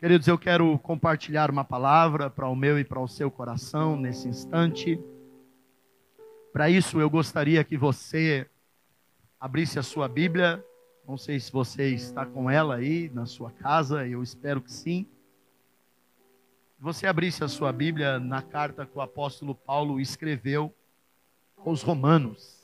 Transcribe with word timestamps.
Queridos, 0.00 0.28
eu 0.28 0.38
quero 0.38 0.78
compartilhar 0.78 1.50
uma 1.50 1.64
palavra 1.64 2.30
para 2.30 2.46
o 2.46 2.54
meu 2.54 2.78
e 2.78 2.84
para 2.84 3.00
o 3.00 3.08
seu 3.08 3.32
coração 3.32 3.96
nesse 3.96 4.28
instante. 4.28 4.96
Para 6.52 6.70
isso, 6.70 7.00
eu 7.00 7.10
gostaria 7.10 7.64
que 7.64 7.76
você 7.76 8.48
abrisse 9.40 9.76
a 9.76 9.82
sua 9.82 10.06
Bíblia. 10.06 10.64
Não 11.04 11.16
sei 11.16 11.40
se 11.40 11.50
você 11.50 11.92
está 11.92 12.24
com 12.24 12.48
ela 12.48 12.76
aí 12.76 13.10
na 13.12 13.26
sua 13.26 13.50
casa, 13.50 14.06
eu 14.06 14.22
espero 14.22 14.60
que 14.62 14.72
sim. 14.72 15.04
Você 16.78 17.04
abrisse 17.04 17.42
a 17.42 17.48
sua 17.48 17.72
Bíblia 17.72 18.20
na 18.20 18.40
carta 18.40 18.86
que 18.86 18.96
o 18.96 19.00
apóstolo 19.00 19.52
Paulo 19.52 19.98
escreveu 19.98 20.72
aos 21.56 21.82
Romanos. 21.82 22.62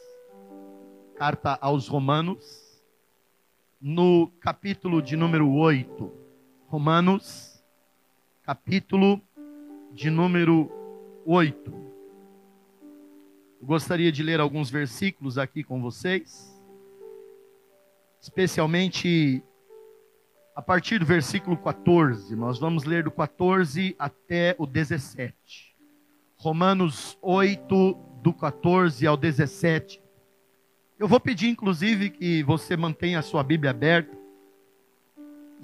Carta 1.16 1.58
aos 1.60 1.88
Romanos, 1.88 2.80
no 3.80 4.28
capítulo 4.38 5.02
de 5.02 5.16
número 5.16 5.50
8. 5.50 6.23
Romanos, 6.66 7.62
capítulo 8.42 9.20
de 9.92 10.10
número 10.10 10.70
8. 11.24 11.72
Eu 13.60 13.66
gostaria 13.66 14.10
de 14.10 14.22
ler 14.22 14.40
alguns 14.40 14.70
versículos 14.70 15.38
aqui 15.38 15.62
com 15.62 15.80
vocês, 15.80 16.60
especialmente 18.20 19.42
a 20.56 20.62
partir 20.62 20.98
do 20.98 21.06
versículo 21.06 21.56
14. 21.56 22.34
Nós 22.34 22.58
vamos 22.58 22.84
ler 22.84 23.04
do 23.04 23.10
14 23.10 23.94
até 23.98 24.56
o 24.58 24.66
17. 24.66 25.76
Romanos 26.36 27.16
8, 27.22 27.92
do 28.22 28.32
14 28.32 29.06
ao 29.06 29.16
17. 29.16 30.02
Eu 30.98 31.06
vou 31.06 31.20
pedir, 31.20 31.48
inclusive, 31.48 32.10
que 32.10 32.42
você 32.42 32.76
mantenha 32.76 33.18
a 33.18 33.22
sua 33.22 33.42
Bíblia 33.42 33.70
aberta 33.70 34.23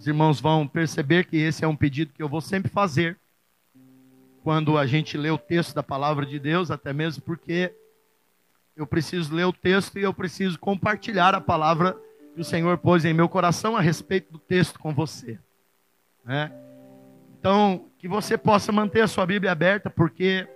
os 0.00 0.06
irmãos 0.06 0.40
vão 0.40 0.66
perceber 0.66 1.26
que 1.26 1.36
esse 1.36 1.62
é 1.62 1.68
um 1.68 1.76
pedido 1.76 2.14
que 2.14 2.22
eu 2.22 2.28
vou 2.28 2.40
sempre 2.40 2.70
fazer 2.70 3.18
quando 4.42 4.78
a 4.78 4.86
gente 4.86 5.18
lê 5.18 5.30
o 5.30 5.36
texto 5.36 5.74
da 5.74 5.82
palavra 5.82 6.24
de 6.24 6.38
Deus, 6.38 6.70
até 6.70 6.90
mesmo 6.90 7.22
porque 7.22 7.70
eu 8.74 8.86
preciso 8.86 9.34
ler 9.34 9.44
o 9.44 9.52
texto 9.52 9.98
e 9.98 10.02
eu 10.02 10.14
preciso 10.14 10.58
compartilhar 10.58 11.34
a 11.34 11.40
palavra 11.40 11.98
que 12.34 12.40
o 12.40 12.44
Senhor 12.44 12.78
pôs 12.78 13.04
em 13.04 13.12
meu 13.12 13.28
coração 13.28 13.76
a 13.76 13.82
respeito 13.82 14.32
do 14.32 14.38
texto 14.38 14.78
com 14.78 14.94
você. 14.94 15.38
Né? 16.24 16.50
Então, 17.38 17.84
que 17.98 18.08
você 18.08 18.38
possa 18.38 18.72
manter 18.72 19.02
a 19.02 19.06
sua 19.06 19.26
Bíblia 19.26 19.52
aberta, 19.52 19.90
porque 19.90 20.48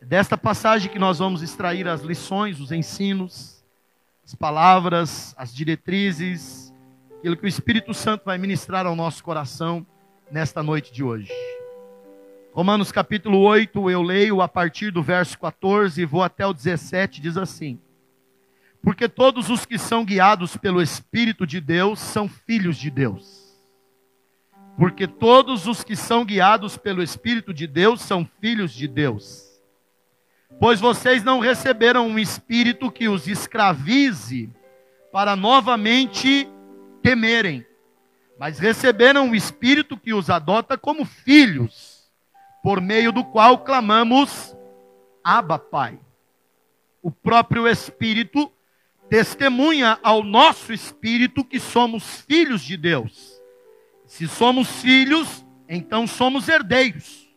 é 0.00 0.06
desta 0.06 0.38
passagem 0.38 0.90
que 0.90 0.98
nós 0.98 1.18
vamos 1.18 1.42
extrair 1.42 1.86
as 1.86 2.00
lições, 2.00 2.60
os 2.60 2.72
ensinos, 2.72 3.62
as 4.24 4.34
palavras, 4.34 5.34
as 5.36 5.54
diretrizes, 5.54 6.71
aquilo 7.22 7.36
que 7.36 7.44
o 7.44 7.48
Espírito 7.48 7.94
Santo 7.94 8.24
vai 8.24 8.36
ministrar 8.36 8.84
ao 8.84 8.96
nosso 8.96 9.22
coração 9.22 9.86
nesta 10.28 10.60
noite 10.60 10.92
de 10.92 11.04
hoje. 11.04 11.30
Romanos 12.52 12.90
capítulo 12.90 13.38
8, 13.38 13.88
eu 13.88 14.02
leio 14.02 14.42
a 14.42 14.48
partir 14.48 14.90
do 14.90 15.04
verso 15.04 15.38
14 15.38 16.02
e 16.02 16.04
vou 16.04 16.24
até 16.24 16.44
o 16.44 16.52
17, 16.52 17.20
diz 17.20 17.36
assim: 17.36 17.78
Porque 18.82 19.08
todos 19.08 19.50
os 19.50 19.64
que 19.64 19.78
são 19.78 20.04
guiados 20.04 20.56
pelo 20.56 20.82
Espírito 20.82 21.46
de 21.46 21.60
Deus 21.60 22.00
são 22.00 22.28
filhos 22.28 22.76
de 22.76 22.90
Deus. 22.90 23.56
Porque 24.76 25.06
todos 25.06 25.68
os 25.68 25.84
que 25.84 25.94
são 25.94 26.24
guiados 26.24 26.76
pelo 26.76 27.04
Espírito 27.04 27.54
de 27.54 27.68
Deus 27.68 28.00
são 28.00 28.28
filhos 28.40 28.72
de 28.72 28.88
Deus. 28.88 29.46
Pois 30.58 30.80
vocês 30.80 31.22
não 31.22 31.38
receberam 31.38 32.08
um 32.08 32.18
espírito 32.18 32.90
que 32.90 33.08
os 33.08 33.28
escravize 33.28 34.50
para 35.12 35.36
novamente 35.36 36.48
temerem, 37.02 37.66
mas 38.38 38.58
receberam 38.58 39.30
o 39.30 39.34
Espírito 39.34 39.96
que 39.96 40.14
os 40.14 40.30
adota 40.30 40.78
como 40.78 41.04
filhos, 41.04 42.10
por 42.62 42.80
meio 42.80 43.12
do 43.12 43.24
qual 43.24 43.58
clamamos, 43.58 44.56
Abba, 45.22 45.58
Pai. 45.58 45.98
O 47.02 47.10
próprio 47.10 47.68
Espírito 47.68 48.50
testemunha 49.08 49.98
ao 50.02 50.22
nosso 50.22 50.72
espírito 50.72 51.44
que 51.44 51.60
somos 51.60 52.22
filhos 52.22 52.62
de 52.62 52.78
Deus. 52.78 53.42
Se 54.06 54.26
somos 54.26 54.80
filhos, 54.80 55.44
então 55.68 56.06
somos 56.06 56.48
herdeiros. 56.48 57.28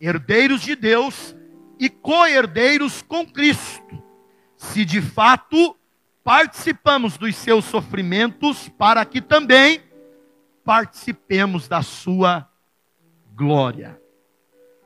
Herdeiros 0.00 0.62
de 0.62 0.74
Deus 0.74 1.36
e 1.78 1.90
co-herdeiros 1.90 3.02
com 3.02 3.26
Cristo. 3.26 4.02
Se 4.56 4.84
de 4.84 5.02
fato 5.02 5.76
participamos 6.22 7.16
dos 7.16 7.34
seus 7.36 7.64
sofrimentos 7.64 8.68
para 8.68 9.04
que 9.04 9.20
também 9.20 9.82
participemos 10.64 11.66
da 11.66 11.82
sua 11.82 12.48
glória. 13.34 14.00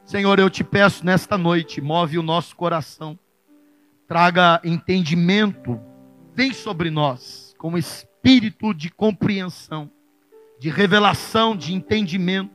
Senhor, 0.04 0.38
eu 0.38 0.48
te 0.48 0.62
peço 0.62 1.04
nesta 1.04 1.36
noite, 1.36 1.80
move 1.80 2.18
o 2.18 2.22
nosso 2.22 2.54
coração, 2.54 3.18
traga 4.06 4.60
entendimento, 4.62 5.80
vem 6.34 6.52
sobre 6.52 6.90
nós 6.90 7.54
com 7.58 7.76
espírito 7.76 8.74
de 8.74 8.90
compreensão, 8.90 9.90
de 10.58 10.68
revelação, 10.68 11.56
de 11.56 11.74
entendimento. 11.74 12.52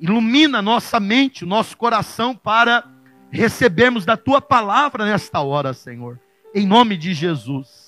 Ilumina 0.00 0.60
nossa 0.60 0.98
mente, 0.98 1.44
o 1.44 1.46
nosso 1.46 1.76
coração 1.76 2.34
para 2.34 2.84
recebermos 3.30 4.04
da 4.04 4.16
tua 4.16 4.40
palavra 4.40 5.04
nesta 5.04 5.40
hora, 5.40 5.72
Senhor. 5.72 6.18
Em 6.54 6.66
nome 6.66 6.96
de 6.96 7.14
Jesus 7.14 7.81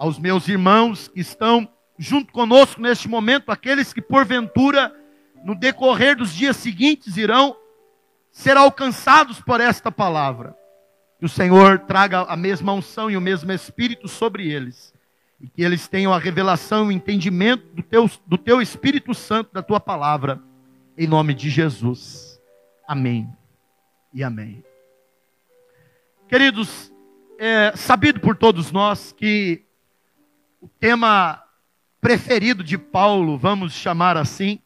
aos 0.00 0.18
meus 0.18 0.48
irmãos 0.48 1.08
que 1.08 1.20
estão 1.20 1.68
junto 1.98 2.32
conosco 2.32 2.80
neste 2.80 3.06
momento, 3.06 3.52
aqueles 3.52 3.92
que 3.92 4.00
porventura 4.00 4.90
no 5.44 5.54
decorrer 5.54 6.16
dos 6.16 6.32
dias 6.32 6.56
seguintes 6.56 7.18
irão 7.18 7.54
ser 8.32 8.56
alcançados 8.56 9.42
por 9.42 9.60
esta 9.60 9.92
palavra. 9.92 10.56
Que 11.18 11.26
o 11.26 11.28
Senhor 11.28 11.80
traga 11.80 12.22
a 12.22 12.34
mesma 12.34 12.72
unção 12.72 13.10
e 13.10 13.16
o 13.16 13.20
mesmo 13.20 13.52
Espírito 13.52 14.08
sobre 14.08 14.50
eles. 14.50 14.94
E 15.38 15.46
que 15.46 15.62
eles 15.62 15.86
tenham 15.86 16.14
a 16.14 16.18
revelação 16.18 16.86
e 16.86 16.88
o 16.88 16.92
entendimento 16.92 17.66
do 17.74 17.82
teu, 17.82 18.10
do 18.26 18.38
teu 18.38 18.62
Espírito 18.62 19.12
Santo, 19.12 19.52
da 19.52 19.62
tua 19.62 19.78
palavra. 19.78 20.40
Em 20.96 21.06
nome 21.06 21.34
de 21.34 21.50
Jesus. 21.50 22.40
Amém 22.88 23.28
e 24.14 24.24
amém. 24.24 24.64
Queridos, 26.26 26.90
é 27.38 27.76
sabido 27.76 28.18
por 28.18 28.34
todos 28.34 28.72
nós 28.72 29.12
que 29.12 29.66
o 30.60 30.68
tema 30.68 31.42
preferido 32.00 32.62
de 32.62 32.76
Paulo, 32.76 33.38
vamos 33.38 33.72
chamar 33.72 34.16
assim, 34.16 34.58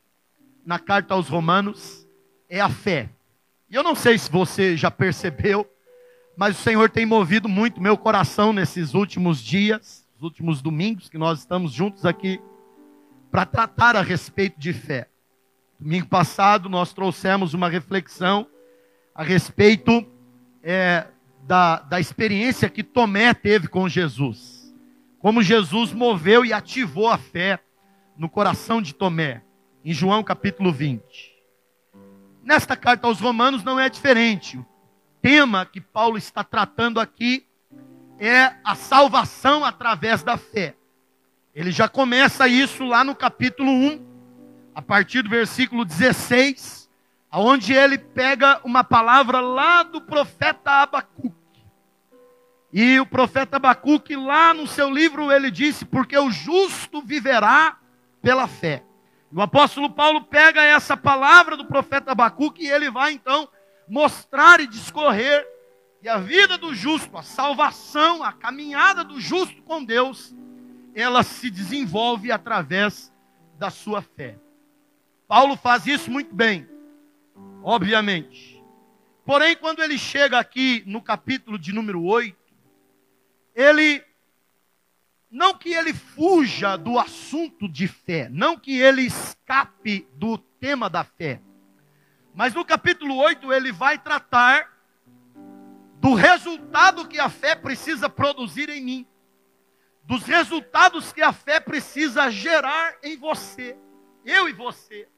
na 0.66 0.78
carta 0.78 1.14
aos 1.14 1.28
Romanos, 1.28 2.06
é 2.48 2.60
a 2.60 2.68
fé. 2.68 3.10
E 3.70 3.74
eu 3.76 3.82
não 3.82 3.94
sei 3.94 4.18
se 4.18 4.30
você 4.30 4.76
já 4.76 4.90
percebeu, 4.90 5.68
mas 6.36 6.58
o 6.58 6.62
Senhor 6.62 6.90
tem 6.90 7.06
movido 7.06 7.48
muito 7.48 7.80
meu 7.80 7.96
coração 7.96 8.52
nesses 8.52 8.92
últimos 8.94 9.40
dias, 9.40 10.04
os 10.16 10.22
últimos 10.22 10.60
domingos 10.60 11.08
que 11.08 11.18
nós 11.18 11.40
estamos 11.40 11.72
juntos 11.72 12.04
aqui, 12.04 12.40
para 13.30 13.46
tratar 13.46 13.94
a 13.94 14.02
respeito 14.02 14.58
de 14.58 14.72
fé. 14.72 15.08
Domingo 15.78 16.06
passado 16.06 16.68
nós 16.68 16.92
trouxemos 16.92 17.54
uma 17.54 17.68
reflexão 17.68 18.46
a 19.14 19.22
respeito 19.22 20.04
é, 20.62 21.06
da, 21.44 21.80
da 21.80 22.00
experiência 22.00 22.68
que 22.68 22.82
Tomé 22.82 23.32
teve 23.32 23.68
com 23.68 23.88
Jesus 23.88 24.53
como 25.24 25.42
Jesus 25.42 25.90
moveu 25.90 26.44
e 26.44 26.52
ativou 26.52 27.08
a 27.08 27.16
fé 27.16 27.58
no 28.14 28.28
coração 28.28 28.82
de 28.82 28.94
Tomé, 28.94 29.42
em 29.82 29.90
João 29.90 30.22
capítulo 30.22 30.70
20. 30.70 31.02
Nesta 32.42 32.76
carta 32.76 33.06
aos 33.06 33.20
Romanos 33.20 33.64
não 33.64 33.80
é 33.80 33.88
diferente. 33.88 34.58
O 34.58 34.66
tema 35.22 35.64
que 35.64 35.80
Paulo 35.80 36.18
está 36.18 36.44
tratando 36.44 37.00
aqui 37.00 37.46
é 38.18 38.52
a 38.62 38.74
salvação 38.74 39.64
através 39.64 40.22
da 40.22 40.36
fé. 40.36 40.74
Ele 41.54 41.72
já 41.72 41.88
começa 41.88 42.46
isso 42.46 42.84
lá 42.84 43.02
no 43.02 43.14
capítulo 43.14 43.70
1, 43.70 44.06
a 44.74 44.82
partir 44.82 45.22
do 45.22 45.30
versículo 45.30 45.86
16, 45.86 46.90
aonde 47.30 47.72
ele 47.72 47.96
pega 47.96 48.60
uma 48.62 48.84
palavra 48.84 49.40
lá 49.40 49.84
do 49.84 50.02
profeta 50.02 50.82
Abacuque. 50.82 51.33
E 52.76 52.98
o 52.98 53.06
profeta 53.06 53.54
Abacuque, 53.54 54.16
lá 54.16 54.52
no 54.52 54.66
seu 54.66 54.90
livro, 54.90 55.30
ele 55.30 55.48
disse: 55.48 55.84
Porque 55.84 56.18
o 56.18 56.28
justo 56.28 57.00
viverá 57.00 57.78
pela 58.20 58.48
fé. 58.48 58.82
O 59.32 59.40
apóstolo 59.40 59.88
Paulo 59.88 60.22
pega 60.22 60.60
essa 60.60 60.96
palavra 60.96 61.56
do 61.56 61.66
profeta 61.66 62.10
Abacuque 62.10 62.64
e 62.64 62.68
ele 62.68 62.90
vai 62.90 63.12
então 63.12 63.48
mostrar 63.88 64.58
e 64.58 64.66
discorrer 64.66 65.46
que 66.00 66.08
a 66.08 66.18
vida 66.18 66.58
do 66.58 66.74
justo, 66.74 67.16
a 67.16 67.22
salvação, 67.22 68.24
a 68.24 68.32
caminhada 68.32 69.04
do 69.04 69.20
justo 69.20 69.62
com 69.62 69.84
Deus, 69.84 70.34
ela 70.96 71.22
se 71.22 71.50
desenvolve 71.50 72.32
através 72.32 73.12
da 73.56 73.70
sua 73.70 74.02
fé. 74.02 74.36
Paulo 75.28 75.56
faz 75.56 75.86
isso 75.86 76.10
muito 76.10 76.34
bem, 76.34 76.68
obviamente. 77.62 78.60
Porém, 79.24 79.54
quando 79.54 79.80
ele 79.80 79.96
chega 79.96 80.40
aqui 80.40 80.82
no 80.86 81.00
capítulo 81.00 81.56
de 81.56 81.72
número 81.72 82.02
8, 82.02 82.43
ele 83.54 84.04
não 85.30 85.54
que 85.54 85.72
ele 85.72 85.92
fuja 85.92 86.76
do 86.76 86.98
assunto 86.98 87.68
de 87.68 87.88
fé, 87.88 88.28
não 88.30 88.56
que 88.56 88.80
ele 88.80 89.02
escape 89.02 90.06
do 90.14 90.38
tema 90.38 90.88
da 90.88 91.02
fé. 91.02 91.40
Mas 92.34 92.54
no 92.54 92.64
capítulo 92.64 93.16
8 93.16 93.52
ele 93.52 93.72
vai 93.72 93.98
tratar 93.98 94.72
do 96.00 96.14
resultado 96.14 97.08
que 97.08 97.18
a 97.18 97.28
fé 97.28 97.54
precisa 97.56 98.08
produzir 98.08 98.68
em 98.68 98.80
mim, 98.80 99.06
dos 100.04 100.22
resultados 100.22 101.12
que 101.12 101.22
a 101.22 101.32
fé 101.32 101.58
precisa 101.58 102.30
gerar 102.30 102.96
em 103.02 103.16
você, 103.16 103.76
eu 104.24 104.48
e 104.48 104.52
você, 104.52 105.08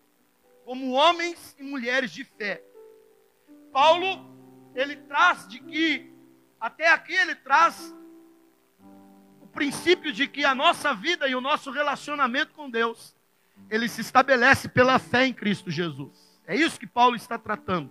como 0.64 0.92
homens 0.92 1.54
e 1.58 1.62
mulheres 1.62 2.10
de 2.10 2.24
fé. 2.24 2.62
Paulo, 3.72 4.34
ele 4.74 4.96
traz 4.96 5.46
de 5.46 5.60
que, 5.60 6.10
até 6.58 6.88
aqui 6.88 7.14
ele 7.14 7.34
traz 7.34 7.94
princípio 9.56 10.12
de 10.12 10.28
que 10.28 10.44
a 10.44 10.54
nossa 10.54 10.94
vida 10.94 11.26
e 11.26 11.34
o 11.34 11.40
nosso 11.40 11.70
relacionamento 11.70 12.52
com 12.52 12.70
Deus, 12.70 13.16
ele 13.70 13.88
se 13.88 14.02
estabelece 14.02 14.68
pela 14.68 14.98
fé 14.98 15.26
em 15.26 15.32
Cristo 15.32 15.70
Jesus. 15.70 16.38
É 16.46 16.54
isso 16.54 16.78
que 16.78 16.86
Paulo 16.86 17.16
está 17.16 17.38
tratando. 17.38 17.90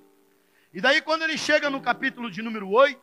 E 0.72 0.80
daí, 0.80 1.02
quando 1.02 1.24
ele 1.24 1.38
chega 1.38 1.70
no 1.70 1.82
capítulo 1.82 2.30
de 2.30 2.42
número 2.42 2.70
8, 2.70 3.02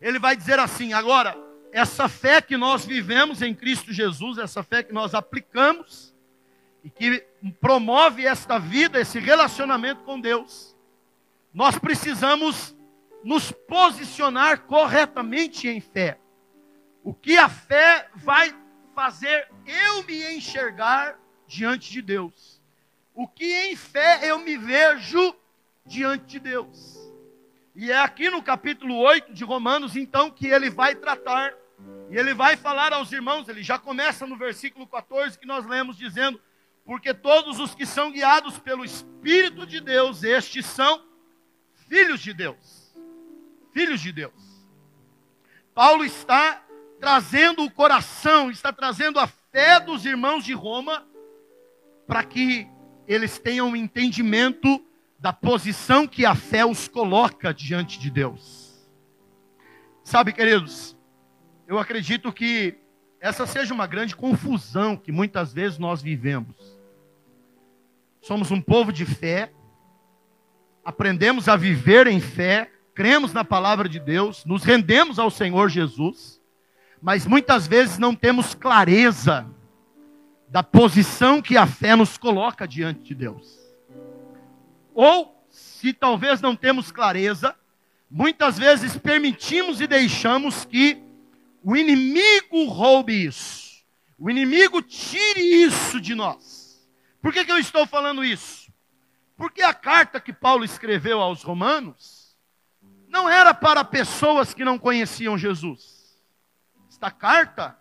ele 0.00 0.18
vai 0.18 0.36
dizer 0.36 0.58
assim: 0.58 0.92
agora, 0.92 1.38
essa 1.72 2.08
fé 2.08 2.42
que 2.42 2.56
nós 2.56 2.84
vivemos 2.84 3.40
em 3.40 3.54
Cristo 3.54 3.92
Jesus, 3.92 4.38
essa 4.38 4.62
fé 4.62 4.82
que 4.82 4.92
nós 4.92 5.14
aplicamos, 5.14 6.14
e 6.82 6.90
que 6.90 7.24
promove 7.60 8.26
esta 8.26 8.58
vida, 8.58 9.00
esse 9.00 9.18
relacionamento 9.18 10.02
com 10.02 10.20
Deus, 10.20 10.76
nós 11.54 11.78
precisamos 11.78 12.76
nos 13.24 13.50
posicionar 13.50 14.62
corretamente 14.62 15.68
em 15.68 15.80
fé. 15.80 16.18
O 17.06 17.14
que 17.14 17.38
a 17.38 17.48
fé 17.48 18.08
vai 18.16 18.52
fazer 18.92 19.48
eu 19.64 20.02
me 20.02 20.34
enxergar 20.34 21.16
diante 21.46 21.92
de 21.92 22.02
Deus. 22.02 22.60
O 23.14 23.28
que 23.28 23.44
em 23.44 23.76
fé 23.76 24.28
eu 24.28 24.40
me 24.40 24.56
vejo 24.56 25.32
diante 25.84 26.26
de 26.26 26.40
Deus. 26.40 26.98
E 27.76 27.92
é 27.92 27.98
aqui 28.00 28.28
no 28.28 28.42
capítulo 28.42 28.96
8 28.96 29.32
de 29.32 29.44
Romanos, 29.44 29.94
então, 29.94 30.32
que 30.32 30.48
ele 30.48 30.68
vai 30.68 30.96
tratar, 30.96 31.54
e 32.10 32.16
ele 32.16 32.34
vai 32.34 32.56
falar 32.56 32.92
aos 32.92 33.12
irmãos, 33.12 33.48
ele 33.48 33.62
já 33.62 33.78
começa 33.78 34.26
no 34.26 34.36
versículo 34.36 34.84
14 34.84 35.38
que 35.38 35.46
nós 35.46 35.64
lemos, 35.64 35.96
dizendo: 35.96 36.40
Porque 36.84 37.14
todos 37.14 37.60
os 37.60 37.72
que 37.72 37.86
são 37.86 38.10
guiados 38.10 38.58
pelo 38.58 38.84
Espírito 38.84 39.64
de 39.64 39.80
Deus, 39.80 40.24
estes 40.24 40.66
são 40.66 41.06
filhos 41.88 42.18
de 42.18 42.34
Deus. 42.34 42.92
Filhos 43.72 44.00
de 44.00 44.10
Deus. 44.10 44.66
Paulo 45.72 46.04
está 46.04 46.65
trazendo 47.00 47.64
o 47.64 47.70
coração, 47.70 48.50
está 48.50 48.72
trazendo 48.72 49.18
a 49.18 49.26
fé 49.26 49.78
dos 49.80 50.04
irmãos 50.04 50.44
de 50.44 50.52
Roma, 50.52 51.06
para 52.06 52.24
que 52.24 52.68
eles 53.06 53.38
tenham 53.38 53.68
um 53.68 53.76
entendimento 53.76 54.84
da 55.18 55.32
posição 55.32 56.06
que 56.06 56.24
a 56.24 56.34
fé 56.34 56.64
os 56.64 56.88
coloca 56.88 57.52
diante 57.52 57.98
de 57.98 58.10
Deus. 58.10 58.88
Sabe, 60.04 60.32
queridos, 60.32 60.96
eu 61.66 61.78
acredito 61.78 62.32
que 62.32 62.78
essa 63.20 63.46
seja 63.46 63.74
uma 63.74 63.86
grande 63.86 64.14
confusão 64.14 64.96
que 64.96 65.10
muitas 65.10 65.52
vezes 65.52 65.78
nós 65.78 66.00
vivemos. 66.00 66.78
Somos 68.20 68.50
um 68.50 68.60
povo 68.60 68.92
de 68.92 69.04
fé, 69.04 69.52
aprendemos 70.84 71.48
a 71.48 71.56
viver 71.56 72.06
em 72.06 72.20
fé, 72.20 72.70
cremos 72.94 73.32
na 73.32 73.44
palavra 73.44 73.88
de 73.88 73.98
Deus, 73.98 74.44
nos 74.44 74.64
rendemos 74.64 75.18
ao 75.18 75.30
Senhor 75.30 75.68
Jesus 75.68 76.35
mas 77.06 77.24
muitas 77.24 77.68
vezes 77.68 77.98
não 77.98 78.16
temos 78.16 78.52
clareza 78.52 79.48
da 80.48 80.60
posição 80.60 81.40
que 81.40 81.56
a 81.56 81.64
fé 81.64 81.94
nos 81.94 82.18
coloca 82.18 82.66
diante 82.66 83.04
de 83.04 83.14
Deus. 83.14 83.60
Ou, 84.92 85.46
se 85.48 85.92
talvez 85.92 86.40
não 86.40 86.56
temos 86.56 86.90
clareza, 86.90 87.54
muitas 88.10 88.58
vezes 88.58 88.96
permitimos 88.96 89.80
e 89.80 89.86
deixamos 89.86 90.64
que 90.64 91.00
o 91.62 91.76
inimigo 91.76 92.64
roube 92.64 93.24
isso, 93.24 93.84
o 94.18 94.28
inimigo 94.28 94.82
tire 94.82 95.62
isso 95.62 96.00
de 96.00 96.12
nós. 96.12 96.84
Por 97.22 97.32
que, 97.32 97.44
que 97.44 97.52
eu 97.52 97.58
estou 97.58 97.86
falando 97.86 98.24
isso? 98.24 98.68
Porque 99.36 99.62
a 99.62 99.72
carta 99.72 100.20
que 100.20 100.32
Paulo 100.32 100.64
escreveu 100.64 101.20
aos 101.20 101.44
Romanos 101.44 102.36
não 103.08 103.30
era 103.30 103.54
para 103.54 103.84
pessoas 103.84 104.52
que 104.52 104.64
não 104.64 104.76
conheciam 104.76 105.38
Jesus 105.38 105.95
esta 106.96 107.10
carta, 107.10 107.78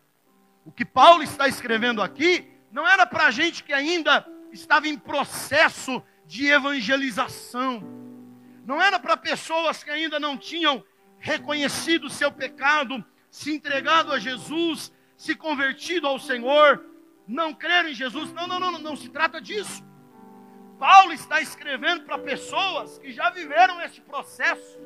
o 0.65 0.71
que 0.73 0.83
Paulo 0.83 1.23
está 1.23 1.47
escrevendo 1.47 2.01
aqui, 2.01 2.51
não 2.69 2.85
era 2.85 3.05
para 3.05 3.31
gente 3.31 3.63
que 3.63 3.71
ainda 3.71 4.27
estava 4.51 4.89
em 4.89 4.97
processo 4.97 6.03
de 6.25 6.47
evangelização, 6.47 7.81
não 8.65 8.81
era 8.81 8.99
para 8.99 9.15
pessoas 9.15 9.81
que 9.81 9.89
ainda 9.89 10.19
não 10.19 10.37
tinham 10.37 10.83
reconhecido 11.17 12.07
o 12.07 12.09
seu 12.09 12.29
pecado, 12.29 13.03
se 13.31 13.55
entregado 13.55 14.11
a 14.11 14.19
Jesus, 14.19 14.91
se 15.15 15.33
convertido 15.33 16.07
ao 16.07 16.19
Senhor, 16.19 16.83
não 17.25 17.53
creram 17.53 17.89
em 17.89 17.93
Jesus. 17.93 18.33
Não, 18.33 18.45
não, 18.45 18.59
não, 18.59 18.71
não, 18.73 18.79
não 18.79 18.95
se 18.97 19.07
trata 19.07 19.39
disso. 19.39 19.81
Paulo 20.77 21.13
está 21.13 21.39
escrevendo 21.39 22.03
para 22.03 22.19
pessoas 22.19 22.99
que 22.99 23.13
já 23.13 23.29
viveram 23.29 23.81
esse 23.81 24.01
processo 24.01 24.77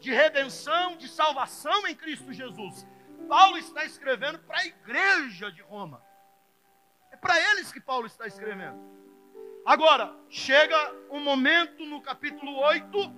de 0.00 0.10
redenção, 0.10 0.96
de 0.96 1.06
salvação 1.06 1.86
em 1.86 1.94
Cristo 1.94 2.32
Jesus. 2.32 2.86
Paulo 3.24 3.58
está 3.58 3.84
escrevendo 3.84 4.38
para 4.40 4.58
a 4.58 4.66
igreja 4.66 5.50
de 5.50 5.62
Roma. 5.62 6.02
É 7.10 7.16
para 7.16 7.38
eles 7.52 7.72
que 7.72 7.80
Paulo 7.80 8.06
está 8.06 8.26
escrevendo. 8.26 8.78
Agora, 9.64 10.14
chega 10.28 10.76
um 11.10 11.20
momento 11.20 11.86
no 11.86 12.00
capítulo 12.02 12.56
8, 12.58 13.12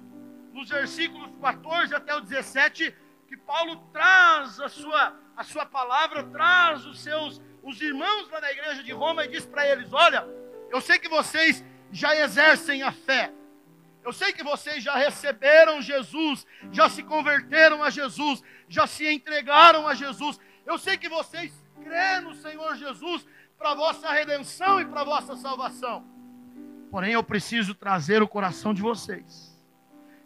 nos 0.52 0.68
versículos 0.68 1.30
14 1.40 1.94
até 1.94 2.14
o 2.14 2.20
17, 2.20 2.94
que 3.26 3.36
Paulo 3.36 3.76
traz 3.92 4.60
a 4.60 4.68
sua, 4.68 5.18
a 5.36 5.42
sua 5.42 5.66
palavra, 5.66 6.22
traz 6.24 6.86
os 6.86 7.00
seus 7.00 7.40
os 7.66 7.80
irmãos 7.82 8.30
lá 8.30 8.40
na 8.40 8.52
igreja 8.52 8.82
de 8.84 8.92
Roma 8.92 9.24
e 9.24 9.28
diz 9.28 9.44
para 9.44 9.66
eles: 9.68 9.92
Olha, 9.92 10.24
eu 10.70 10.80
sei 10.80 11.00
que 11.00 11.08
vocês 11.08 11.64
já 11.90 12.14
exercem 12.14 12.82
a 12.82 12.92
fé, 12.92 13.32
eu 14.06 14.12
sei 14.12 14.32
que 14.32 14.44
vocês 14.44 14.84
já 14.84 14.94
receberam 14.94 15.82
Jesus, 15.82 16.46
já 16.70 16.88
se 16.88 17.02
converteram 17.02 17.82
a 17.82 17.90
Jesus, 17.90 18.40
já 18.68 18.86
se 18.86 19.04
entregaram 19.12 19.84
a 19.84 19.96
Jesus. 19.96 20.38
Eu 20.64 20.78
sei 20.78 20.96
que 20.96 21.08
vocês 21.08 21.52
crêem 21.82 22.20
no 22.20 22.32
Senhor 22.32 22.76
Jesus 22.76 23.26
para 23.58 23.74
vossa 23.74 24.08
redenção 24.12 24.80
e 24.80 24.84
para 24.84 25.02
vossa 25.02 25.34
salvação. 25.34 26.04
Porém, 26.88 27.14
eu 27.14 27.24
preciso 27.24 27.74
trazer 27.74 28.22
o 28.22 28.28
coração 28.28 28.72
de 28.72 28.80
vocês. 28.80 29.60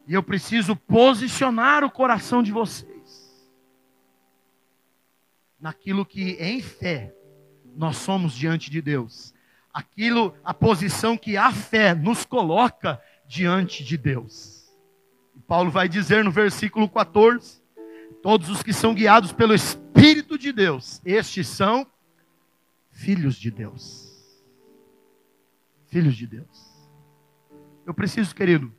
E 0.06 0.12
eu 0.12 0.22
preciso 0.22 0.76
posicionar 0.76 1.82
o 1.82 1.90
coração 1.90 2.42
de 2.42 2.52
vocês 2.52 2.90
naquilo 5.58 6.04
que 6.04 6.32
em 6.32 6.60
fé 6.60 7.14
nós 7.74 7.96
somos 7.96 8.34
diante 8.34 8.70
de 8.70 8.82
Deus. 8.82 9.32
Aquilo, 9.72 10.34
a 10.44 10.52
posição 10.52 11.16
que 11.16 11.38
a 11.38 11.50
fé 11.50 11.94
nos 11.94 12.26
coloca 12.26 13.00
diante 13.30 13.84
de 13.84 13.96
Deus. 13.96 14.68
E 15.36 15.40
Paulo 15.40 15.70
vai 15.70 15.88
dizer 15.88 16.24
no 16.24 16.32
versículo 16.32 16.88
14: 16.88 17.62
Todos 18.20 18.50
os 18.50 18.60
que 18.60 18.72
são 18.72 18.92
guiados 18.92 19.32
pelo 19.32 19.54
Espírito 19.54 20.36
de 20.36 20.52
Deus, 20.52 21.00
estes 21.04 21.46
são 21.46 21.86
filhos 22.90 23.36
de 23.36 23.52
Deus. 23.52 24.10
Filhos 25.86 26.16
de 26.16 26.26
Deus. 26.26 26.90
Eu 27.86 27.94
preciso, 27.94 28.34
querido, 28.34 28.74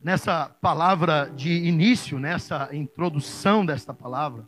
nessa 0.00 0.48
palavra 0.48 1.28
de 1.34 1.50
início, 1.50 2.20
nessa 2.20 2.72
introdução 2.72 3.66
desta 3.66 3.92
palavra, 3.92 4.46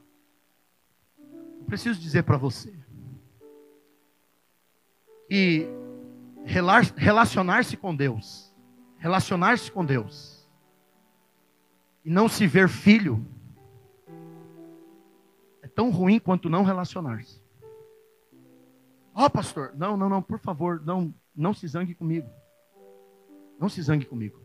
eu 1.19 1.65
preciso 1.67 1.99
dizer 1.99 2.23
para 2.23 2.37
você 2.37 2.73
que 5.29 5.69
relacionar-se 6.47 7.77
com 7.77 7.95
Deus, 7.95 8.55
relacionar-se 8.99 9.71
com 9.71 9.85
Deus, 9.85 10.49
e 12.05 12.11
não 12.11 12.29
se 12.29 12.47
ver 12.47 12.69
filho, 12.69 13.27
é 15.61 15.67
tão 15.67 15.91
ruim 15.91 16.21
quanto 16.21 16.49
não 16.49 16.63
relacionar-se. 16.63 17.43
Ó, 19.13 19.25
oh, 19.27 19.31
pastor, 19.31 19.73
não, 19.77 19.97
não, 19.97 20.09
não, 20.09 20.23
por 20.23 20.39
favor, 20.39 20.81
não, 20.85 21.13
não 21.35 21.53
se 21.53 21.67
zangue 21.67 21.95
comigo. 21.95 22.29
Não 23.59 23.69
se 23.69 23.83
zangue 23.83 24.05
comigo. 24.05 24.41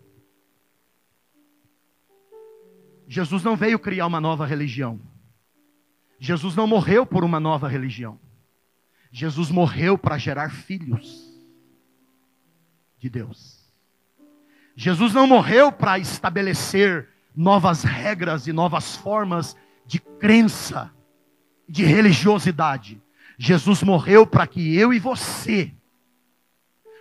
Jesus 3.08 3.44
não 3.44 3.58
veio 3.58 3.78
criar 3.78 4.08
uma 4.08 4.22
nova 4.22 4.46
religião. 4.46 5.00
Jesus 6.18 6.56
não 6.56 6.66
morreu 6.66 7.06
por 7.06 7.24
uma 7.24 7.40
nova 7.40 7.68
religião. 7.68 8.18
Jesus 9.12 9.52
morreu 9.52 9.98
para 9.98 10.18
gerar 10.18 10.50
filhos 10.50 11.31
de 13.02 13.10
Deus. 13.10 13.60
Jesus 14.76 15.12
não 15.12 15.26
morreu 15.26 15.72
para 15.72 15.98
estabelecer 15.98 17.10
novas 17.36 17.84
regras 17.84 18.46
e 18.46 18.54
novas 18.54 18.96
formas 18.96 19.58
de 19.88 20.00
crença 20.00 20.92
de 21.68 21.84
religiosidade. 21.84 23.02
Jesus 23.40 23.82
morreu 23.82 24.28
para 24.28 24.46
que 24.46 24.78
eu 24.78 24.94
e 24.94 25.00
você, 25.00 25.74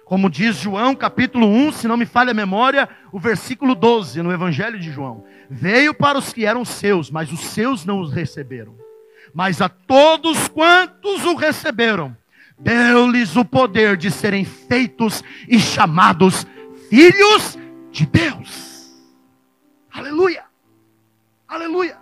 como 0.06 0.30
diz 0.30 0.56
João 0.56 0.96
capítulo 0.96 1.46
1, 1.46 1.72
se 1.72 1.88
não 1.88 1.98
me 1.98 2.06
falha 2.06 2.30
a 2.30 2.34
memória, 2.34 2.88
o 3.12 3.20
versículo 3.20 3.74
12 3.74 4.22
no 4.22 4.32
Evangelho 4.32 4.78
de 4.78 4.90
João, 4.90 5.24
veio 5.50 5.92
para 5.92 6.18
os 6.18 6.32
que 6.32 6.46
eram 6.46 6.64
seus, 6.64 7.10
mas 7.10 7.30
os 7.30 7.40
seus 7.40 7.84
não 7.84 8.00
os 8.00 8.10
receberam. 8.10 8.74
Mas 9.34 9.60
a 9.60 9.68
todos 9.68 10.48
quantos 10.48 11.24
o 11.24 11.34
receberam, 11.34 12.16
deu-lhes 12.60 13.36
o 13.36 13.44
poder 13.44 13.96
de 13.96 14.10
serem 14.10 14.44
feitos 14.44 15.24
e 15.48 15.58
chamados 15.58 16.46
filhos 16.88 17.58
de 17.90 18.06
Deus. 18.06 18.90
Aleluia! 19.90 20.44
Aleluia! 21.48 21.98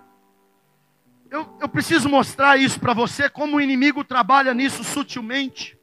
Eu, 1.29 1.47
eu 1.61 1.69
preciso 1.69 2.09
mostrar 2.09 2.57
isso 2.57 2.79
para 2.79 2.93
você, 2.93 3.29
como 3.29 3.57
o 3.57 3.61
inimigo 3.61 4.03
trabalha 4.03 4.53
nisso 4.53 4.83
sutilmente. 4.83 5.77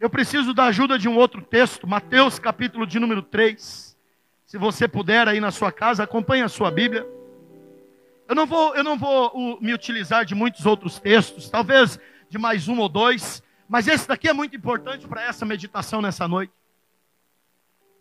Eu 0.00 0.10
preciso 0.10 0.52
da 0.52 0.64
ajuda 0.64 0.98
de 0.98 1.08
um 1.08 1.16
outro 1.16 1.40
texto, 1.40 1.86
Mateus 1.86 2.38
capítulo 2.38 2.86
de 2.86 2.98
número 2.98 3.22
3. 3.22 3.96
Se 4.44 4.58
você 4.58 4.86
puder 4.86 5.28
aí 5.28 5.40
na 5.40 5.50
sua 5.50 5.72
casa, 5.72 6.02
acompanhe 6.02 6.42
a 6.42 6.48
sua 6.48 6.70
Bíblia. 6.70 7.06
Eu 8.28 8.34
não 8.34 8.46
vou, 8.46 8.74
eu 8.74 8.82
não 8.82 8.98
vou 8.98 9.28
uh, 9.34 9.62
me 9.62 9.72
utilizar 9.72 10.24
de 10.24 10.34
muitos 10.34 10.66
outros 10.66 10.98
textos, 10.98 11.48
talvez 11.48 11.98
de 12.28 12.38
mais 12.38 12.68
um 12.68 12.78
ou 12.78 12.88
dois, 12.88 13.42
mas 13.74 13.88
esse 13.88 14.06
daqui 14.06 14.28
é 14.28 14.32
muito 14.32 14.54
importante 14.54 15.04
para 15.08 15.20
essa 15.20 15.44
meditação 15.44 16.00
nessa 16.00 16.28
noite. 16.28 16.52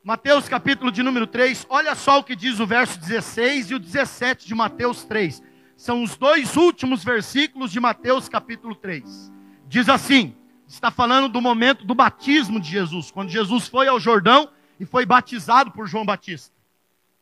Mateus 0.04 0.48
capítulo 0.48 0.92
de 0.92 1.02
número 1.02 1.26
3, 1.26 1.66
olha 1.68 1.96
só 1.96 2.20
o 2.20 2.24
que 2.24 2.36
diz 2.36 2.60
o 2.60 2.68
verso 2.68 3.00
16 3.00 3.72
e 3.72 3.74
o 3.74 3.80
17 3.80 4.46
de 4.46 4.54
Mateus 4.54 5.04
3. 5.04 5.42
São 5.76 6.04
os 6.04 6.16
dois 6.16 6.56
últimos 6.58 7.04
versículos 7.04 7.72
de 7.72 7.80
Mateus 7.80 8.30
capítulo 8.30 8.76
3. 8.76 9.34
Diz 9.68 9.90
assim: 9.90 10.36
está 10.68 10.92
falando 10.92 11.28
do 11.28 11.42
momento 11.42 11.84
do 11.84 11.96
batismo 11.96 12.60
de 12.60 12.70
Jesus, 12.70 13.10
quando 13.10 13.30
Jesus 13.30 13.68
foi 13.68 13.88
ao 13.88 14.00
Jordão 14.00 14.52
e 14.80 14.86
foi 14.86 15.08
batizado 15.08 15.72
por 15.72 15.88
João 15.88 16.06
Batista. 16.06 16.54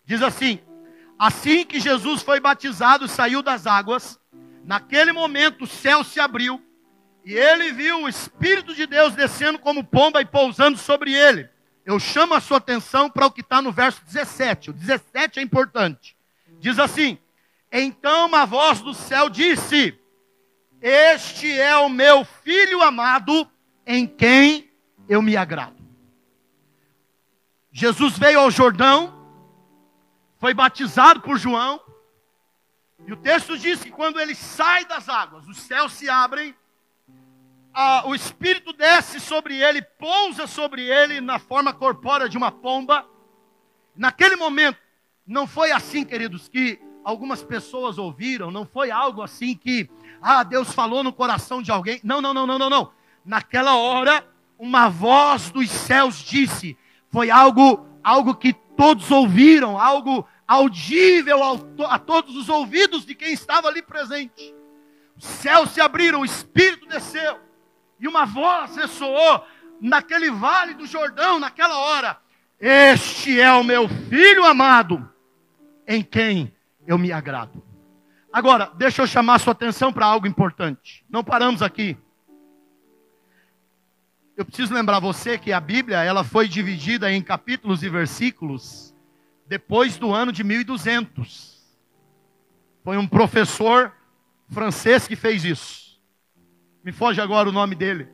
Diz 0.03 0.21
assim: 0.21 0.59
Assim 1.17 1.65
que 1.65 1.79
Jesus 1.79 2.21
foi 2.21 2.41
batizado, 2.41 3.07
saiu 3.07 3.41
das 3.41 3.65
águas, 3.65 4.19
naquele 4.65 5.13
momento 5.13 5.63
o 5.63 5.67
céu 5.67 6.03
se 6.03 6.19
abriu 6.19 6.61
e 7.23 7.33
ele 7.33 7.71
viu 7.71 8.01
o 8.01 8.09
Espírito 8.09 8.73
de 8.73 8.87
Deus 8.87 9.13
descendo 9.13 9.59
como 9.59 9.83
pomba 9.83 10.21
e 10.21 10.25
pousando 10.25 10.77
sobre 10.77 11.13
ele. 11.13 11.47
Eu 11.85 11.99
chamo 11.99 12.33
a 12.33 12.41
sua 12.41 12.57
atenção 12.57 13.09
para 13.09 13.25
o 13.25 13.31
que 13.31 13.41
está 13.41 13.61
no 13.61 13.71
verso 13.71 14.03
17. 14.05 14.71
O 14.71 14.73
17 14.73 15.39
é 15.39 15.43
importante. 15.43 16.15
Diz 16.59 16.79
assim: 16.79 17.17
Então 17.71 18.27
uma 18.27 18.45
voz 18.45 18.81
do 18.81 18.93
céu 18.93 19.29
disse: 19.29 19.97
Este 20.81 21.59
é 21.59 21.75
o 21.77 21.89
meu 21.89 22.25
filho 22.25 22.81
amado, 22.81 23.49
em 23.85 24.07
quem 24.07 24.71
eu 25.07 25.21
me 25.21 25.35
agrado. 25.35 25.81
Jesus 27.71 28.17
veio 28.17 28.39
ao 28.39 28.51
Jordão, 28.51 29.25
foi 30.39 30.53
batizado 30.53 31.21
por 31.21 31.37
João, 31.37 31.81
e 33.07 33.13
o 33.13 33.17
texto 33.17 33.57
diz 33.57 33.81
que 33.81 33.89
quando 33.89 34.19
ele 34.19 34.35
sai 34.35 34.85
das 34.85 35.09
águas, 35.09 35.47
os 35.47 35.57
céus 35.57 35.93
se 35.93 36.09
abrem, 36.09 36.55
a, 37.73 38.07
o 38.07 38.15
Espírito 38.15 38.73
desce 38.73 39.19
sobre 39.19 39.61
ele, 39.61 39.81
pousa 39.81 40.47
sobre 40.47 40.83
ele 40.83 41.21
na 41.21 41.39
forma 41.39 41.73
corpórea 41.73 42.27
de 42.27 42.37
uma 42.37 42.51
pomba. 42.51 43.05
Naquele 43.95 44.35
momento, 44.35 44.77
não 45.25 45.47
foi 45.47 45.71
assim, 45.71 46.03
queridos, 46.03 46.47
que 46.47 46.79
algumas 47.03 47.43
pessoas 47.43 47.97
ouviram, 47.97 48.51
não 48.51 48.65
foi 48.65 48.91
algo 48.91 49.21
assim 49.21 49.55
que, 49.55 49.89
ah, 50.21 50.43
Deus 50.43 50.73
falou 50.73 51.03
no 51.03 51.13
coração 51.13 51.61
de 51.61 51.71
alguém. 51.71 51.99
Não, 52.03 52.21
não, 52.21 52.33
não, 52.33 52.45
não, 52.45 52.59
não, 52.59 52.69
não. 52.69 52.91
Naquela 53.25 53.75
hora, 53.75 54.25
uma 54.57 54.89
voz 54.89 55.51
dos 55.51 55.69
céus 55.69 56.17
disse, 56.17 56.77
foi 57.09 57.29
algo, 57.29 57.85
algo 58.03 58.35
que 58.35 58.53
todos 58.53 59.09
ouviram, 59.11 59.79
algo 59.79 60.27
audível 60.47 61.39
a 61.87 61.97
todos 61.97 62.35
os 62.35 62.49
ouvidos 62.49 63.05
de 63.05 63.15
quem 63.15 63.31
estava 63.31 63.67
ali 63.67 63.81
presente. 63.81 64.53
Os 65.17 65.23
céus 65.23 65.71
se 65.71 65.79
abriram, 65.79 66.21
o 66.21 66.25
Espírito 66.25 66.87
desceu, 66.87 67.39
e 68.01 68.07
uma 68.07 68.25
voz 68.25 68.75
ressoou 68.75 69.45
naquele 69.79 70.31
vale 70.31 70.73
do 70.73 70.87
Jordão, 70.87 71.39
naquela 71.39 71.77
hora: 71.77 72.17
Este 72.59 73.39
é 73.39 73.53
o 73.53 73.63
meu 73.63 73.87
filho 73.87 74.43
amado, 74.43 75.07
em 75.87 76.01
quem 76.01 76.51
eu 76.87 76.97
me 76.97 77.11
agrado. 77.11 77.63
Agora, 78.33 78.71
deixa 78.75 79.03
eu 79.03 79.07
chamar 79.07 79.39
sua 79.39 79.51
atenção 79.51 79.93
para 79.93 80.05
algo 80.05 80.25
importante. 80.25 81.05
Não 81.07 81.23
paramos 81.23 81.61
aqui. 81.61 81.95
Eu 84.35 84.45
preciso 84.45 84.73
lembrar 84.73 84.99
você 84.99 85.37
que 85.37 85.53
a 85.53 85.59
Bíblia 85.59 86.01
ela 86.01 86.23
foi 86.23 86.47
dividida 86.47 87.11
em 87.11 87.21
capítulos 87.21 87.83
e 87.83 87.89
versículos 87.89 88.95
depois 89.45 89.97
do 89.97 90.11
ano 90.11 90.31
de 90.31 90.43
1200. 90.43 91.61
Foi 92.83 92.97
um 92.97 93.05
professor 93.05 93.91
francês 94.49 95.07
que 95.07 95.15
fez 95.15 95.43
isso. 95.43 95.90
Me 96.83 96.91
foge 96.91 97.21
agora 97.21 97.49
o 97.49 97.51
nome 97.51 97.75
dele. 97.75 98.07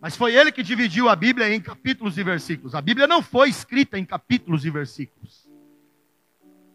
Mas 0.00 0.16
foi 0.16 0.34
ele 0.34 0.50
que 0.50 0.62
dividiu 0.62 1.08
a 1.08 1.16
Bíblia 1.16 1.54
em 1.54 1.60
capítulos 1.60 2.16
e 2.16 2.22
versículos. 2.22 2.74
A 2.74 2.80
Bíblia 2.80 3.06
não 3.06 3.20
foi 3.20 3.50
escrita 3.50 3.98
em 3.98 4.04
capítulos 4.04 4.64
e 4.64 4.70
versículos. 4.70 5.48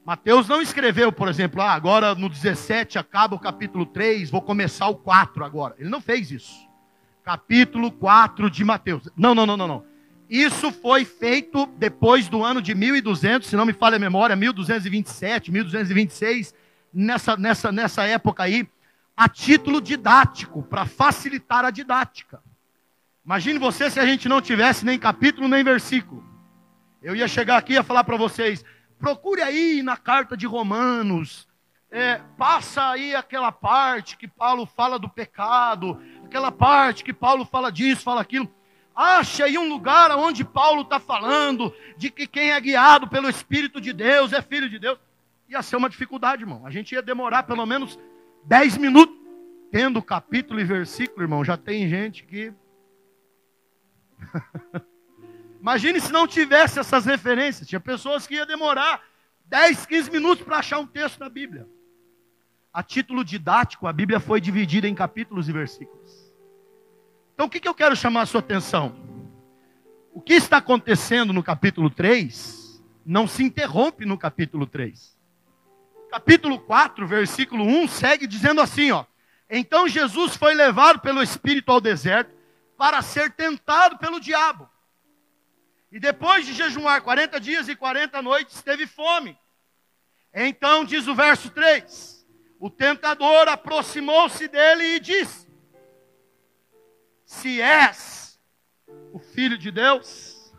Mateus 0.05 0.47
não 0.47 0.61
escreveu, 0.61 1.11
por 1.11 1.27
exemplo, 1.27 1.59
ah, 1.59 1.71
agora 1.71 2.13
no 2.13 2.29
17 2.29 2.99
acaba 2.99 3.35
o 3.35 3.39
capítulo 3.39 3.87
3, 3.87 4.29
vou 4.29 4.41
começar 4.41 4.87
o 4.87 4.95
4 4.95 5.43
agora. 5.43 5.75
Ele 5.79 5.89
não 5.89 5.99
fez 5.99 6.29
isso. 6.29 6.53
Capítulo 7.23 7.91
4 7.91 8.51
de 8.51 8.63
Mateus. 8.63 9.09
Não, 9.17 9.33
não, 9.33 9.47
não, 9.47 9.57
não, 9.57 9.67
não. 9.67 9.83
Isso 10.29 10.71
foi 10.71 11.05
feito 11.05 11.65
depois 11.77 12.27
do 12.27 12.43
ano 12.43 12.61
de 12.61 12.75
1200, 12.75 13.49
se 13.49 13.55
não 13.55 13.65
me 13.65 13.73
falha 13.73 13.95
a 13.95 13.99
memória, 13.99 14.35
1227, 14.35 15.51
1226, 15.51 16.53
nessa, 16.93 17.35
nessa, 17.35 17.71
nessa 17.71 18.03
época 18.03 18.43
aí, 18.43 18.67
a 19.15 19.29
título 19.29 19.81
didático, 19.81 20.61
para 20.63 20.85
facilitar 20.85 21.63
a 21.63 21.71
didática. 21.71 22.41
Imagine 23.25 23.57
você 23.57 23.89
se 23.89 23.99
a 23.99 24.05
gente 24.05 24.27
não 24.27 24.41
tivesse 24.41 24.85
nem 24.85 24.99
capítulo 24.99 25.47
nem 25.47 25.63
versículo. 25.63 26.23
Eu 27.01 27.15
ia 27.15 27.27
chegar 27.27 27.57
aqui 27.57 27.73
e 27.73 27.75
ia 27.75 27.83
falar 27.83 28.03
para 28.03 28.17
vocês: 28.17 28.63
procure 28.99 29.41
aí 29.41 29.81
na 29.81 29.97
carta 29.97 30.35
de 30.35 30.45
Romanos, 30.45 31.47
é, 31.89 32.19
passa 32.37 32.89
aí 32.89 33.15
aquela 33.15 33.51
parte 33.51 34.17
que 34.17 34.27
Paulo 34.27 34.65
fala 34.65 34.99
do 34.99 35.07
pecado, 35.07 36.01
aquela 36.25 36.51
parte 36.51 37.03
que 37.03 37.13
Paulo 37.13 37.45
fala 37.45 37.71
disso, 37.71 38.03
fala 38.03 38.21
aquilo. 38.21 38.53
Ache 38.95 39.43
aí 39.43 39.57
um 39.57 39.69
lugar 39.69 40.11
onde 40.11 40.43
Paulo 40.43 40.81
está 40.81 40.99
falando 40.99 41.73
de 41.97 42.09
que 42.09 42.27
quem 42.27 42.51
é 42.51 42.61
guiado 42.61 43.07
pelo 43.07 43.29
Espírito 43.29 43.81
de 43.81 43.91
Deus 43.91 44.33
é 44.33 44.41
filho 44.41 44.69
de 44.69 44.79
Deus. 44.79 44.97
Ia 45.49 45.61
ser 45.61 45.75
uma 45.75 45.89
dificuldade, 45.89 46.43
irmão. 46.43 46.65
A 46.65 46.71
gente 46.71 46.93
ia 46.93 47.01
demorar 47.01 47.43
pelo 47.43 47.65
menos 47.65 47.99
10 48.45 48.77
minutos. 48.77 49.15
Tendo 49.71 50.01
capítulo 50.01 50.59
e 50.59 50.63
versículo, 50.63 51.23
irmão, 51.23 51.43
já 51.43 51.57
tem 51.57 51.87
gente 51.89 52.23
que. 52.23 52.53
Imagine 55.59 55.99
se 55.99 56.13
não 56.13 56.25
tivesse 56.25 56.79
essas 56.79 57.05
referências. 57.05 57.67
Tinha 57.67 57.79
pessoas 57.79 58.25
que 58.25 58.35
ia 58.35 58.45
demorar 58.45 59.03
10, 59.45 59.85
15 59.85 60.11
minutos 60.11 60.45
para 60.45 60.59
achar 60.59 60.79
um 60.79 60.87
texto 60.87 61.19
na 61.19 61.27
Bíblia. 61.27 61.67
A 62.71 62.83
título 62.83 63.23
didático, 63.25 63.87
a 63.87 63.93
Bíblia 63.93 64.19
foi 64.19 64.39
dividida 64.39 64.87
em 64.87 64.95
capítulos 64.95 65.49
e 65.49 65.51
versículos. 65.51 66.33
Então 67.33 67.47
o 67.47 67.49
que, 67.49 67.59
que 67.59 67.67
eu 67.67 67.75
quero 67.75 67.95
chamar 67.95 68.21
a 68.21 68.25
sua 68.25 68.39
atenção? 68.39 68.95
O 70.13 70.21
que 70.21 70.33
está 70.33 70.57
acontecendo 70.57 71.33
no 71.33 71.43
capítulo 71.43 71.89
3 71.89 72.81
não 73.05 73.27
se 73.27 73.43
interrompe 73.43 74.05
no 74.05 74.17
capítulo 74.17 74.65
3. 74.65 75.14
Capítulo 76.09 76.59
4, 76.59 77.07
versículo 77.07 77.63
1 77.63 77.87
segue 77.87 78.27
dizendo 78.27 78.61
assim, 78.61 78.91
ó: 78.91 79.05
Então 79.49 79.87
Jesus 79.87 80.35
foi 80.35 80.53
levado 80.53 80.99
pelo 80.99 81.21
Espírito 81.21 81.71
ao 81.71 81.81
deserto 81.81 82.33
para 82.77 83.01
ser 83.01 83.31
tentado 83.31 83.97
pelo 83.97 84.19
diabo. 84.19 84.69
E 85.91 85.99
depois 85.99 86.45
de 86.45 86.53
jejuar 86.53 87.01
40 87.01 87.39
dias 87.39 87.69
e 87.69 87.75
40 87.75 88.21
noites, 88.21 88.61
teve 88.61 88.85
fome. 88.85 89.37
Então 90.33 90.83
diz 90.83 91.07
o 91.07 91.15
verso 91.15 91.49
3: 91.49 92.25
O 92.59 92.69
tentador 92.69 93.47
aproximou-se 93.47 94.47
dele 94.47 94.95
e 94.95 94.99
disse: 94.99 95.45
se 97.25 97.59
és 97.59 98.39
o 99.11 99.19
filho 99.19 99.57
de 99.57 99.71
Deus. 99.71 100.53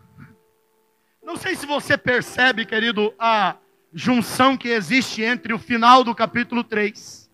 Não 1.23 1.37
sei 1.37 1.57
se 1.57 1.67
você 1.67 1.97
percebe, 1.97 2.67
querido, 2.67 3.15
a 3.19 3.57
junção 3.99 4.59
que 4.59 4.69
existe 4.69 5.23
entre 5.23 5.55
o 5.55 5.59
final 5.59 6.05
do 6.05 6.15
capítulo 6.15 6.63
3 6.63 7.31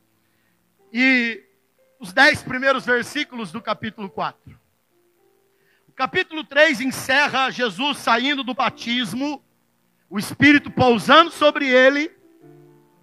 e 0.93 1.43
os 1.99 2.13
dez 2.13 2.41
primeiros 2.41 2.87
versículos 2.87 3.51
do 3.51 3.61
capítulo 3.61 4.09
4. 4.09 4.57
O 5.89 5.93
capítulo 5.93 6.45
3 6.45 6.81
encerra 6.83 7.51
Jesus 7.51 7.99
saindo 7.99 8.45
do 8.45 8.55
batismo, 8.55 9.43
o 10.09 10.21
Espírito 10.21 10.71
pousando 10.71 11.33
sobre 11.33 11.67
ele, 11.69 12.13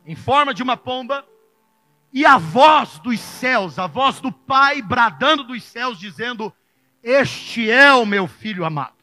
em 0.06 0.16
forma 0.16 0.54
de 0.54 0.64
uma 0.64 0.78
pomba, 0.78 1.28
e 2.14 2.26
a 2.26 2.38
voz 2.38 2.98
dos 3.00 3.20
céus, 3.20 3.78
a 3.78 3.88
voz 3.88 4.22
do 4.22 4.32
Pai 4.32 4.82
bradando 4.82 5.44
dos 5.44 5.66
céus, 5.66 6.00
dizendo: 6.00 6.54
Este 7.04 7.70
é 7.70 7.92
o 7.92 8.06
meu 8.06 8.26
filho 8.26 8.64
amado. 8.64 8.96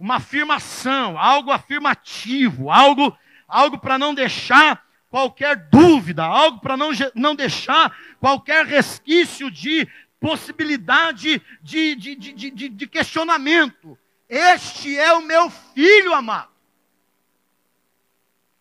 Uma 0.00 0.16
afirmação, 0.16 1.16
algo 1.16 1.52
afirmativo, 1.52 2.68
algo, 2.68 3.16
algo 3.52 3.78
para 3.78 3.98
não 3.98 4.14
deixar 4.14 4.82
qualquer 5.10 5.68
dúvida, 5.68 6.24
algo 6.24 6.58
para 6.58 6.74
não, 6.76 6.90
não 7.14 7.34
deixar 7.34 7.94
qualquer 8.18 8.64
resquício 8.64 9.50
de 9.50 9.86
possibilidade 10.18 11.42
de, 11.60 11.94
de, 11.94 12.16
de, 12.16 12.50
de, 12.50 12.68
de 12.70 12.86
questionamento. 12.86 13.98
Este 14.26 14.96
é 14.98 15.12
o 15.12 15.20
meu 15.20 15.50
filho 15.50 16.14
amado. 16.14 16.50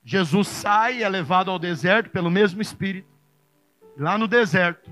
Jesus 0.03 0.49
sai 0.49 0.97
e 0.97 1.03
é 1.03 1.09
levado 1.09 1.49
ao 1.49 1.57
deserto 1.57 2.09
pelo 2.09 2.29
mesmo 2.29 2.61
Espírito. 2.61 3.07
Lá 3.95 4.17
no 4.17 4.27
deserto, 4.27 4.91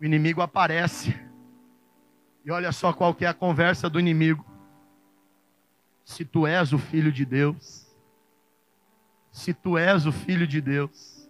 o 0.00 0.04
inimigo 0.04 0.42
aparece. 0.42 1.14
E 2.44 2.50
olha 2.50 2.72
só 2.72 2.92
qual 2.92 3.14
que 3.14 3.24
é 3.24 3.28
a 3.28 3.34
conversa 3.34 3.88
do 3.88 4.00
inimigo. 4.00 4.44
Se 6.04 6.24
tu 6.24 6.46
és 6.46 6.72
o 6.72 6.78
filho 6.78 7.12
de 7.12 7.24
Deus, 7.24 7.85
se 9.36 9.52
tu 9.52 9.76
és 9.76 10.06
o 10.06 10.12
filho 10.12 10.46
de 10.46 10.62
Deus, 10.62 11.28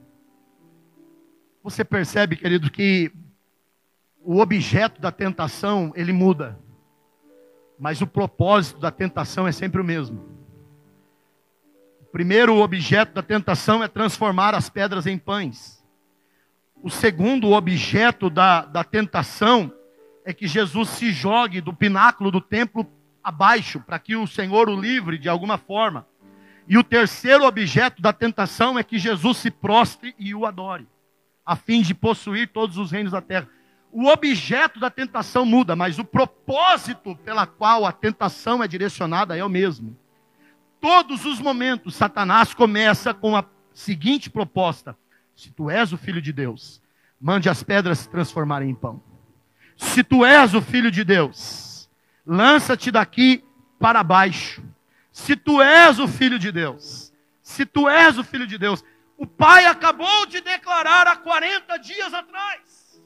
você 1.61 1.85
percebe, 1.85 2.37
querido, 2.37 2.71
que 2.71 3.11
o 4.23 4.39
objeto 4.39 5.01
da 5.01 5.11
tentação, 5.11 5.93
ele 5.97 6.13
muda. 6.13 6.57
Mas 7.77 8.01
o 8.01 8.07
propósito 8.07 8.79
da 8.79 8.93
tentação 8.93 9.49
é 9.49 9.51
sempre 9.51 9.81
o 9.81 9.85
mesmo. 9.85 10.25
Primeiro, 12.13 12.55
o 12.55 12.63
objeto 12.63 13.13
da 13.13 13.25
tentação 13.25 13.83
é 13.83 13.89
transformar 13.89 14.55
as 14.55 14.71
pedras 14.71 15.09
em 15.09 15.19
pães. 15.19 15.85
O 16.81 16.89
segundo 16.89 17.51
objeto 17.51 18.31
da, 18.31 18.65
da 18.65 18.85
tentação 18.85 19.73
é 20.25 20.33
que 20.33 20.47
Jesus 20.47 20.91
se 20.91 21.11
jogue 21.11 21.61
do 21.61 21.75
pináculo 21.75 22.31
do 22.31 22.41
templo 22.41 22.87
abaixo, 23.21 23.81
para 23.81 23.99
que 23.99 24.15
o 24.15 24.29
Senhor 24.29 24.69
o 24.69 24.81
livre 24.81 25.19
de 25.19 25.29
alguma 25.29 25.59
forma. 25.59 26.07
E 26.68 26.76
o 26.76 26.85
terceiro 26.85 27.44
objeto 27.44 28.02
da 28.02 28.12
tentação 28.12 28.78
é 28.78 28.82
que 28.82 28.99
Jesus 28.99 29.38
se 29.38 29.50
prostre 29.50 30.14
e 30.18 30.35
o 30.35 30.46
adore, 30.46 30.87
a 31.44 31.54
fim 31.54 31.82
de 31.82 31.94
possuir 31.94 32.49
todos 32.49 32.76
os 32.76 32.90
reinos 32.90 33.12
da 33.12 33.20
terra. 33.20 33.49
O 33.92 34.08
objeto 34.08 34.80
da 34.80 34.90
tentação 34.90 35.46
muda, 35.46 35.76
mas 35.76 35.99
o 35.99 36.04
propósito 36.04 37.16
pela 37.25 37.46
qual 37.46 37.87
a 37.87 37.92
tentação 37.92 38.62
é 38.62 38.68
direcionada 38.68 39.37
é 39.37 39.44
o 39.44 39.49
mesmo 39.49 39.96
todos 40.87 41.25
os 41.25 41.40
momentos, 41.40 41.96
Satanás 41.96 42.54
começa 42.54 43.12
com 43.12 43.35
a 43.35 43.44
seguinte 43.73 44.30
proposta: 44.30 44.96
se 45.35 45.50
tu 45.50 45.68
és 45.68 45.92
o 45.92 45.99
filho 45.99 46.23
de 46.23 46.32
Deus, 46.32 46.80
mande 47.20 47.49
as 47.49 47.61
pedras 47.62 47.99
se 47.99 48.08
transformarem 48.08 48.70
em 48.70 48.75
pão. 48.75 49.02
Se 49.76 50.04
tu 50.04 50.25
és 50.25 50.54
o 50.54 50.62
filho 50.62 50.90
de 50.90 51.02
Deus, 51.02 51.90
lança-te 52.25 52.92
daqui 52.92 53.42
para 53.80 54.04
baixo. 54.04 54.62
Se 55.16 55.35
tu 55.35 55.62
és 55.62 55.99
o 55.99 56.06
filho 56.06 56.38
de 56.38 56.52
Deus, 56.52 57.11
se 57.40 57.64
tu 57.64 57.88
és 57.88 58.18
o 58.18 58.23
filho 58.23 58.46
de 58.46 58.58
Deus, 58.58 58.85
o 59.16 59.26
pai 59.26 59.64
acabou 59.64 60.26
de 60.26 60.42
declarar 60.42 61.06
há 61.08 61.16
40 61.16 61.78
dias 61.78 62.12
atrás. 62.12 63.02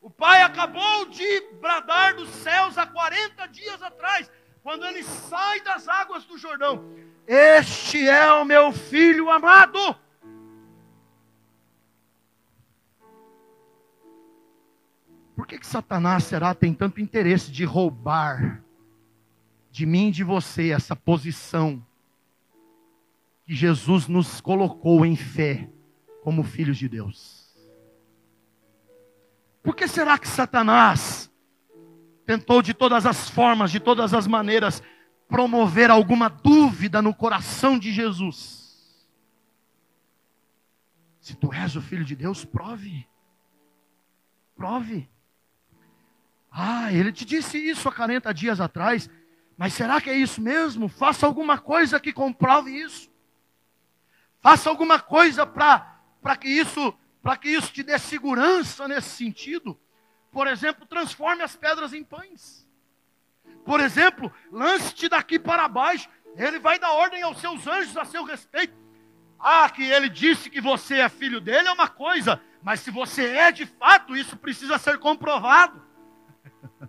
O 0.00 0.08
pai 0.08 0.42
acabou 0.42 1.06
de 1.06 1.40
bradar 1.60 2.14
dos 2.14 2.28
céus 2.28 2.78
há 2.78 2.86
40 2.86 3.48
dias 3.48 3.82
atrás 3.82 4.30
quando 4.62 4.86
ele 4.86 5.02
sai 5.02 5.60
das 5.62 5.88
águas 5.88 6.24
do 6.24 6.38
Jordão: 6.38 6.88
Este 7.26 8.08
é 8.08 8.30
o 8.30 8.44
meu 8.44 8.70
filho 8.70 9.28
amado. 9.30 9.96
Por 15.34 15.48
que, 15.48 15.58
que 15.58 15.66
Satanás 15.66 16.22
será 16.22 16.54
tem 16.54 16.72
tanto 16.72 17.00
interesse 17.00 17.50
de 17.50 17.64
roubar 17.64 18.62
de 19.78 19.86
mim 19.86 20.08
e 20.08 20.12
de 20.12 20.24
você 20.24 20.70
essa 20.70 20.96
posição 20.96 21.86
que 23.44 23.54
Jesus 23.54 24.08
nos 24.08 24.40
colocou 24.40 25.06
em 25.06 25.14
fé 25.14 25.70
como 26.24 26.42
filhos 26.42 26.76
de 26.76 26.88
Deus? 26.88 27.56
Por 29.62 29.76
que 29.76 29.86
será 29.86 30.18
que 30.18 30.26
Satanás 30.26 31.30
tentou 32.26 32.60
de 32.60 32.74
todas 32.74 33.06
as 33.06 33.30
formas, 33.30 33.70
de 33.70 33.78
todas 33.78 34.12
as 34.12 34.26
maneiras, 34.26 34.82
promover 35.28 35.90
alguma 35.90 36.28
dúvida 36.28 37.00
no 37.00 37.14
coração 37.14 37.78
de 37.78 37.92
Jesus. 37.92 39.08
Se 41.20 41.36
tu 41.36 41.52
és 41.52 41.76
o 41.76 41.80
filho 41.80 42.04
de 42.04 42.16
Deus, 42.16 42.44
prove. 42.44 43.06
Prove. 44.56 45.08
Ah, 46.50 46.92
ele 46.92 47.12
te 47.12 47.24
disse 47.24 47.56
isso 47.56 47.88
há 47.88 47.92
40 47.92 48.34
dias 48.34 48.60
atrás, 48.60 49.08
mas 49.58 49.74
será 49.74 50.00
que 50.00 50.08
é 50.08 50.16
isso 50.16 50.40
mesmo? 50.40 50.88
Faça 50.88 51.26
alguma 51.26 51.58
coisa 51.58 51.98
que 51.98 52.12
comprove 52.12 52.70
isso. 52.70 53.10
Faça 54.40 54.70
alguma 54.70 55.00
coisa 55.00 55.44
para 55.44 56.36
que 56.40 56.48
isso 56.48 56.94
para 57.20 57.36
que 57.36 57.48
isso 57.48 57.72
te 57.72 57.82
dê 57.82 57.98
segurança 57.98 58.86
nesse 58.86 59.10
sentido. 59.10 59.78
Por 60.30 60.46
exemplo, 60.46 60.86
transforme 60.86 61.42
as 61.42 61.56
pedras 61.56 61.92
em 61.92 62.04
pães. 62.04 62.66
Por 63.64 63.80
exemplo, 63.80 64.32
lance-te 64.52 65.08
daqui 65.08 65.40
para 65.40 65.66
baixo. 65.66 66.08
Ele 66.36 66.60
vai 66.60 66.78
dar 66.78 66.92
ordem 66.92 67.22
aos 67.22 67.40
seus 67.40 67.66
anjos 67.66 67.96
a 67.96 68.04
seu 68.04 68.22
respeito. 68.22 68.72
Ah, 69.40 69.68
que 69.68 69.82
ele 69.82 70.08
disse 70.08 70.48
que 70.48 70.60
você 70.60 71.00
é 71.00 71.08
filho 71.08 71.40
dele 71.40 71.66
é 71.66 71.72
uma 71.72 71.88
coisa, 71.88 72.40
mas 72.62 72.80
se 72.80 72.90
você 72.92 73.26
é 73.26 73.52
de 73.52 73.66
fato, 73.66 74.16
isso 74.16 74.36
precisa 74.36 74.78
ser 74.78 74.98
comprovado. 74.98 75.82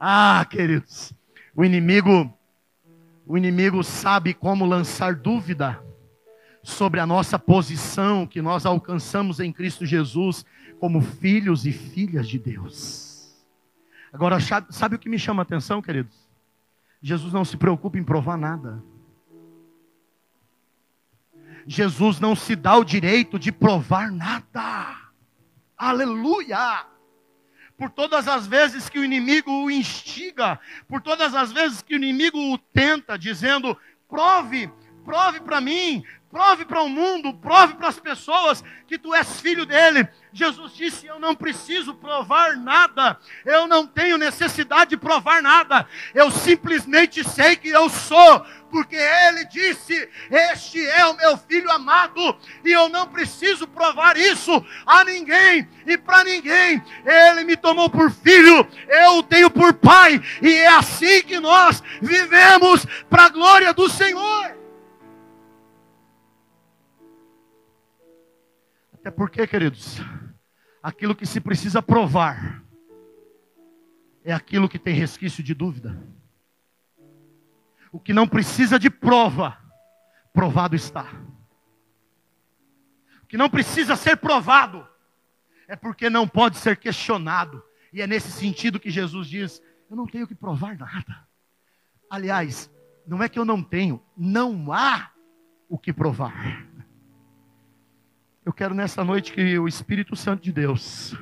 ah, 0.00 0.44
queridos, 0.48 1.12
o 1.56 1.64
inimigo, 1.64 2.30
o 3.26 3.38
inimigo 3.38 3.82
sabe 3.82 4.34
como 4.34 4.66
lançar 4.66 5.14
dúvida 5.14 5.82
sobre 6.62 7.00
a 7.00 7.06
nossa 7.06 7.38
posição 7.38 8.26
que 8.26 8.42
nós 8.42 8.66
alcançamos 8.66 9.40
em 9.40 9.50
Cristo 9.50 9.86
Jesus 9.86 10.44
como 10.78 11.00
filhos 11.00 11.64
e 11.64 11.72
filhas 11.72 12.28
de 12.28 12.38
Deus. 12.38 13.34
Agora, 14.12 14.38
sabe 14.70 14.96
o 14.96 14.98
que 14.98 15.08
me 15.08 15.18
chama 15.18 15.42
a 15.42 15.44
atenção, 15.44 15.80
queridos? 15.80 16.14
Jesus 17.00 17.32
não 17.32 17.44
se 17.44 17.56
preocupa 17.56 17.98
em 17.98 18.04
provar 18.04 18.36
nada. 18.36 18.82
Jesus 21.66 22.20
não 22.20 22.36
se 22.36 22.54
dá 22.54 22.76
o 22.76 22.84
direito 22.84 23.38
de 23.38 23.50
provar 23.50 24.12
nada. 24.12 25.10
Aleluia! 25.76 26.86
Por 27.76 27.90
todas 27.90 28.26
as 28.26 28.46
vezes 28.46 28.88
que 28.88 28.98
o 28.98 29.04
inimigo 29.04 29.50
o 29.50 29.70
instiga, 29.70 30.58
por 30.88 31.00
todas 31.00 31.34
as 31.34 31.52
vezes 31.52 31.82
que 31.82 31.94
o 31.94 31.96
inimigo 31.96 32.38
o 32.38 32.56
tenta, 32.56 33.18
dizendo: 33.18 33.76
prove, 34.08 34.70
prove 35.04 35.40
para 35.40 35.60
mim, 35.60 36.02
prove 36.30 36.64
para 36.64 36.82
o 36.82 36.88
mundo, 36.88 37.32
prove 37.34 37.74
para 37.74 37.88
as 37.88 37.98
pessoas 37.98 38.62
que 38.86 38.98
tu 38.98 39.14
és 39.14 39.40
filho 39.40 39.64
dele. 39.64 40.08
Jesus 40.32 40.74
disse: 40.74 41.06
Eu 41.06 41.18
não 41.18 41.34
preciso 41.34 41.94
provar 41.94 42.56
nada, 42.56 43.18
eu 43.44 43.66
não 43.66 43.86
tenho 43.86 44.18
necessidade 44.18 44.90
de 44.90 44.96
provar 44.96 45.42
nada, 45.42 45.86
eu 46.14 46.30
simplesmente 46.30 47.24
sei 47.24 47.56
que 47.56 47.68
eu 47.68 47.88
sou, 47.88 48.44
porque 48.76 48.94
ele 48.96 49.46
disse: 49.46 50.06
Este 50.30 50.86
é 50.86 51.06
o 51.06 51.16
meu 51.16 51.38
filho 51.38 51.70
amado, 51.70 52.36
e 52.62 52.72
eu 52.72 52.90
não 52.90 53.08
preciso 53.08 53.66
provar 53.66 54.18
isso 54.18 54.52
a 54.84 55.02
ninguém 55.02 55.66
e 55.86 55.96
para 55.96 56.22
ninguém. 56.24 56.82
Ele 57.02 57.44
me 57.44 57.56
tomou 57.56 57.88
por 57.88 58.10
filho, 58.10 58.68
eu 58.86 59.16
o 59.16 59.22
tenho 59.22 59.50
por 59.50 59.72
pai, 59.72 60.20
e 60.42 60.52
é 60.56 60.68
assim 60.68 61.22
que 61.22 61.40
nós 61.40 61.82
vivemos 62.02 62.84
para 63.08 63.24
a 63.24 63.28
glória 63.30 63.72
do 63.72 63.88
Senhor. 63.88 64.54
Até 68.92 69.10
porque, 69.10 69.46
queridos, 69.46 70.02
aquilo 70.82 71.14
que 71.14 71.24
se 71.24 71.40
precisa 71.40 71.80
provar 71.80 72.62
é 74.22 74.34
aquilo 74.34 74.68
que 74.68 74.78
tem 74.78 74.92
resquício 74.92 75.42
de 75.42 75.54
dúvida. 75.54 75.98
O 77.96 77.98
que 77.98 78.12
não 78.12 78.28
precisa 78.28 78.78
de 78.78 78.90
prova, 78.90 79.56
provado 80.30 80.76
está. 80.76 81.10
O 83.22 83.26
que 83.26 83.38
não 83.38 83.48
precisa 83.48 83.96
ser 83.96 84.18
provado 84.18 84.86
é 85.66 85.74
porque 85.74 86.10
não 86.10 86.28
pode 86.28 86.58
ser 86.58 86.76
questionado. 86.76 87.64
E 87.90 88.02
é 88.02 88.06
nesse 88.06 88.30
sentido 88.30 88.78
que 88.78 88.90
Jesus 88.90 89.26
diz: 89.28 89.62
Eu 89.88 89.96
não 89.96 90.06
tenho 90.06 90.26
que 90.26 90.34
provar 90.34 90.76
nada. 90.76 91.26
Aliás, 92.10 92.70
não 93.06 93.22
é 93.22 93.30
que 93.30 93.38
eu 93.38 93.46
não 93.46 93.62
tenho, 93.62 94.02
não 94.14 94.70
há 94.70 95.10
o 95.66 95.78
que 95.78 95.90
provar. 95.90 96.66
Eu 98.44 98.52
quero 98.52 98.74
nessa 98.74 99.02
noite 99.02 99.32
que 99.32 99.58
o 99.58 99.66
Espírito 99.66 100.14
Santo 100.14 100.42
de 100.42 100.52
Deus, 100.52 101.16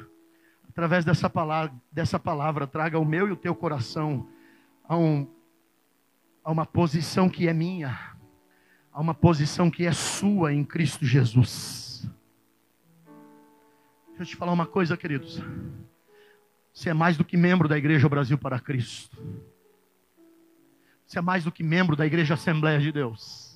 através 0.68 1.04
dessa 1.04 1.30
palavra, 1.30 1.72
dessa 1.92 2.18
palavra 2.18 2.66
traga 2.66 2.98
o 2.98 3.04
meu 3.04 3.28
e 3.28 3.30
o 3.30 3.37
teu 3.37 3.54
coração 3.54 4.28
a, 4.82 4.96
um, 4.96 5.32
a 6.44 6.52
uma 6.52 6.66
posição 6.66 7.28
que 7.28 7.48
é 7.48 7.54
minha, 7.54 7.98
a 8.92 9.00
uma 9.00 9.14
posição 9.14 9.70
que 9.70 9.87
é 9.87 9.92
sua 9.92 10.52
em 10.52 10.62
Cristo 10.62 11.07
Jesus. 11.07 12.07
Deixa 14.09 14.22
eu 14.22 14.26
te 14.26 14.37
falar 14.37 14.52
uma 14.52 14.66
coisa, 14.66 14.96
queridos. 14.96 15.42
Você 16.72 16.90
é 16.90 16.94
mais 16.94 17.16
do 17.16 17.24
que 17.24 17.37
membro 17.37 17.66
da 17.66 17.78
Igreja 17.78 18.09
Brasil 18.09 18.37
para 18.37 18.61
Cristo. 18.61 19.16
Você 21.07 21.18
é 21.18 21.22
mais 21.22 21.44
do 21.44 21.50
que 21.50 21.62
membro 21.62 21.96
da 21.96 22.07
Igreja 22.07 22.35
Assembleia 22.35 22.78
de 22.78 22.92
Deus. 22.92 23.54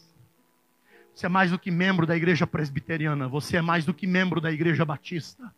Você 1.14 1.26
é 1.26 1.28
mais 1.28 1.50
do 1.50 1.58
que 1.58 1.70
membro 1.70 2.06
da 2.06 2.16
Igreja 2.16 2.46
Presbiteriana. 2.46 3.28
Você 3.28 3.56
é 3.56 3.62
mais 3.62 3.84
do 3.84 3.92
que 3.92 4.06
membro 4.06 4.40
da 4.40 4.50
Igreja 4.50 4.84
Batista. 4.84 5.52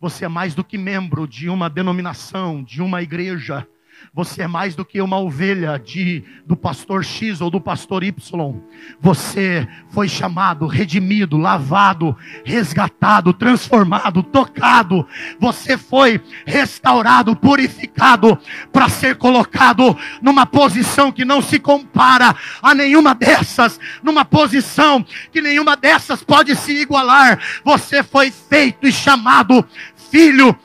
Você 0.00 0.24
é 0.24 0.28
mais 0.28 0.54
do 0.54 0.62
que 0.62 0.76
membro 0.76 1.26
de 1.26 1.48
uma 1.48 1.70
denominação, 1.70 2.62
de 2.62 2.82
uma 2.82 3.02
igreja. 3.02 3.66
Você 4.14 4.42
é 4.42 4.48
mais 4.48 4.74
do 4.74 4.84
que 4.84 5.00
uma 5.00 5.18
ovelha 5.18 5.78
de, 5.78 6.24
do 6.46 6.56
pastor 6.56 7.04
X 7.04 7.40
ou 7.40 7.50
do 7.50 7.60
pastor 7.60 8.02
Y. 8.02 8.54
Você 9.00 9.68
foi 9.90 10.08
chamado, 10.08 10.66
redimido, 10.66 11.36
lavado, 11.36 12.16
resgatado, 12.44 13.32
transformado, 13.32 14.22
tocado. 14.22 15.06
Você 15.38 15.76
foi 15.76 16.20
restaurado, 16.46 17.36
purificado 17.36 18.38
para 18.72 18.88
ser 18.88 19.16
colocado 19.16 19.96
numa 20.22 20.46
posição 20.46 21.12
que 21.12 21.24
não 21.24 21.42
se 21.42 21.58
compara 21.58 22.34
a 22.62 22.74
nenhuma 22.74 23.14
dessas, 23.14 23.78
numa 24.02 24.24
posição 24.24 25.04
que 25.30 25.40
nenhuma 25.40 25.76
dessas 25.76 26.24
pode 26.24 26.56
se 26.56 26.72
igualar. 26.72 27.38
Você 27.64 28.02
foi 28.02 28.30
feito 28.30 28.86
e 28.86 28.92
chamado 28.92 29.64
filho 30.10 30.56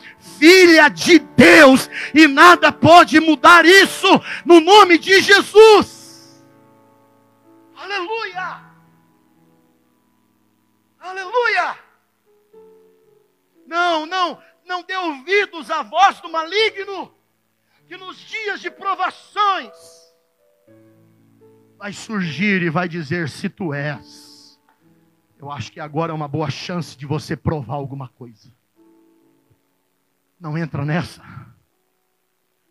filha 0.44 0.90
de 0.90 1.20
Deus, 1.20 1.90
e 2.14 2.28
nada 2.28 2.70
pode 2.70 3.18
mudar 3.22 3.64
isso 3.64 4.10
no 4.44 4.60
nome 4.60 4.98
de 4.98 5.22
Jesus. 5.22 6.44
Aleluia! 7.78 8.62
Aleluia! 11.00 11.80
Não, 13.66 14.06
não, 14.06 14.38
não 14.66 14.84
dê 14.84 14.98
ouvidos 14.98 15.72
à 15.72 15.82
voz 15.82 16.20
do 16.20 16.30
maligno, 16.30 17.16
que 17.88 17.96
nos 17.96 18.18
dias 18.18 18.60
de 18.60 18.70
provações 18.70 19.72
vai 21.78 21.94
surgir 21.94 22.62
e 22.62 22.70
vai 22.70 22.90
dizer: 22.90 23.30
se 23.30 23.48
tu 23.48 23.74
és, 23.74 24.60
eu 25.40 25.50
acho 25.50 25.72
que 25.72 25.80
agora 25.80 26.12
é 26.12 26.16
uma 26.16 26.28
boa 26.28 26.50
chance 26.50 26.98
de 26.98 27.06
você 27.06 27.34
provar 27.38 27.76
alguma 27.76 28.10
coisa. 28.10 28.52
Não 30.44 30.58
entra 30.58 30.84
nessa. 30.84 31.22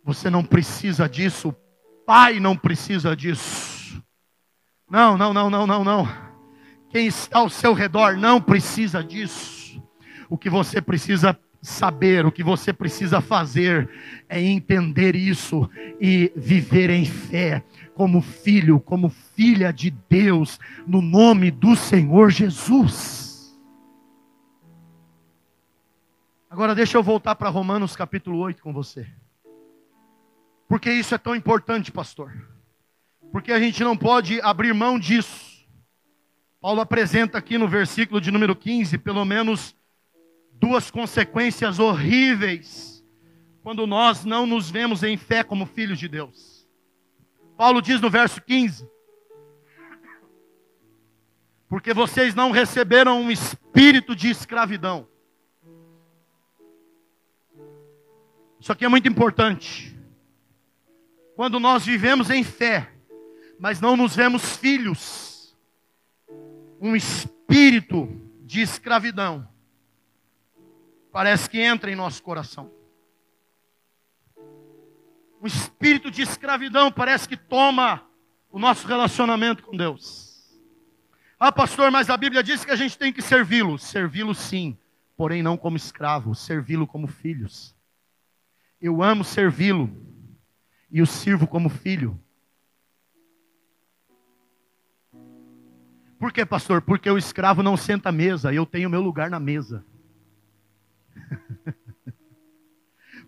Você 0.04 0.28
não 0.28 0.44
precisa 0.44 1.08
disso. 1.08 1.48
O 1.48 1.52
pai 2.04 2.38
não 2.38 2.54
precisa 2.54 3.16
disso. 3.16 4.04
Não, 4.90 5.16
não, 5.16 5.32
não, 5.32 5.48
não, 5.48 5.66
não, 5.66 5.82
não. 5.82 6.08
Quem 6.90 7.06
está 7.06 7.38
ao 7.38 7.48
seu 7.48 7.72
redor 7.72 8.18
não 8.18 8.42
precisa 8.42 9.02
disso. 9.02 9.82
O 10.28 10.36
que 10.36 10.50
você 10.50 10.82
precisa 10.82 11.34
saber, 11.62 12.26
o 12.26 12.30
que 12.30 12.44
você 12.44 12.74
precisa 12.74 13.22
fazer 13.22 13.88
é 14.28 14.38
entender 14.38 15.16
isso 15.16 15.66
e 15.98 16.30
viver 16.36 16.90
em 16.90 17.06
fé, 17.06 17.64
como 17.94 18.20
filho, 18.20 18.80
como 18.80 19.08
filha 19.08 19.72
de 19.72 19.90
Deus, 20.10 20.60
no 20.86 21.00
nome 21.00 21.50
do 21.50 21.74
Senhor 21.74 22.30
Jesus. 22.30 23.31
Agora 26.52 26.74
deixa 26.74 26.98
eu 26.98 27.02
voltar 27.02 27.34
para 27.34 27.48
Romanos 27.48 27.96
capítulo 27.96 28.36
8 28.40 28.62
com 28.62 28.74
você. 28.74 29.06
Porque 30.68 30.92
isso 30.92 31.14
é 31.14 31.16
tão 31.16 31.34
importante, 31.34 31.90
pastor. 31.90 32.30
Porque 33.32 33.52
a 33.52 33.58
gente 33.58 33.82
não 33.82 33.96
pode 33.96 34.38
abrir 34.42 34.74
mão 34.74 34.98
disso. 34.98 35.66
Paulo 36.60 36.82
apresenta 36.82 37.38
aqui 37.38 37.56
no 37.56 37.66
versículo 37.66 38.20
de 38.20 38.30
número 38.30 38.54
15, 38.54 38.98
pelo 38.98 39.24
menos 39.24 39.74
duas 40.52 40.90
consequências 40.90 41.78
horríveis 41.78 43.02
quando 43.62 43.86
nós 43.86 44.22
não 44.22 44.44
nos 44.44 44.70
vemos 44.70 45.02
em 45.02 45.16
fé 45.16 45.42
como 45.42 45.64
filhos 45.64 45.98
de 45.98 46.06
Deus. 46.06 46.68
Paulo 47.56 47.80
diz 47.80 47.98
no 47.98 48.10
verso 48.10 48.42
15: 48.42 48.86
Porque 51.66 51.94
vocês 51.94 52.34
não 52.34 52.50
receberam 52.50 53.22
um 53.22 53.30
espírito 53.30 54.14
de 54.14 54.28
escravidão 54.28 55.10
Isso 58.62 58.70
aqui 58.70 58.84
é 58.84 58.88
muito 58.88 59.08
importante. 59.08 59.92
Quando 61.34 61.58
nós 61.58 61.84
vivemos 61.84 62.30
em 62.30 62.44
fé, 62.44 62.92
mas 63.58 63.80
não 63.80 63.96
nos 63.96 64.14
vemos 64.14 64.56
filhos, 64.56 65.58
um 66.80 66.94
espírito 66.94 68.08
de 68.42 68.60
escravidão 68.60 69.48
parece 71.10 71.50
que 71.50 71.60
entra 71.60 71.90
em 71.90 71.96
nosso 71.96 72.22
coração. 72.22 72.70
O 75.40 75.46
espírito 75.48 76.08
de 76.08 76.22
escravidão 76.22 76.92
parece 76.92 77.28
que 77.28 77.36
toma 77.36 78.06
o 78.48 78.60
nosso 78.60 78.86
relacionamento 78.86 79.64
com 79.64 79.76
Deus. 79.76 80.56
Ah, 81.36 81.50
pastor, 81.50 81.90
mas 81.90 82.08
a 82.08 82.16
Bíblia 82.16 82.44
diz 82.44 82.64
que 82.64 82.70
a 82.70 82.76
gente 82.76 82.96
tem 82.96 83.12
que 83.12 83.22
servi-lo. 83.22 83.76
Servi-lo 83.76 84.36
sim, 84.36 84.78
porém 85.16 85.42
não 85.42 85.56
como 85.56 85.76
escravo, 85.76 86.32
servi-lo 86.32 86.86
como 86.86 87.08
filhos. 87.08 87.74
Eu 88.82 89.00
amo 89.00 89.22
servi-lo 89.22 89.88
e 90.90 91.00
o 91.00 91.06
sirvo 91.06 91.46
como 91.46 91.68
filho. 91.68 92.20
Por 96.18 96.32
que, 96.32 96.44
pastor? 96.44 96.82
Porque 96.82 97.08
o 97.08 97.16
escravo 97.16 97.62
não 97.62 97.76
senta 97.76 98.08
à 98.08 98.12
mesa, 98.12 98.52
eu 98.52 98.66
tenho 98.66 98.90
meu 98.90 99.00
lugar 99.00 99.30
na 99.30 99.38
mesa. 99.38 99.86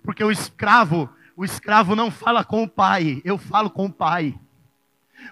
Porque 0.02 0.24
o 0.24 0.32
escravo, 0.32 1.08
o 1.36 1.44
escravo 1.44 1.94
não 1.94 2.10
fala 2.10 2.44
com 2.44 2.64
o 2.64 2.68
pai, 2.68 3.22
eu 3.24 3.38
falo 3.38 3.70
com 3.70 3.86
o 3.86 3.92
pai. 3.92 4.36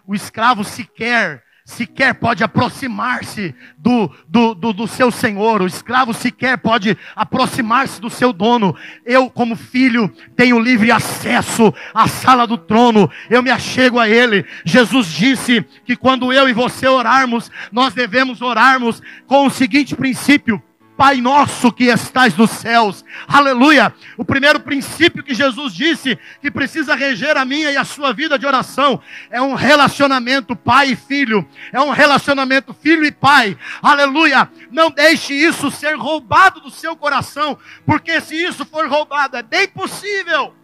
O 0.06 0.14
escravo 0.14 0.62
sequer 0.62 1.44
sequer 1.72 2.14
pode 2.14 2.44
aproximar-se 2.44 3.54
do, 3.76 4.11
do, 4.28 4.54
do, 4.54 4.72
do, 4.72 4.87
seu 4.87 5.11
senhor, 5.11 5.62
o 5.62 5.66
escravo 5.66 6.12
sequer 6.12 6.58
pode 6.58 6.96
aproximar-se 7.16 8.00
do 8.00 8.11
seu 8.11 8.32
dono. 8.32 8.76
Eu, 9.04 9.28
como 9.30 9.56
filho, 9.56 10.08
tenho 10.37 10.61
livre 10.61 10.92
acesso 10.92 11.72
à 11.92 12.06
sala 12.06 12.46
do 12.46 12.58
trono, 12.58 13.11
eu 13.28 13.42
me 13.42 13.50
achego 13.50 13.98
a 13.98 14.08
ele. 14.08 14.44
Jesus 14.64 15.08
disse 15.08 15.64
que 15.85 15.96
quando 15.96 16.32
eu 16.32 16.48
e 16.48 16.52
você 16.52 16.87
orarmos, 16.87 17.50
nós 17.70 17.94
devemos 17.94 18.42
orarmos 18.42 19.02
com 19.26 19.46
o 19.46 19.50
seguinte 19.50 19.96
princípio: 19.96 20.62
Pai 21.02 21.20
nosso 21.20 21.72
que 21.72 21.86
estais 21.86 22.36
nos 22.36 22.52
céus. 22.52 23.04
Aleluia. 23.26 23.92
O 24.16 24.24
primeiro 24.24 24.60
princípio 24.60 25.20
que 25.20 25.34
Jesus 25.34 25.74
disse 25.74 26.16
que 26.40 26.48
precisa 26.48 26.94
reger 26.94 27.36
a 27.36 27.44
minha 27.44 27.72
e 27.72 27.76
a 27.76 27.84
sua 27.84 28.12
vida 28.12 28.38
de 28.38 28.46
oração 28.46 29.02
é 29.28 29.42
um 29.42 29.54
relacionamento 29.54 30.54
pai 30.54 30.92
e 30.92 30.96
filho. 30.96 31.44
É 31.72 31.80
um 31.80 31.90
relacionamento 31.90 32.72
filho 32.72 33.04
e 33.04 33.10
pai. 33.10 33.58
Aleluia. 33.82 34.48
Não 34.70 34.92
deixe 34.92 35.34
isso 35.34 35.72
ser 35.72 35.96
roubado 35.96 36.60
do 36.60 36.70
seu 36.70 36.94
coração, 36.94 37.58
porque 37.84 38.20
se 38.20 38.36
isso 38.36 38.64
for 38.64 38.86
roubado, 38.86 39.36
é 39.36 39.42
bem 39.42 39.66
possível. 39.66 40.54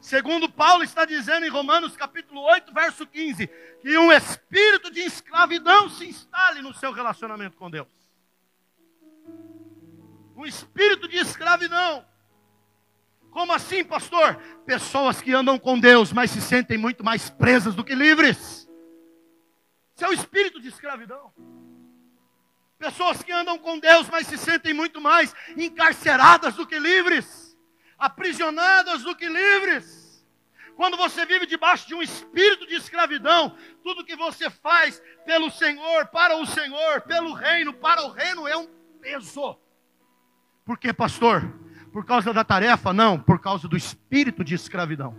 Segundo 0.00 0.48
Paulo 0.48 0.82
está 0.82 1.04
dizendo 1.04 1.46
em 1.46 1.48
Romanos 1.48 1.96
capítulo 1.96 2.40
8, 2.40 2.74
verso 2.74 3.06
15, 3.06 3.48
que 3.80 3.96
um 3.96 4.10
espírito 4.10 4.90
de 4.90 5.02
escravidão 5.02 5.88
se 5.88 6.08
instale 6.08 6.60
no 6.60 6.74
seu 6.74 6.90
relacionamento 6.90 7.56
com 7.56 7.70
Deus 7.70 7.86
um 10.36 10.44
espírito 10.44 11.08
de 11.08 11.16
escravidão. 11.16 12.04
Como 13.30 13.52
assim, 13.52 13.82
pastor? 13.82 14.36
Pessoas 14.66 15.20
que 15.20 15.32
andam 15.32 15.58
com 15.58 15.80
Deus, 15.80 16.12
mas 16.12 16.30
se 16.30 16.40
sentem 16.40 16.76
muito 16.76 17.02
mais 17.02 17.30
presas 17.30 17.74
do 17.74 17.82
que 17.82 17.94
livres. 17.94 18.68
Isso 19.94 20.04
é 20.04 20.08
o 20.08 20.12
espírito 20.12 20.60
de 20.60 20.68
escravidão. 20.68 21.32
Pessoas 22.78 23.22
que 23.22 23.32
andam 23.32 23.58
com 23.58 23.78
Deus, 23.78 24.08
mas 24.10 24.26
se 24.26 24.36
sentem 24.36 24.74
muito 24.74 25.00
mais 25.00 25.34
encarceradas 25.56 26.54
do 26.54 26.66
que 26.66 26.78
livres, 26.78 27.56
aprisionadas 27.98 29.02
do 29.02 29.16
que 29.16 29.26
livres. 29.26 30.26
Quando 30.76 30.98
você 30.98 31.24
vive 31.24 31.46
debaixo 31.46 31.86
de 31.88 31.94
um 31.94 32.02
espírito 32.02 32.66
de 32.66 32.74
escravidão, 32.74 33.56
tudo 33.82 34.04
que 34.04 34.14
você 34.14 34.50
faz 34.50 35.02
pelo 35.24 35.50
Senhor, 35.50 36.06
para 36.08 36.36
o 36.36 36.44
Senhor, 36.44 37.00
pelo 37.02 37.32
reino, 37.32 37.72
para 37.72 38.02
o 38.02 38.10
reino, 38.10 38.46
é 38.46 38.56
um 38.56 38.66
peso. 39.00 39.58
Por 40.66 40.76
que, 40.76 40.92
pastor? 40.92 41.48
Por 41.92 42.04
causa 42.04 42.34
da 42.34 42.42
tarefa? 42.42 42.92
Não, 42.92 43.20
por 43.20 43.38
causa 43.38 43.68
do 43.68 43.76
espírito 43.76 44.42
de 44.42 44.56
escravidão. 44.56 45.16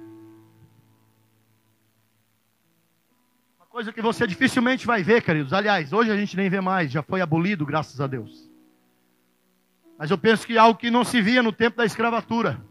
Uma 3.57 3.65
coisa 3.67 3.93
que 3.93 4.01
você 4.01 4.27
dificilmente 4.27 4.85
vai 4.85 5.01
ver, 5.03 5.23
queridos. 5.23 5.53
Aliás, 5.53 5.93
hoje 5.93 6.11
a 6.11 6.17
gente 6.17 6.35
nem 6.35 6.49
vê 6.49 6.59
mais, 6.59 6.91
já 6.91 7.01
foi 7.01 7.21
abolido, 7.21 7.65
graças 7.65 8.01
a 8.01 8.07
Deus. 8.07 8.51
Mas 9.97 10.11
eu 10.11 10.17
penso 10.17 10.45
que 10.45 10.57
algo 10.57 10.77
que 10.77 10.91
não 10.91 11.05
se 11.05 11.21
via 11.21 11.41
no 11.41 11.53
tempo 11.53 11.77
da 11.77 11.85
escravatura. 11.85 12.61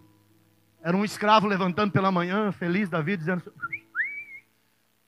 Era 0.82 0.96
um 0.96 1.04
escravo 1.04 1.46
levantando 1.48 1.90
pela 1.90 2.12
manhã, 2.12 2.52
feliz 2.52 2.90
da 2.90 3.00
vida, 3.00 3.18
dizendo: 3.18 3.52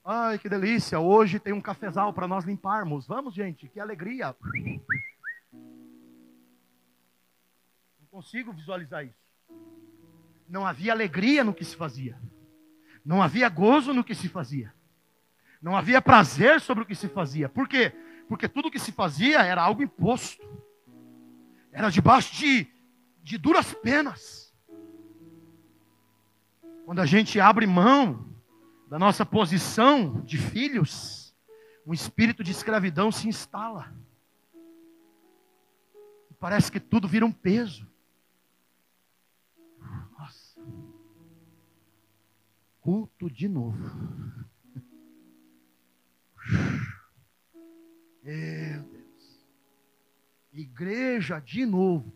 Ai, 0.03 0.39
que 0.39 0.49
delícia, 0.49 0.99
hoje 0.99 1.39
tem 1.39 1.53
um 1.53 1.61
cafezal 1.61 2.11
para 2.11 2.27
nós 2.27 2.45
limparmos. 2.45 3.07
Vamos, 3.07 3.35
gente, 3.35 3.69
que 3.69 3.79
alegria 3.79 4.35
consigo 8.19 8.51
visualizar 8.51 9.05
isso. 9.05 9.15
Não 10.49 10.67
havia 10.67 10.91
alegria 10.91 11.41
no 11.41 11.53
que 11.53 11.63
se 11.63 11.73
fazia. 11.73 12.19
Não 13.05 13.23
havia 13.23 13.47
gozo 13.47 13.93
no 13.93 14.03
que 14.03 14.13
se 14.13 14.27
fazia. 14.27 14.73
Não 15.61 15.73
havia 15.73 16.01
prazer 16.01 16.59
sobre 16.59 16.83
o 16.83 16.85
que 16.85 16.95
se 16.95 17.07
fazia. 17.07 17.47
Por 17.47 17.65
quê? 17.65 17.93
Porque 18.27 18.49
tudo 18.49 18.69
que 18.69 18.77
se 18.77 18.91
fazia 18.91 19.41
era 19.41 19.61
algo 19.61 19.81
imposto. 19.81 20.45
Era 21.71 21.89
debaixo 21.89 22.35
de, 22.35 22.67
de 23.23 23.37
duras 23.37 23.73
penas. 23.73 24.53
Quando 26.83 26.99
a 26.99 27.05
gente 27.05 27.39
abre 27.39 27.65
mão 27.65 28.35
da 28.89 28.99
nossa 28.99 29.25
posição 29.25 30.19
de 30.25 30.37
filhos, 30.37 31.33
um 31.87 31.93
espírito 31.93 32.43
de 32.43 32.51
escravidão 32.51 33.13
se 33.13 33.29
instala. 33.29 33.95
Parece 36.37 36.69
que 36.69 36.81
tudo 36.81 37.07
vira 37.07 37.25
um 37.25 37.31
peso. 37.31 37.88
Culto 42.89 43.29
de 43.29 43.47
novo. 43.47 43.77
Meu 48.23 48.83
Deus. 48.83 49.47
Igreja 50.51 51.39
de 51.39 51.67
novo. 51.67 52.11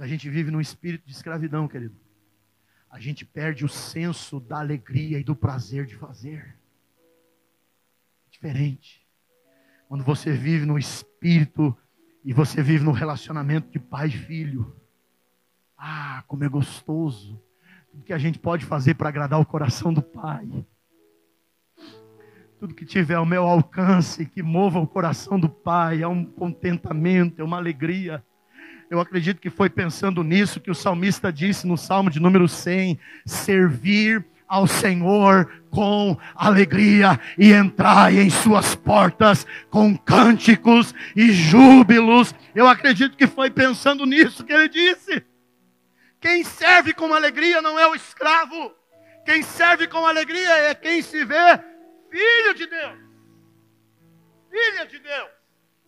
A 0.00 0.06
gente 0.08 0.28
vive 0.28 0.50
num 0.50 0.60
espírito 0.60 1.06
de 1.06 1.12
escravidão, 1.12 1.68
querido. 1.68 1.94
A 2.90 2.98
gente 2.98 3.24
perde 3.24 3.64
o 3.64 3.68
senso 3.68 4.40
da 4.40 4.58
alegria 4.58 5.20
e 5.20 5.22
do 5.22 5.36
prazer 5.36 5.86
de 5.86 5.94
fazer. 5.94 6.58
Diferente. 8.28 9.06
Quando 9.86 10.02
você 10.02 10.32
vive 10.32 10.66
no 10.66 10.76
espírito 10.76 11.72
e 12.24 12.32
você 12.32 12.60
vive 12.60 12.82
no 12.82 12.90
relacionamento 12.90 13.70
de 13.70 13.78
pai 13.78 14.08
e 14.08 14.10
filho. 14.10 14.79
Ah, 15.82 16.22
como 16.26 16.44
é 16.44 16.48
gostoso. 16.48 17.40
O 17.94 18.02
que 18.02 18.12
a 18.12 18.18
gente 18.18 18.38
pode 18.38 18.66
fazer 18.66 18.94
para 18.94 19.08
agradar 19.08 19.40
o 19.40 19.46
coração 19.46 19.94
do 19.94 20.02
pai. 20.02 20.46
Tudo 22.58 22.74
que 22.74 22.84
tiver 22.84 23.14
ao 23.14 23.24
meu 23.24 23.44
alcance, 23.44 24.26
que 24.26 24.42
mova 24.42 24.78
o 24.78 24.86
coração 24.86 25.40
do 25.40 25.48
pai, 25.48 26.02
é 26.02 26.06
um 26.06 26.22
contentamento, 26.22 27.40
é 27.40 27.44
uma 27.44 27.56
alegria. 27.56 28.22
Eu 28.90 29.00
acredito 29.00 29.40
que 29.40 29.48
foi 29.48 29.70
pensando 29.70 30.22
nisso 30.22 30.60
que 30.60 30.70
o 30.70 30.74
salmista 30.74 31.32
disse 31.32 31.66
no 31.66 31.78
Salmo 31.78 32.10
de 32.10 32.20
número 32.20 32.46
100: 32.46 32.98
servir 33.24 34.22
ao 34.46 34.66
Senhor 34.66 35.50
com 35.70 36.18
alegria 36.34 37.18
e 37.38 37.54
entrai 37.54 38.18
em 38.18 38.28
suas 38.28 38.74
portas 38.74 39.46
com 39.70 39.96
cânticos 39.96 40.94
e 41.16 41.32
júbilos. 41.32 42.34
Eu 42.54 42.68
acredito 42.68 43.16
que 43.16 43.26
foi 43.26 43.48
pensando 43.48 44.04
nisso 44.04 44.44
que 44.44 44.52
ele 44.52 44.68
disse. 44.68 45.29
Quem 46.20 46.44
serve 46.44 46.92
com 46.92 47.14
alegria 47.14 47.62
não 47.62 47.78
é 47.78 47.86
o 47.86 47.94
escravo. 47.94 48.74
Quem 49.24 49.42
serve 49.42 49.86
com 49.86 50.06
alegria 50.06 50.50
é 50.50 50.74
quem 50.74 51.02
se 51.02 51.24
vê 51.24 51.58
filho 52.10 52.54
de 52.54 52.66
Deus. 52.66 52.98
Filha 54.50 54.86
de 54.86 54.98
Deus. 54.98 55.30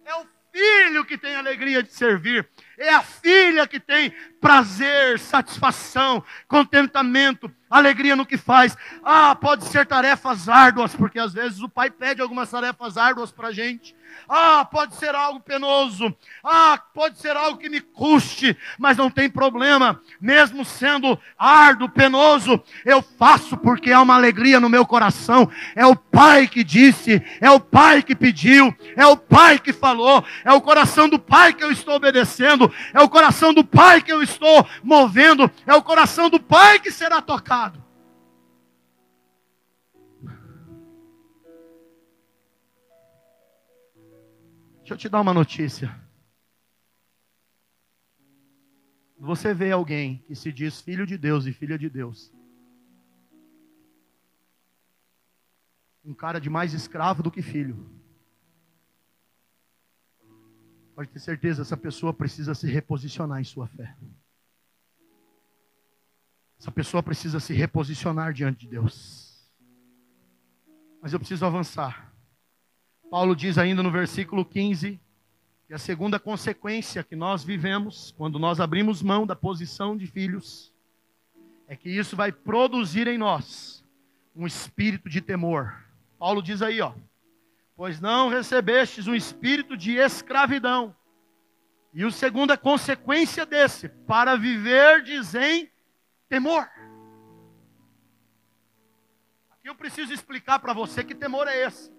É 0.04 0.14
o 0.14 0.26
filho 0.52 1.04
que 1.04 1.18
tem 1.18 1.34
alegria 1.34 1.82
de 1.82 1.92
servir. 1.92 2.48
É 2.78 2.94
a 2.94 3.02
filha 3.02 3.66
que 3.66 3.80
tem 3.80 4.10
prazer, 4.40 5.18
satisfação, 5.18 6.24
contentamento, 6.46 7.50
alegria 7.70 8.14
no 8.14 8.26
que 8.26 8.36
faz. 8.36 8.76
Ah, 9.02 9.34
pode 9.34 9.64
ser 9.64 9.86
tarefas 9.86 10.48
árduas, 10.48 10.94
porque 10.94 11.18
às 11.18 11.32
vezes 11.32 11.60
o 11.60 11.68
pai 11.68 11.90
pede 11.90 12.20
algumas 12.20 12.50
tarefas 12.50 12.96
árduas 12.96 13.32
para 13.32 13.48
a 13.48 13.52
gente. 13.52 13.94
Ah, 14.28 14.64
pode 14.64 14.94
ser 14.96 15.14
algo 15.14 15.40
penoso. 15.40 16.14
Ah, 16.42 16.80
pode 16.94 17.18
ser 17.18 17.36
algo 17.36 17.58
que 17.58 17.68
me 17.68 17.80
custe, 17.80 18.56
mas 18.78 18.96
não 18.96 19.10
tem 19.10 19.28
problema. 19.28 20.00
Mesmo 20.20 20.64
sendo 20.64 21.18
árduo, 21.38 21.88
penoso, 21.88 22.62
eu 22.84 23.02
faço 23.02 23.56
porque 23.56 23.92
há 23.92 24.00
uma 24.00 24.14
alegria 24.14 24.60
no 24.60 24.68
meu 24.68 24.86
coração. 24.86 25.50
É 25.74 25.84
o 25.86 25.96
Pai 25.96 26.46
que 26.46 26.62
disse, 26.62 27.22
é 27.40 27.50
o 27.50 27.60
Pai 27.60 28.02
que 28.02 28.14
pediu, 28.14 28.74
é 28.96 29.06
o 29.06 29.16
Pai 29.16 29.58
que 29.58 29.72
falou, 29.72 30.24
é 30.44 30.52
o 30.52 30.60
coração 30.60 31.08
do 31.08 31.18
Pai 31.18 31.52
que 31.52 31.64
eu 31.64 31.70
estou 31.70 31.94
obedecendo, 31.94 32.72
é 32.94 33.00
o 33.00 33.08
coração 33.08 33.52
do 33.52 33.64
Pai 33.64 34.00
que 34.00 34.12
eu 34.12 34.22
estou 34.22 34.66
movendo, 34.82 35.50
é 35.66 35.74
o 35.74 35.82
coração 35.82 36.30
do 36.30 36.38
Pai 36.38 36.78
que 36.78 36.90
será 36.90 37.20
tocado. 37.20 37.81
Deixa 44.92 45.06
eu 45.06 45.08
te 45.08 45.12
dar 45.12 45.22
uma 45.22 45.32
notícia. 45.32 45.98
Você 49.18 49.54
vê 49.54 49.72
alguém 49.72 50.18
que 50.26 50.34
se 50.34 50.52
diz 50.52 50.82
filho 50.82 51.06
de 51.06 51.16
Deus 51.16 51.46
e 51.46 51.52
filha 51.52 51.78
de 51.78 51.88
Deus. 51.88 52.30
Um 56.04 56.12
cara 56.12 56.38
de 56.38 56.50
mais 56.50 56.74
escravo 56.74 57.22
do 57.22 57.30
que 57.30 57.40
filho. 57.40 57.90
Pode 60.94 61.08
ter 61.08 61.20
certeza, 61.20 61.62
essa 61.62 61.76
pessoa 61.76 62.12
precisa 62.12 62.54
se 62.54 62.66
reposicionar 62.66 63.40
em 63.40 63.44
sua 63.44 63.66
fé. 63.68 63.96
Essa 66.58 66.70
pessoa 66.70 67.02
precisa 67.02 67.40
se 67.40 67.54
reposicionar 67.54 68.34
diante 68.34 68.66
de 68.66 68.68
Deus. 68.68 69.50
Mas 71.00 71.14
eu 71.14 71.18
preciso 71.18 71.46
avançar. 71.46 72.11
Paulo 73.12 73.36
diz 73.36 73.58
ainda 73.58 73.82
no 73.82 73.90
versículo 73.90 74.42
15 74.42 74.98
que 75.66 75.74
a 75.74 75.78
segunda 75.78 76.18
consequência 76.18 77.04
que 77.04 77.14
nós 77.14 77.44
vivemos 77.44 78.14
quando 78.16 78.38
nós 78.38 78.58
abrimos 78.58 79.02
mão 79.02 79.26
da 79.26 79.36
posição 79.36 79.94
de 79.98 80.06
filhos 80.06 80.72
é 81.68 81.76
que 81.76 81.90
isso 81.90 82.16
vai 82.16 82.32
produzir 82.32 83.06
em 83.06 83.18
nós 83.18 83.84
um 84.34 84.46
espírito 84.46 85.10
de 85.10 85.20
temor. 85.20 85.84
Paulo 86.18 86.42
diz 86.42 86.62
aí, 86.62 86.80
ó: 86.80 86.94
"Pois 87.76 88.00
não 88.00 88.30
recebestes 88.30 89.06
um 89.06 89.14
espírito 89.14 89.76
de 89.76 89.98
escravidão". 89.98 90.96
E 91.92 92.02
a 92.02 92.10
segunda 92.10 92.56
consequência 92.56 93.44
desse, 93.44 93.90
para 93.90 94.36
viver 94.36 95.04
em 95.36 95.70
temor. 96.30 96.66
Aqui 99.50 99.68
eu 99.68 99.74
preciso 99.74 100.14
explicar 100.14 100.60
para 100.60 100.72
você 100.72 101.04
que 101.04 101.14
temor 101.14 101.46
é 101.46 101.66
esse. 101.66 101.92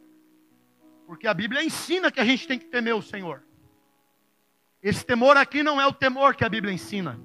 Porque 1.05 1.27
a 1.27 1.33
Bíblia 1.33 1.63
ensina 1.63 2.11
que 2.11 2.19
a 2.19 2.25
gente 2.25 2.47
tem 2.47 2.57
que 2.57 2.65
temer 2.65 2.95
o 2.95 3.01
Senhor. 3.01 3.43
Esse 4.81 5.05
temor 5.05 5.37
aqui 5.37 5.63
não 5.63 5.79
é 5.79 5.85
o 5.85 5.93
temor 5.93 6.35
que 6.35 6.43
a 6.43 6.49
Bíblia 6.49 6.73
ensina. 6.73 7.19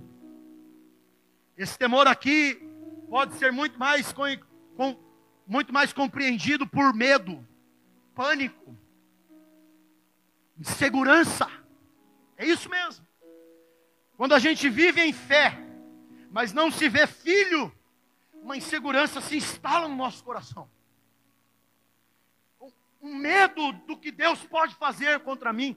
Esse 1.57 1.77
temor 1.77 2.07
aqui 2.07 2.61
pode 3.09 3.35
ser 3.35 3.51
muito 3.51 3.79
mais, 3.79 4.13
com, 4.13 4.25
com, 4.77 4.97
muito 5.47 5.73
mais 5.73 5.93
compreendido 5.93 6.67
por 6.67 6.95
medo, 6.95 7.45
pânico, 8.15 8.77
insegurança. 10.59 11.49
É 12.37 12.47
isso 12.47 12.69
mesmo. 12.69 13.05
Quando 14.17 14.35
a 14.35 14.39
gente 14.39 14.69
vive 14.69 15.01
em 15.01 15.13
fé, 15.13 15.59
mas 16.31 16.53
não 16.53 16.71
se 16.71 16.89
vê 16.89 17.07
filho, 17.07 17.73
uma 18.35 18.57
insegurança 18.57 19.21
se 19.21 19.37
instala 19.37 19.89
no 19.89 19.97
nosso 19.97 20.23
coração 20.23 20.69
um 23.01 23.15
medo 23.15 23.73
do 23.87 23.97
que 23.97 24.11
Deus 24.11 24.45
pode 24.45 24.75
fazer 24.75 25.21
contra 25.21 25.53
mim. 25.53 25.77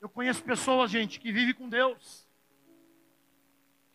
Eu 0.00 0.08
conheço 0.08 0.42
pessoas, 0.42 0.90
gente, 0.90 1.20
que 1.20 1.32
vivem 1.32 1.54
com 1.54 1.68
Deus. 1.68 2.28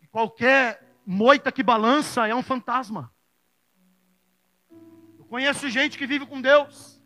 E 0.01 0.07
qualquer 0.07 0.81
moita 1.05 1.51
que 1.51 1.63
balança 1.63 2.27
é 2.27 2.35
um 2.35 2.43
fantasma. 2.43 3.13
Eu 5.17 5.25
conheço 5.25 5.69
gente 5.69 5.97
que 5.97 6.07
vive 6.07 6.25
com 6.25 6.41
Deus. 6.41 7.01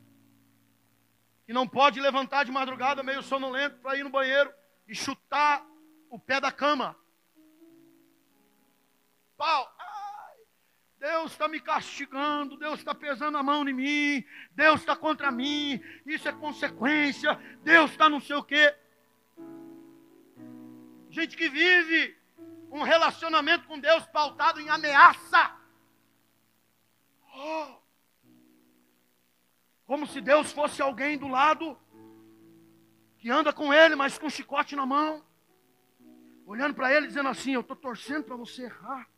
Que 1.45 1.53
não 1.53 1.67
pode 1.67 1.99
levantar 1.99 2.43
de 2.43 2.51
madrugada 2.51 3.03
meio 3.03 3.21
sonolento 3.21 3.77
para 3.79 3.97
ir 3.97 4.03
no 4.03 4.09
banheiro 4.09 4.51
e 4.87 4.95
chutar 4.95 5.65
o 6.09 6.19
pé 6.19 6.39
da 6.39 6.51
cama. 6.51 6.95
Pau, 9.37 9.75
Deus 11.01 11.31
está 11.31 11.47
me 11.47 11.59
castigando, 11.59 12.55
Deus 12.55 12.77
está 12.77 12.93
pesando 12.93 13.35
a 13.35 13.41
mão 13.41 13.67
em 13.67 13.73
mim, 13.73 14.25
Deus 14.51 14.81
está 14.81 14.95
contra 14.95 15.31
mim, 15.31 15.81
isso 16.05 16.29
é 16.29 16.31
consequência, 16.31 17.33
Deus 17.63 17.89
está 17.89 18.07
não 18.07 18.21
sei 18.21 18.35
o 18.35 18.43
quê. 18.43 18.71
Gente 21.09 21.35
que 21.35 21.49
vive 21.49 22.15
um 22.69 22.83
relacionamento 22.83 23.67
com 23.67 23.79
Deus 23.79 24.05
pautado 24.05 24.59
em 24.59 24.69
ameaça. 24.69 25.57
Oh, 27.35 27.77
como 29.87 30.05
se 30.05 30.21
Deus 30.21 30.51
fosse 30.51 30.83
alguém 30.83 31.17
do 31.17 31.27
lado 31.27 31.75
que 33.17 33.31
anda 33.31 33.51
com 33.51 33.73
ele, 33.73 33.95
mas 33.95 34.19
com 34.19 34.27
um 34.27 34.29
chicote 34.29 34.75
na 34.75 34.85
mão, 34.85 35.25
olhando 36.45 36.75
para 36.75 36.93
ele 36.93 37.07
dizendo 37.07 37.29
assim: 37.29 37.53
Eu 37.53 37.61
estou 37.61 37.75
torcendo 37.75 38.23
para 38.23 38.35
você 38.35 38.65
errar. 38.65 39.10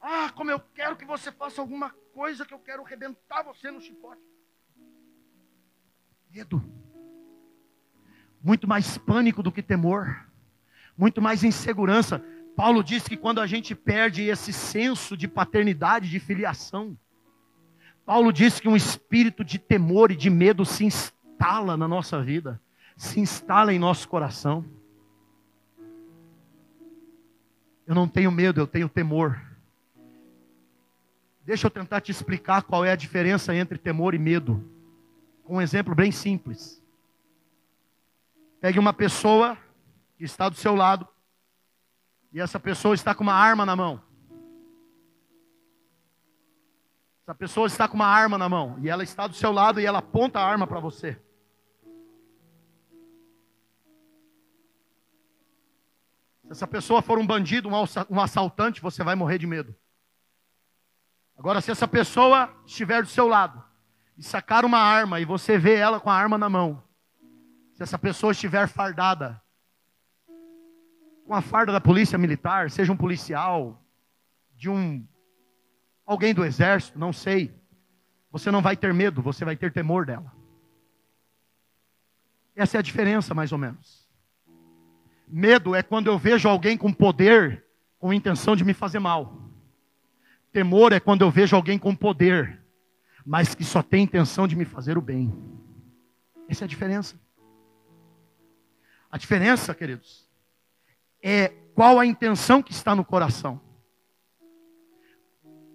Ah, 0.00 0.30
como 0.34 0.50
eu 0.50 0.58
quero 0.58 0.96
que 0.96 1.04
você 1.04 1.30
faça 1.30 1.60
alguma 1.60 1.90
coisa 2.14 2.46
que 2.46 2.54
eu 2.54 2.58
quero 2.58 2.82
arrebentar 2.82 3.42
você 3.42 3.70
no 3.70 3.80
chicote. 3.80 4.22
Medo. 6.30 6.62
muito 8.42 8.66
mais 8.66 8.96
pânico 8.96 9.42
do 9.42 9.52
que 9.52 9.62
temor, 9.62 10.26
muito 10.96 11.20
mais 11.20 11.44
insegurança. 11.44 12.24
Paulo 12.56 12.82
diz 12.82 13.06
que 13.06 13.16
quando 13.16 13.40
a 13.40 13.46
gente 13.46 13.74
perde 13.74 14.22
esse 14.22 14.52
senso 14.52 15.16
de 15.16 15.28
paternidade, 15.28 16.08
de 16.08 16.18
filiação, 16.18 16.96
Paulo 18.06 18.32
diz 18.32 18.58
que 18.58 18.68
um 18.68 18.76
espírito 18.76 19.44
de 19.44 19.58
temor 19.58 20.10
e 20.10 20.16
de 20.16 20.30
medo 20.30 20.64
se 20.64 20.84
instala 20.84 21.76
na 21.76 21.86
nossa 21.86 22.22
vida, 22.22 22.60
se 22.96 23.20
instala 23.20 23.72
em 23.72 23.78
nosso 23.78 24.08
coração. 24.08 24.64
Eu 27.86 27.94
não 27.94 28.08
tenho 28.08 28.30
medo, 28.30 28.60
eu 28.60 28.66
tenho 28.66 28.88
temor. 28.88 29.49
Deixa 31.42 31.66
eu 31.66 31.70
tentar 31.70 32.00
te 32.00 32.10
explicar 32.12 32.62
qual 32.62 32.84
é 32.84 32.92
a 32.92 32.96
diferença 32.96 33.54
entre 33.54 33.78
temor 33.78 34.14
e 34.14 34.18
medo. 34.18 34.64
Com 35.42 35.56
um 35.56 35.60
exemplo 35.60 35.94
bem 35.94 36.12
simples. 36.12 36.82
Pegue 38.60 38.78
uma 38.78 38.92
pessoa 38.92 39.56
que 40.16 40.24
está 40.24 40.48
do 40.48 40.56
seu 40.56 40.74
lado 40.74 41.08
e 42.32 42.40
essa 42.40 42.60
pessoa 42.60 42.94
está 42.94 43.14
com 43.14 43.22
uma 43.22 43.32
arma 43.32 43.64
na 43.64 43.74
mão. 43.74 44.02
Essa 47.22 47.34
pessoa 47.34 47.66
está 47.66 47.88
com 47.88 47.94
uma 47.94 48.06
arma 48.06 48.36
na 48.36 48.48
mão 48.48 48.76
e 48.80 48.88
ela 48.88 49.02
está 49.02 49.26
do 49.26 49.34
seu 49.34 49.50
lado 49.50 49.80
e 49.80 49.86
ela 49.86 49.98
aponta 49.98 50.38
a 50.38 50.46
arma 50.46 50.66
para 50.66 50.78
você. 50.78 51.18
Se 56.42 56.52
essa 56.52 56.66
pessoa 56.66 57.00
for 57.00 57.18
um 57.18 57.26
bandido, 57.26 57.68
um 58.10 58.20
assaltante, 58.20 58.82
você 58.82 59.02
vai 59.02 59.14
morrer 59.14 59.38
de 59.38 59.46
medo. 59.46 59.74
Agora, 61.40 61.62
se 61.62 61.70
essa 61.70 61.88
pessoa 61.88 62.54
estiver 62.66 63.02
do 63.02 63.08
seu 63.08 63.26
lado 63.26 63.64
e 64.18 64.22
sacar 64.22 64.62
uma 64.62 64.76
arma 64.76 65.20
e 65.20 65.24
você 65.24 65.56
vê 65.56 65.74
ela 65.74 65.98
com 65.98 66.10
a 66.10 66.14
arma 66.14 66.36
na 66.36 66.50
mão, 66.50 66.82
se 67.72 67.82
essa 67.82 67.98
pessoa 67.98 68.32
estiver 68.32 68.68
fardada 68.68 69.40
com 71.24 71.34
a 71.34 71.40
farda 71.40 71.72
da 71.72 71.80
polícia 71.80 72.18
militar, 72.18 72.70
seja 72.70 72.92
um 72.92 72.96
policial, 72.96 73.82
de 74.54 74.68
um 74.68 75.02
alguém 76.04 76.34
do 76.34 76.44
exército, 76.44 76.98
não 76.98 77.10
sei, 77.10 77.58
você 78.30 78.50
não 78.50 78.60
vai 78.60 78.76
ter 78.76 78.92
medo, 78.92 79.22
você 79.22 79.42
vai 79.42 79.56
ter 79.56 79.72
temor 79.72 80.04
dela. 80.04 80.30
Essa 82.54 82.76
é 82.76 82.80
a 82.80 82.82
diferença, 82.82 83.32
mais 83.32 83.50
ou 83.50 83.56
menos. 83.56 84.06
Medo 85.26 85.74
é 85.74 85.82
quando 85.82 86.08
eu 86.08 86.18
vejo 86.18 86.46
alguém 86.46 86.76
com 86.76 86.92
poder, 86.92 87.64
com 87.98 88.12
intenção 88.12 88.54
de 88.54 88.62
me 88.62 88.74
fazer 88.74 88.98
mal. 88.98 89.49
Temor 90.52 90.92
é 90.92 91.00
quando 91.00 91.22
eu 91.22 91.30
vejo 91.30 91.54
alguém 91.54 91.78
com 91.78 91.94
poder, 91.94 92.60
mas 93.24 93.54
que 93.54 93.64
só 93.64 93.82
tem 93.82 94.04
intenção 94.04 94.48
de 94.48 94.56
me 94.56 94.64
fazer 94.64 94.98
o 94.98 95.02
bem. 95.02 95.32
Essa 96.48 96.64
é 96.64 96.66
a 96.66 96.68
diferença. 96.68 97.20
A 99.10 99.16
diferença, 99.16 99.74
queridos, 99.74 100.28
é 101.22 101.48
qual 101.74 101.98
a 101.98 102.06
intenção 102.06 102.62
que 102.62 102.72
está 102.72 102.94
no 102.94 103.04
coração. 103.04 103.60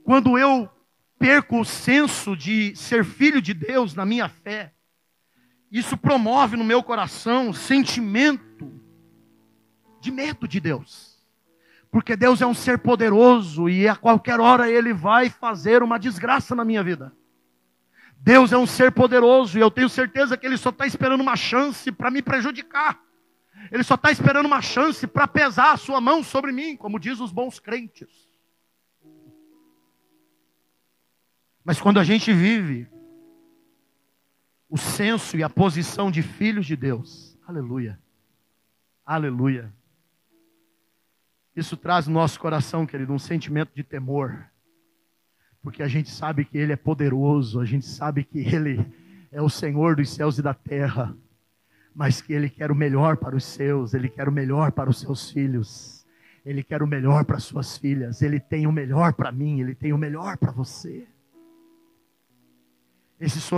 Quando 0.03 0.37
eu 0.37 0.69
perco 1.17 1.61
o 1.61 1.65
senso 1.65 2.35
de 2.35 2.75
ser 2.75 3.03
filho 3.03 3.41
de 3.41 3.53
Deus 3.53 3.93
na 3.93 4.05
minha 4.05 4.29
fé, 4.29 4.73
isso 5.71 5.97
promove 5.97 6.55
no 6.55 6.63
meu 6.63 6.83
coração 6.83 7.51
sentimento 7.51 8.71
de 9.99 10.11
medo 10.11 10.47
de 10.47 10.59
Deus. 10.59 11.14
Porque 11.95 12.17
Deus 12.17 12.41
é 12.41 12.45
um 12.45 12.53
ser 12.53 12.79
poderoso 12.79 13.69
e 13.69 13.87
a 13.87 13.95
qualquer 13.95 14.37
hora 14.37 14.69
Ele 14.69 14.93
vai 14.93 15.29
fazer 15.29 15.81
uma 15.81 15.97
desgraça 15.97 16.53
na 16.53 16.65
minha 16.65 16.83
vida. 16.83 17.15
Deus 18.17 18.51
é 18.51 18.57
um 18.57 18.67
ser 18.67 18.91
poderoso 18.91 19.57
e 19.57 19.61
eu 19.61 19.71
tenho 19.71 19.87
certeza 19.87 20.35
que 20.35 20.45
Ele 20.45 20.57
só 20.57 20.71
está 20.71 20.85
esperando 20.85 21.21
uma 21.21 21.37
chance 21.37 21.89
para 21.93 22.11
me 22.11 22.21
prejudicar. 22.21 22.99
Ele 23.71 23.81
só 23.81 23.95
está 23.95 24.11
esperando 24.11 24.45
uma 24.45 24.61
chance 24.61 25.07
para 25.07 25.25
pesar 25.25 25.71
a 25.71 25.77
sua 25.77 26.01
mão 26.01 26.21
sobre 26.21 26.51
mim, 26.51 26.75
como 26.75 26.99
diz 26.99 27.21
os 27.21 27.31
bons 27.31 27.61
crentes. 27.61 28.09
Mas 31.63 31.79
quando 31.79 32.01
a 32.01 32.03
gente 32.03 32.33
vive 32.33 32.89
o 34.67 34.77
senso 34.77 35.37
e 35.37 35.43
a 35.43 35.49
posição 35.49 36.11
de 36.11 36.21
filhos 36.21 36.65
de 36.65 36.75
Deus, 36.75 37.39
aleluia, 37.47 37.97
aleluia. 39.05 39.73
Isso 41.55 41.77
traz 41.77 42.05
no 42.05 42.13
nosso 42.13 42.37
coração, 42.37 42.85
querido, 42.85 43.13
um 43.13 43.19
sentimento 43.19 43.71
de 43.73 43.81
temor. 43.81 44.45
Porque 45.61 45.81
a 45.81 45.87
gente 45.87 46.09
sabe 46.09 46.43
que 46.43 46.57
Ele 46.57 46.73
é 46.73 46.75
poderoso, 46.75 47.61
a 47.61 47.65
gente 47.65 47.85
sabe 47.85 48.25
que 48.25 48.39
Ele 48.39 48.85
é 49.31 49.41
o 49.41 49.49
Senhor 49.49 49.95
dos 49.95 50.09
céus 50.09 50.37
e 50.37 50.41
da 50.41 50.53
terra, 50.53 51.15
mas 51.95 52.21
que 52.21 52.33
Ele 52.33 52.49
quer 52.49 52.71
o 52.71 52.75
melhor 52.75 53.15
para 53.15 53.35
os 53.35 53.45
seus, 53.45 53.93
Ele 53.93 54.09
quer 54.09 54.27
o 54.27 54.31
melhor 54.33 54.73
para 54.73 54.89
os 54.89 54.99
seus 54.99 55.31
filhos, 55.31 56.05
Ele 56.45 56.61
quer 56.61 56.83
o 56.83 56.87
melhor 56.87 57.23
para 57.23 57.37
as 57.37 57.45
suas 57.45 57.77
filhas, 57.77 58.21
Ele 58.21 58.39
tem 58.39 58.67
o 58.67 58.71
melhor 58.71 59.13
para 59.13 59.31
mim, 59.31 59.61
Ele 59.61 59.73
tem 59.73 59.93
o 59.93 59.97
melhor 59.97 60.37
para 60.37 60.51
você. 60.51 61.07
Esses, 63.17 63.49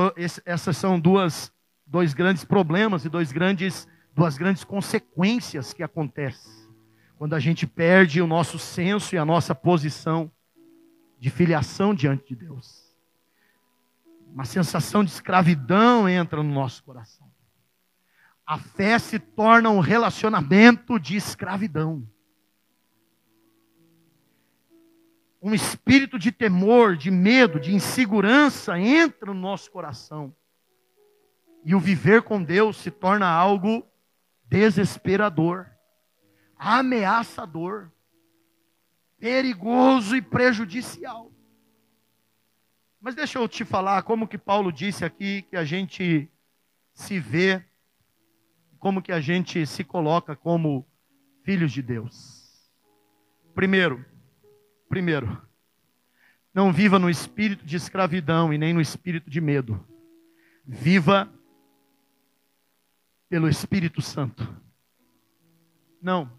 essas 0.46 0.78
são 0.78 1.00
duas, 1.00 1.52
dois 1.86 2.14
grandes 2.14 2.46
problemas 2.46 3.06
e 3.06 3.10
dois 3.10 3.32
grandes, 3.32 3.88
duas 4.14 4.38
grandes 4.38 4.64
consequências 4.64 5.74
que 5.74 5.82
acontecem 5.82 6.67
quando 7.18 7.34
a 7.34 7.40
gente 7.40 7.66
perde 7.66 8.22
o 8.22 8.28
nosso 8.28 8.60
senso 8.60 9.16
e 9.16 9.18
a 9.18 9.26
nossa 9.26 9.56
posição 9.56 10.32
de 11.20 11.32
filiação 11.32 11.94
diante 11.94 12.28
de 12.28 12.36
Deus. 12.36 12.96
Uma 14.32 14.46
sensação 14.46 15.04
de 15.04 15.10
escravidão 15.10 16.08
entra 16.08 16.44
no 16.44 16.54
nosso 16.54 16.84
coração. 16.84 17.28
A 18.46 18.60
fé 18.60 19.00
se 19.00 19.18
torna 19.18 19.70
um 19.70 19.80
relacionamento 19.80 21.00
de 21.00 21.16
escravidão. 21.16 22.08
Um 25.42 25.56
espírito 25.56 26.20
de 26.20 26.32
temor, 26.32 26.96
de 26.96 27.10
medo, 27.10 27.60
de 27.60 27.74
insegurança 27.74 28.80
entra 28.80 29.34
no 29.34 29.40
nosso 29.40 29.72
coração. 29.72 30.36
E 31.66 31.74
o 31.74 31.80
viver 31.80 32.22
com 32.22 32.44
Deus 32.44 32.78
se 32.78 32.92
torna 32.92 33.28
algo 33.28 33.86
desesperador 34.46 35.77
ameaçador, 36.58 37.92
perigoso 39.20 40.16
e 40.16 40.22
prejudicial. 40.22 41.32
Mas 43.00 43.16
deixa 43.16 43.40
eu 43.40 43.48
te 43.48 43.64
falar 43.64 44.04
como 44.04 44.28
que 44.28 44.38
Paulo 44.38 44.72
disse 44.72 45.06
aqui 45.06 45.44
que 45.44 45.56
a 45.56 45.64
gente 45.64 46.30
se 46.94 47.20
vê, 47.20 47.64
como 48.80 49.02
que 49.02 49.12
a 49.12 49.20
gente 49.20 49.66
se 49.66 49.84
coloca 49.84 50.36
como 50.36 50.86
filhos 51.44 51.72
de 51.72 51.82
Deus. 51.82 52.72
Primeiro, 53.54 54.06
primeiro, 54.90 55.42
não 56.54 56.74
viva 56.74 56.98
no 56.98 57.10
espírito 57.10 57.66
de 57.66 57.76
escravidão 57.76 58.52
e 58.52 58.58
nem 58.58 58.74
no 58.74 58.82
espírito 58.82 59.30
de 59.30 59.40
medo. 59.40 59.86
Viva 60.66 61.32
pelo 63.30 63.48
Espírito 63.48 64.02
Santo. 64.02 64.56
Não, 66.02 66.37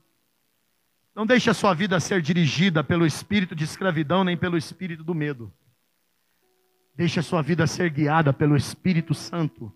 não 1.18 1.26
deixe 1.26 1.50
a 1.50 1.54
sua 1.54 1.74
vida 1.74 1.98
ser 1.98 2.22
dirigida 2.22 2.84
pelo 2.84 3.04
espírito 3.04 3.52
de 3.52 3.64
escravidão 3.64 4.22
nem 4.22 4.36
pelo 4.36 4.56
espírito 4.56 5.02
do 5.02 5.16
medo. 5.16 5.52
Deixe 6.94 7.18
a 7.18 7.24
sua 7.24 7.42
vida 7.42 7.66
ser 7.66 7.90
guiada 7.90 8.32
pelo 8.32 8.56
Espírito 8.56 9.12
Santo. 9.14 9.74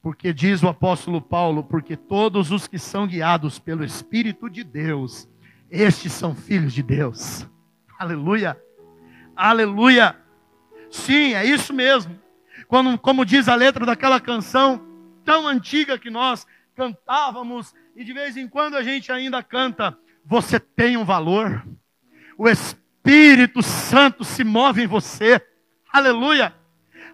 Porque 0.00 0.32
diz 0.32 0.62
o 0.62 0.68
apóstolo 0.68 1.20
Paulo: 1.20 1.64
porque 1.64 1.96
todos 1.96 2.52
os 2.52 2.68
que 2.68 2.78
são 2.78 3.08
guiados 3.08 3.58
pelo 3.58 3.84
Espírito 3.84 4.48
de 4.48 4.62
Deus, 4.62 5.28
estes 5.68 6.12
são 6.12 6.32
filhos 6.32 6.72
de 6.72 6.84
Deus. 6.84 7.44
Aleluia! 7.98 8.56
Aleluia! 9.34 10.16
Sim, 10.92 11.34
é 11.34 11.44
isso 11.44 11.74
mesmo. 11.74 12.16
Como, 12.68 12.96
como 12.96 13.24
diz 13.24 13.48
a 13.48 13.56
letra 13.56 13.84
daquela 13.84 14.20
canção 14.20 14.80
tão 15.24 15.44
antiga 15.44 15.98
que 15.98 16.08
nós 16.08 16.46
cantávamos, 16.76 17.74
e 17.96 18.04
de 18.04 18.12
vez 18.12 18.36
em 18.36 18.46
quando 18.46 18.76
a 18.76 18.82
gente 18.84 19.10
ainda 19.10 19.42
canta 19.42 19.98
você 20.24 20.58
tem 20.58 20.96
um 20.96 21.04
valor. 21.04 21.62
O 22.36 22.48
Espírito 22.48 23.62
Santo 23.62 24.24
se 24.24 24.42
move 24.42 24.82
em 24.82 24.86
você. 24.86 25.40
Aleluia. 25.92 26.54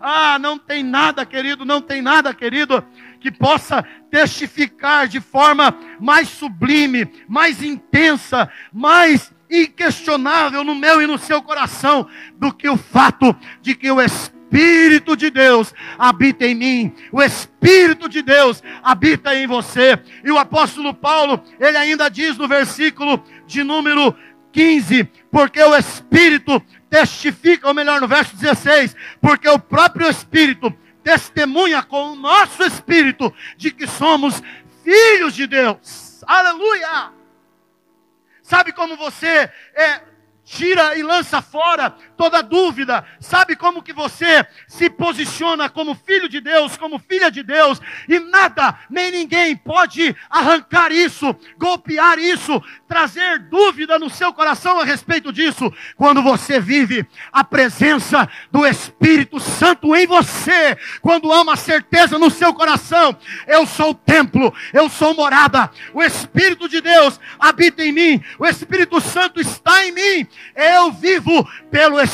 Ah, 0.01 0.39
não 0.39 0.59
tem 0.59 0.83
nada, 0.83 1.27
querido, 1.27 1.65
não 1.65 1.83
tem 1.83 2.01
nada, 2.01 2.33
querido, 2.33 2.83
que 3.21 3.31
possa 3.31 3.83
testificar 4.11 5.07
de 5.07 5.21
forma 5.21 5.77
mais 6.01 6.29
sublime, 6.29 7.07
mais 7.29 7.63
intensa, 7.63 8.51
mais 8.73 9.31
inquestionável 9.51 10.65
no 10.65 10.75
meu 10.75 11.03
e 11.03 11.07
no 11.07 11.19
seu 11.19 11.43
coração 11.43 12.09
do 12.37 12.51
que 12.51 12.69
o 12.69 12.79
fato 12.79 13.37
de 13.61 13.75
que 13.75 13.91
o 13.91 14.01
Espírito 14.01 14.40
Espírito 14.51 15.17
de 15.17 15.31
Deus 15.31 15.73
habita 15.97 16.45
em 16.45 16.57
mim, 16.57 16.95
o 17.13 17.23
Espírito 17.23 18.09
de 18.09 18.21
Deus 18.21 18.61
habita 18.83 19.35
em 19.35 19.47
você. 19.47 19.97
E 20.25 20.31
o 20.31 20.39
apóstolo 20.39 20.93
Paulo, 20.93 21.41
ele 21.61 21.77
ainda 21.77 22.09
diz 22.09 22.37
no 22.37 22.49
versículo 22.49 23.23
de 23.47 23.63
número 23.63 24.15
15: 24.51 25.05
porque 25.31 25.63
o 25.63 25.77
Espírito 25.77 26.61
testifica, 26.91 27.69
ou 27.69 27.75
melhor, 27.75 28.01
no 28.01 28.09
verso 28.09 28.37
16, 28.37 28.97
porque 29.21 29.49
o 29.49 29.59
próprio 29.59 30.09
Espírito 30.09 30.75
testemunha 31.05 31.81
com 31.83 32.13
o 32.13 32.17
nosso 32.17 32.63
espírito 32.63 33.33
de 33.57 33.71
que 33.71 33.87
somos 33.87 34.43
filhos 34.83 35.35
de 35.35 35.47
Deus. 35.47 36.23
Aleluia! 36.27 37.13
Sabe 38.43 38.73
como 38.73 38.97
você 38.97 39.51
é, 39.75 40.03
tira 40.45 40.97
e 40.99 41.03
lança 41.03 41.41
fora 41.41 41.95
toda 42.21 42.43
dúvida. 42.43 43.03
Sabe 43.19 43.57
como 43.57 43.83
que 43.83 43.95
você 43.95 44.47
se 44.69 44.91
posiciona 44.91 45.71
como 45.71 45.95
filho 45.95 46.29
de 46.29 46.39
Deus, 46.39 46.77
como 46.77 46.99
filha 46.99 47.31
de 47.31 47.43
Deus, 47.43 47.81
e 48.07 48.19
nada, 48.19 48.79
nem 48.91 49.11
ninguém 49.11 49.57
pode 49.57 50.15
arrancar 50.29 50.93
isso, 50.93 51.35
golpear 51.57 52.19
isso, 52.19 52.63
trazer 52.87 53.39
dúvida 53.39 53.99
no 53.99 54.11
seu 54.11 54.35
coração 54.35 54.79
a 54.79 54.85
respeito 54.85 55.33
disso, 55.33 55.73
quando 55.97 56.23
você 56.23 56.61
vive 56.61 57.07
a 57.33 57.43
presença 57.43 58.29
do 58.53 58.67
Espírito 58.67 59.41
Santo 59.41 59.97
em 59.97 60.07
você, 60.07 60.77
quando 61.01 61.33
há 61.33 61.41
uma 61.41 61.57
certeza 61.57 62.19
no 62.19 62.29
seu 62.29 62.53
coração, 62.53 63.17
eu 63.47 63.67
sou 63.67 63.93
o 63.93 63.95
templo, 63.95 64.53
eu 64.75 64.91
sou 64.91 65.15
morada, 65.15 65.71
o 65.95 66.03
Espírito 66.03 66.69
de 66.69 66.83
Deus 66.83 67.19
habita 67.39 67.83
em 67.83 67.93
mim, 67.93 68.23
o 68.39 68.47
Espírito 68.47 69.01
Santo 69.01 69.41
está 69.41 69.87
em 69.87 69.93
mim, 69.93 70.27
eu 70.55 70.93
vivo 70.93 71.49
pelo 71.71 71.99
Espírito 71.99 72.10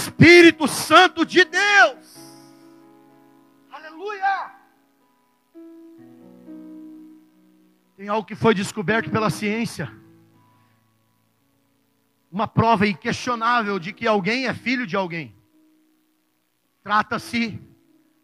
Santo 0.86 1.26
de 1.26 1.44
Deus. 1.44 2.16
Aleluia! 3.70 4.54
Tem 7.96 8.08
algo 8.08 8.26
que 8.26 8.34
foi 8.34 8.54
descoberto 8.54 9.10
pela 9.10 9.30
ciência. 9.30 9.92
Uma 12.30 12.46
prova 12.46 12.86
inquestionável 12.86 13.78
de 13.78 13.92
que 13.92 14.06
alguém 14.06 14.46
é 14.46 14.54
filho 14.54 14.86
de 14.86 14.96
alguém. 14.96 15.34
Trata-se 16.82 17.60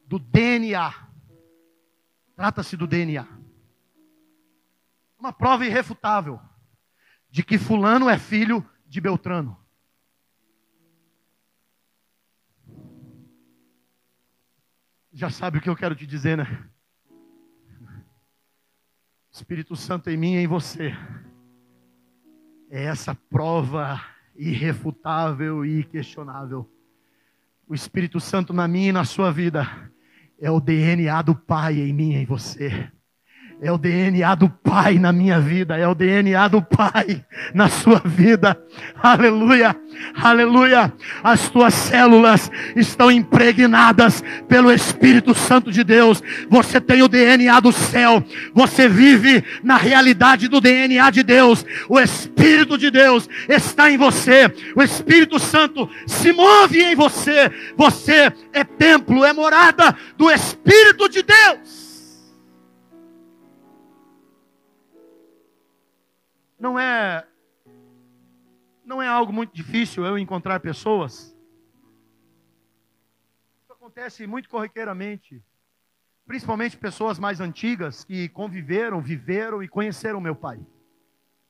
do 0.06 0.18
DNA. 0.18 0.94
Trata-se 2.36 2.76
do 2.76 2.86
DNA. 2.86 3.26
Uma 5.18 5.32
prova 5.32 5.64
irrefutável 5.64 6.40
de 7.30 7.42
que 7.42 7.58
Fulano 7.58 8.08
é 8.08 8.18
filho 8.18 8.68
de 8.86 9.00
Beltrano. 9.00 9.61
Já 15.14 15.28
sabe 15.28 15.58
o 15.58 15.60
que 15.60 15.68
eu 15.68 15.76
quero 15.76 15.94
te 15.94 16.06
dizer, 16.06 16.38
né? 16.38 16.64
Espírito 19.30 19.76
Santo 19.76 20.08
em 20.08 20.16
mim 20.16 20.36
e 20.36 20.38
em 20.38 20.46
você. 20.46 20.96
É 22.70 22.84
essa 22.84 23.14
prova 23.14 24.00
irrefutável 24.34 25.66
e 25.66 25.84
questionável. 25.84 26.66
O 27.68 27.74
Espírito 27.74 28.18
Santo 28.20 28.54
na 28.54 28.66
minha 28.66 28.88
e 28.88 28.92
na 28.92 29.04
sua 29.04 29.30
vida 29.30 29.66
é 30.40 30.50
o 30.50 30.60
DNA 30.60 31.20
do 31.20 31.34
Pai 31.34 31.80
em 31.80 31.92
mim 31.92 32.12
e 32.12 32.16
em 32.16 32.24
você. 32.24 32.90
É 33.64 33.70
o 33.70 33.78
DNA 33.78 34.34
do 34.34 34.48
Pai 34.48 34.98
na 34.98 35.12
minha 35.12 35.38
vida, 35.38 35.76
é 35.78 35.86
o 35.86 35.94
DNA 35.94 36.48
do 36.48 36.60
Pai 36.60 37.24
na 37.54 37.68
sua 37.68 38.02
vida. 38.04 38.60
Aleluia, 39.00 39.76
aleluia. 40.20 40.92
As 41.22 41.48
tuas 41.48 41.72
células 41.72 42.50
estão 42.74 43.08
impregnadas 43.08 44.20
pelo 44.48 44.72
Espírito 44.72 45.32
Santo 45.32 45.70
de 45.70 45.84
Deus. 45.84 46.20
Você 46.50 46.80
tem 46.80 47.02
o 47.02 47.08
DNA 47.08 47.60
do 47.60 47.70
céu, 47.70 48.20
você 48.52 48.88
vive 48.88 49.44
na 49.62 49.76
realidade 49.76 50.48
do 50.48 50.60
DNA 50.60 51.08
de 51.10 51.22
Deus. 51.22 51.64
O 51.88 52.00
Espírito 52.00 52.76
de 52.76 52.90
Deus 52.90 53.28
está 53.48 53.88
em 53.88 53.96
você, 53.96 54.52
o 54.74 54.82
Espírito 54.82 55.38
Santo 55.38 55.88
se 56.04 56.32
move 56.32 56.82
em 56.82 56.96
você. 56.96 57.48
Você 57.76 58.32
é 58.52 58.64
templo, 58.64 59.24
é 59.24 59.32
morada 59.32 59.94
do 60.18 60.28
Espírito 60.32 61.08
de 61.08 61.22
Deus. 61.22 61.81
Não 66.62 66.78
é 66.78 67.26
não 68.84 69.02
é 69.02 69.08
algo 69.08 69.32
muito 69.32 69.52
difícil 69.52 70.04
eu 70.04 70.16
encontrar 70.16 70.60
pessoas. 70.60 71.36
Isso 73.62 73.72
acontece 73.72 74.26
muito 74.28 74.48
corriqueiramente, 74.48 75.42
principalmente 76.24 76.76
pessoas 76.76 77.18
mais 77.18 77.40
antigas 77.40 78.04
que 78.04 78.28
conviveram, 78.28 79.00
viveram 79.00 79.60
e 79.60 79.66
conheceram 79.66 80.20
meu 80.20 80.36
pai. 80.36 80.64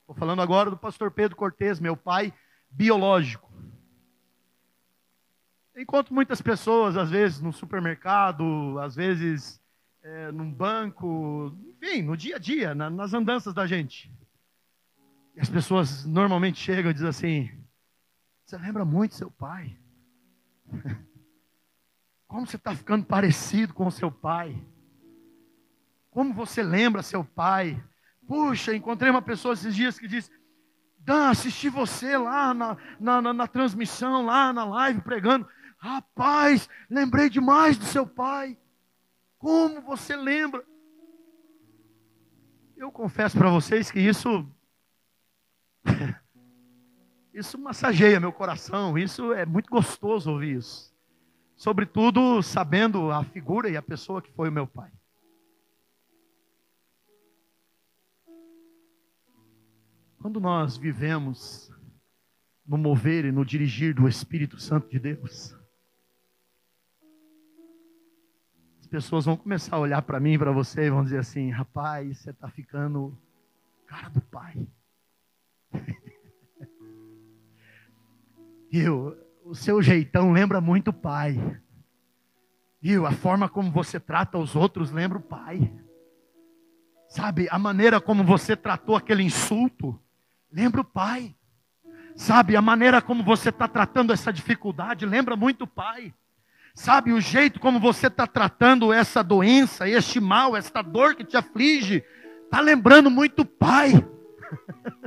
Estou 0.00 0.14
falando 0.16 0.40
agora 0.40 0.70
do 0.70 0.78
pastor 0.78 1.10
Pedro 1.10 1.36
Cortes, 1.36 1.78
meu 1.78 1.96
pai 1.96 2.32
biológico. 2.70 3.52
Encontro 5.76 6.14
muitas 6.14 6.40
pessoas, 6.40 6.96
às 6.96 7.10
vezes 7.10 7.38
no 7.38 7.52
supermercado, 7.52 8.78
às 8.78 8.94
vezes 8.94 9.60
é, 10.02 10.32
num 10.32 10.50
banco, 10.50 11.54
enfim, 11.82 12.00
no 12.00 12.16
dia 12.16 12.36
a 12.36 12.38
dia, 12.38 12.74
na, 12.74 12.88
nas 12.88 13.12
andanças 13.12 13.52
da 13.52 13.66
gente. 13.66 14.10
E 15.34 15.40
as 15.40 15.48
pessoas 15.48 16.04
normalmente 16.04 16.58
chegam 16.58 16.90
e 16.90 16.94
dizem 16.94 17.08
assim: 17.08 17.50
Você 18.44 18.56
lembra 18.58 18.84
muito 18.84 19.14
seu 19.14 19.30
pai? 19.30 19.78
Como 22.26 22.46
você 22.46 22.56
está 22.56 22.74
ficando 22.74 23.04
parecido 23.04 23.74
com 23.74 23.86
o 23.86 23.92
seu 23.92 24.10
pai? 24.10 24.56
Como 26.10 26.32
você 26.32 26.62
lembra 26.62 27.02
seu 27.02 27.24
pai? 27.24 27.82
Puxa, 28.26 28.74
encontrei 28.74 29.10
uma 29.10 29.22
pessoa 29.22 29.54
esses 29.54 29.74
dias 29.74 29.98
que 29.98 30.06
disse: 30.06 30.30
Dan, 30.98 31.30
assisti 31.30 31.68
você 31.68 32.16
lá 32.16 32.54
na, 32.54 32.76
na, 33.00 33.22
na, 33.22 33.32
na 33.32 33.46
transmissão, 33.46 34.24
lá 34.24 34.52
na 34.52 34.64
live 34.64 35.00
pregando. 35.00 35.48
Rapaz, 35.78 36.68
lembrei 36.88 37.28
demais 37.28 37.76
do 37.76 37.84
seu 37.84 38.06
pai. 38.06 38.56
Como 39.36 39.80
você 39.80 40.14
lembra? 40.14 40.64
Eu 42.76 42.92
confesso 42.92 43.36
para 43.36 43.50
vocês 43.50 43.90
que 43.90 43.98
isso 43.98 44.48
Isso 47.32 47.58
massageia 47.58 48.20
meu 48.20 48.32
coração, 48.32 48.98
isso 48.98 49.32
é 49.32 49.46
muito 49.46 49.70
gostoso 49.70 50.30
ouvir 50.30 50.58
isso. 50.58 50.92
Sobretudo 51.56 52.42
sabendo 52.42 53.10
a 53.10 53.24
figura 53.24 53.70
e 53.70 53.76
a 53.76 53.82
pessoa 53.82 54.20
que 54.20 54.30
foi 54.32 54.50
o 54.50 54.52
meu 54.52 54.66
pai. 54.66 54.90
Quando 60.18 60.38
nós 60.38 60.76
vivemos 60.76 61.72
no 62.66 62.76
mover 62.76 63.24
e 63.24 63.32
no 63.32 63.44
dirigir 63.44 63.94
do 63.94 64.06
Espírito 64.06 64.58
Santo 64.60 64.88
de 64.88 64.98
Deus, 64.98 65.56
as 68.78 68.86
pessoas 68.86 69.24
vão 69.24 69.36
começar 69.36 69.76
a 69.76 69.80
olhar 69.80 70.02
para 70.02 70.20
mim, 70.20 70.38
para 70.38 70.52
você, 70.52 70.82
e 70.82 70.90
vão 70.90 71.02
dizer 71.02 71.18
assim: 71.18 71.50
rapaz, 71.50 72.18
você 72.18 72.30
está 72.30 72.48
ficando 72.48 73.18
cara 73.86 74.08
do 74.10 74.20
pai. 74.20 74.66
Viu? 78.72 79.14
O 79.44 79.54
seu 79.54 79.82
jeitão 79.82 80.32
lembra 80.32 80.58
muito 80.58 80.88
o 80.88 80.92
pai. 80.94 81.38
Viu? 82.80 83.04
A 83.04 83.12
forma 83.12 83.46
como 83.46 83.70
você 83.70 84.00
trata 84.00 84.38
os 84.38 84.56
outros 84.56 84.90
lembra 84.90 85.18
o 85.18 85.20
pai. 85.20 85.70
Sabe? 87.06 87.46
A 87.50 87.58
maneira 87.58 88.00
como 88.00 88.24
você 88.24 88.56
tratou 88.56 88.96
aquele 88.96 89.22
insulto 89.22 90.00
lembra 90.50 90.80
o 90.80 90.84
pai. 90.84 91.36
Sabe? 92.16 92.56
A 92.56 92.62
maneira 92.62 93.02
como 93.02 93.22
você 93.22 93.50
está 93.50 93.68
tratando 93.68 94.10
essa 94.10 94.32
dificuldade 94.32 95.04
lembra 95.04 95.36
muito 95.36 95.64
o 95.64 95.66
pai. 95.66 96.14
Sabe? 96.74 97.12
O 97.12 97.20
jeito 97.20 97.60
como 97.60 97.78
você 97.78 98.06
está 98.06 98.26
tratando 98.26 98.90
essa 98.90 99.22
doença, 99.22 99.86
este 99.86 100.18
mal, 100.18 100.56
esta 100.56 100.80
dor 100.80 101.14
que 101.14 101.24
te 101.24 101.36
aflige, 101.36 102.02
está 102.44 102.58
lembrando 102.60 103.10
muito 103.10 103.42
o 103.42 103.46
pai. 103.46 103.92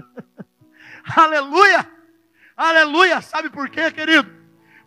Aleluia! 1.18 1.95
Aleluia! 2.58 3.22
Sabe 3.22 3.50
por 3.50 3.70
quê, 3.70 3.92
querido? 3.92 4.34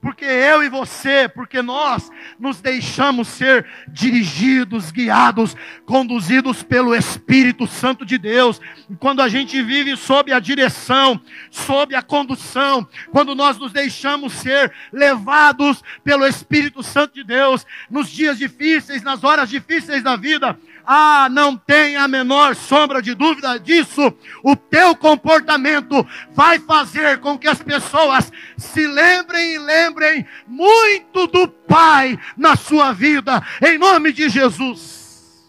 Porque 0.01 0.25
eu 0.25 0.63
e 0.63 0.71
você, 0.71 1.29
porque 1.29 1.61
nós 1.61 2.09
nos 2.39 2.61
deixamos 2.61 3.29
ser 3.29 3.67
dirigidos, 3.89 4.91
guiados, 4.91 5.57
conduzidos 5.85 6.63
pelo 6.63 6.95
Espírito 6.95 7.67
Santo 7.67 8.07
de 8.07 8.17
Deus. 8.17 8.61
Quando 9.01 9.21
a 9.21 9.29
gente 9.29 9.61
vive 9.61 9.97
sob 9.97 10.33
a 10.33 10.39
direção, 10.39 11.21
sob 11.51 11.95
a 11.95 12.01
condução, 12.01 12.89
quando 13.11 13.35
nós 13.35 13.59
nos 13.59 13.73
deixamos 13.73 14.33
ser 14.35 14.73
levados 14.93 15.83
pelo 16.05 16.25
Espírito 16.27 16.83
Santo 16.83 17.15
de 17.15 17.25
Deus, 17.25 17.67
nos 17.91 18.09
dias 18.09 18.39
difíceis, 18.39 19.03
nas 19.03 19.25
horas 19.25 19.51
difíceis 19.51 20.03
da 20.03 20.17
vida, 20.17 20.59
ah, 20.91 21.29
não 21.31 21.55
tenha 21.55 22.03
a 22.03 22.09
menor 22.09 22.57
sombra 22.57 23.03
de 23.03 23.15
dúvida 23.15 23.61
disso. 23.61 24.11
O 24.43 24.57
teu 24.57 24.97
comportamento 24.97 25.95
vai 26.31 26.59
fazer 26.59 27.21
com 27.21 27.39
que 27.39 27.47
as 27.47 27.63
pessoas 27.63 28.33
se 28.57 28.87
lembrem 28.87 29.53
e 29.53 29.59
lembrem 29.59 30.27
muito 30.47 31.27
do 31.27 31.47
Pai 31.47 32.19
na 32.39 32.57
sua 32.57 32.93
vida, 32.93 33.43
em 33.63 33.77
nome 33.77 34.15
de 34.15 34.31
Jesus. 34.31 35.47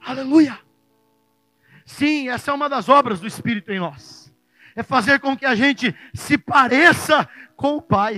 Aleluia. 0.00 0.56
Sim, 1.84 2.28
essa 2.28 2.52
é 2.52 2.54
uma 2.54 2.68
das 2.68 2.88
obras 2.88 3.18
do 3.18 3.26
Espírito 3.26 3.72
em 3.72 3.80
nós. 3.80 4.32
É 4.76 4.84
fazer 4.84 5.18
com 5.18 5.36
que 5.36 5.44
a 5.44 5.56
gente 5.56 5.92
se 6.14 6.38
pareça 6.38 7.28
com 7.56 7.74
o 7.74 7.82
Pai. 7.82 8.16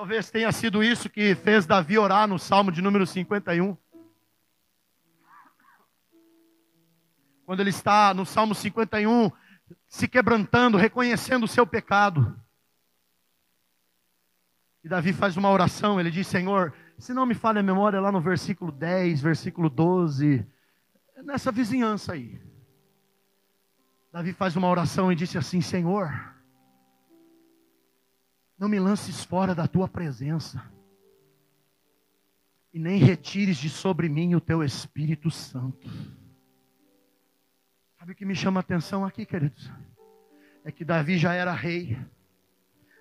Talvez 0.00 0.30
tenha 0.30 0.50
sido 0.50 0.82
isso 0.82 1.10
que 1.10 1.34
fez 1.34 1.66
Davi 1.66 1.98
orar 1.98 2.26
no 2.26 2.38
Salmo 2.38 2.72
de 2.72 2.80
número 2.80 3.06
51. 3.06 3.76
quando 7.44 7.60
ele 7.60 7.68
está 7.68 8.14
no 8.14 8.24
Salmo 8.24 8.54
51, 8.54 9.30
se 9.86 10.08
quebrantando, 10.08 10.78
reconhecendo 10.78 11.44
o 11.44 11.48
seu 11.48 11.66
pecado. 11.66 12.34
E 14.82 14.88
Davi 14.88 15.12
faz 15.12 15.36
uma 15.36 15.50
oração, 15.50 16.00
ele 16.00 16.10
diz: 16.10 16.26
Senhor, 16.26 16.72
se 16.96 17.12
não 17.12 17.26
me 17.26 17.34
falha 17.34 17.60
a 17.60 17.62
memória, 17.62 18.00
lá 18.00 18.10
no 18.10 18.22
versículo 18.22 18.72
10, 18.72 19.20
versículo 19.20 19.68
12, 19.68 20.46
nessa 21.22 21.52
vizinhança 21.52 22.14
aí. 22.14 22.40
Davi 24.10 24.32
faz 24.32 24.56
uma 24.56 24.68
oração 24.68 25.12
e 25.12 25.14
disse 25.14 25.36
assim: 25.36 25.60
Senhor, 25.60 26.39
não 28.60 28.68
me 28.68 28.78
lances 28.78 29.24
fora 29.24 29.54
da 29.54 29.66
tua 29.66 29.88
presença, 29.88 30.62
e 32.74 32.78
nem 32.78 32.98
retires 32.98 33.56
de 33.56 33.70
sobre 33.70 34.06
mim 34.06 34.34
o 34.34 34.40
teu 34.40 34.62
Espírito 34.62 35.30
Santo. 35.30 35.88
Sabe 37.98 38.12
o 38.12 38.14
que 38.14 38.26
me 38.26 38.36
chama 38.36 38.60
a 38.60 38.62
atenção 38.62 39.02
aqui, 39.02 39.24
queridos? 39.24 39.72
É 40.62 40.70
que 40.70 40.84
Davi 40.84 41.16
já 41.16 41.32
era 41.32 41.54
rei, 41.54 41.98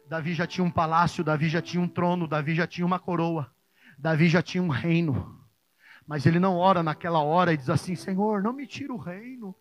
Davi 0.08 0.34
já 0.34 0.48
tinha 0.48 0.64
um 0.64 0.72
palácio, 0.72 1.26
Davi 1.26 1.50
já 1.50 1.62
tinha 1.62 1.84
um 1.84 1.90
trono, 1.90 2.26
Davi 2.26 2.56
já 2.56 2.66
tinha 2.66 2.88
uma 2.88 2.98
coroa, 2.98 3.54
Davi 3.98 4.30
já 4.30 4.42
tinha 4.42 4.64
um 4.64 4.70
reino. 4.70 5.46
Mas 6.08 6.26
ele 6.26 6.40
não 6.40 6.56
ora 6.56 6.82
naquela 6.82 7.20
hora 7.20 7.54
e 7.54 7.58
diz 7.58 7.70
assim: 7.70 7.96
Senhor, 7.96 8.42
não 8.42 8.54
me 8.54 8.66
tira 8.66 8.94
o 8.94 8.98
reino. 8.98 9.54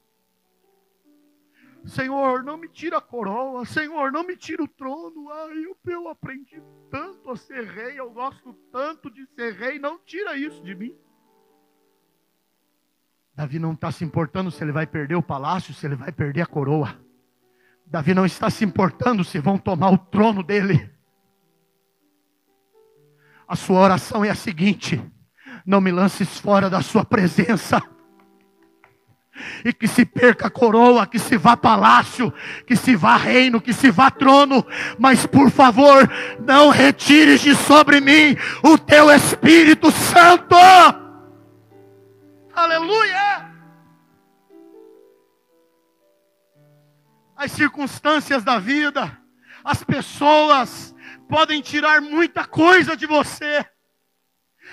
Senhor, 1.85 2.43
não 2.43 2.57
me 2.57 2.69
tira 2.69 2.99
a 2.99 3.01
coroa. 3.01 3.65
Senhor, 3.65 4.13
não 4.13 4.25
me 4.25 4.37
tira 4.37 4.63
o 4.63 4.69
trono. 4.69 5.31
Ai, 5.31 5.65
eu, 5.65 5.77
eu 5.87 6.09
aprendi 6.09 6.63
tanto 6.91 7.31
a 7.31 7.37
ser 7.37 7.65
rei. 7.65 7.99
Eu 7.99 8.11
gosto 8.11 8.53
tanto 8.71 9.11
de 9.11 9.27
ser 9.35 9.55
rei. 9.55 9.79
Não 9.79 9.99
tira 9.99 10.37
isso 10.37 10.63
de 10.63 10.75
mim. 10.75 10.95
Davi 13.35 13.59
não 13.59 13.73
está 13.73 13.93
se 13.93 14.05
importando 14.05 14.51
se 14.51 14.63
ele 14.63 14.73
vai 14.73 14.87
perder 14.87 15.15
o 15.15 15.23
palácio, 15.23 15.73
se 15.73 15.87
ele 15.87 15.95
vai 15.95 16.11
perder 16.11 16.43
a 16.43 16.47
coroa. 16.47 16.99
Davi 17.87 18.13
não 18.13 18.27
está 18.27 18.51
se 18.51 18.65
importando 18.65 19.25
se 19.25 19.39
vão 19.39 19.57
tomar 19.57 19.91
o 19.91 19.99
trono 19.99 20.43
dele. 20.43 20.91
A 23.47 23.57
sua 23.57 23.81
oração 23.81 24.25
é 24.25 24.31
a 24.31 24.35
seguinte: 24.35 25.01
não 25.65 25.81
me 25.81 25.91
lances 25.91 26.39
fora 26.39 26.69
da 26.69 26.83
sua 26.83 27.05
presença 27.05 27.81
e 29.65 29.73
que 29.73 29.87
se 29.87 30.05
perca 30.05 30.47
a 30.49 30.51
coroa, 30.51 31.07
que 31.07 31.19
se 31.19 31.37
vá 31.37 31.57
palácio, 31.57 32.33
que 32.67 32.77
se 32.77 32.97
vá 32.97 33.17
reino, 33.17 33.61
que 33.61 33.73
se 33.73 33.91
vá 33.91 34.11
trono, 34.11 34.65
mas 34.99 35.27
por 35.27 35.51
favor, 35.51 36.11
não 36.45 36.71
retires 36.71 37.41
de 37.41 37.55
sobre 37.55 38.01
mim 38.01 38.37
o 38.63 38.79
teu 38.79 39.11
Espírito 39.11 39.91
Santo. 39.91 40.57
Aleluia! 42.55 43.49
As 47.37 47.53
circunstâncias 47.53 48.43
da 48.43 48.59
vida, 48.59 49.17
as 49.65 49.85
pessoas 49.85 50.95
podem 51.29 51.61
tirar 51.61 52.01
muita 52.01 52.45
coisa 52.45 52.97
de 52.97 53.07
você 53.07 53.65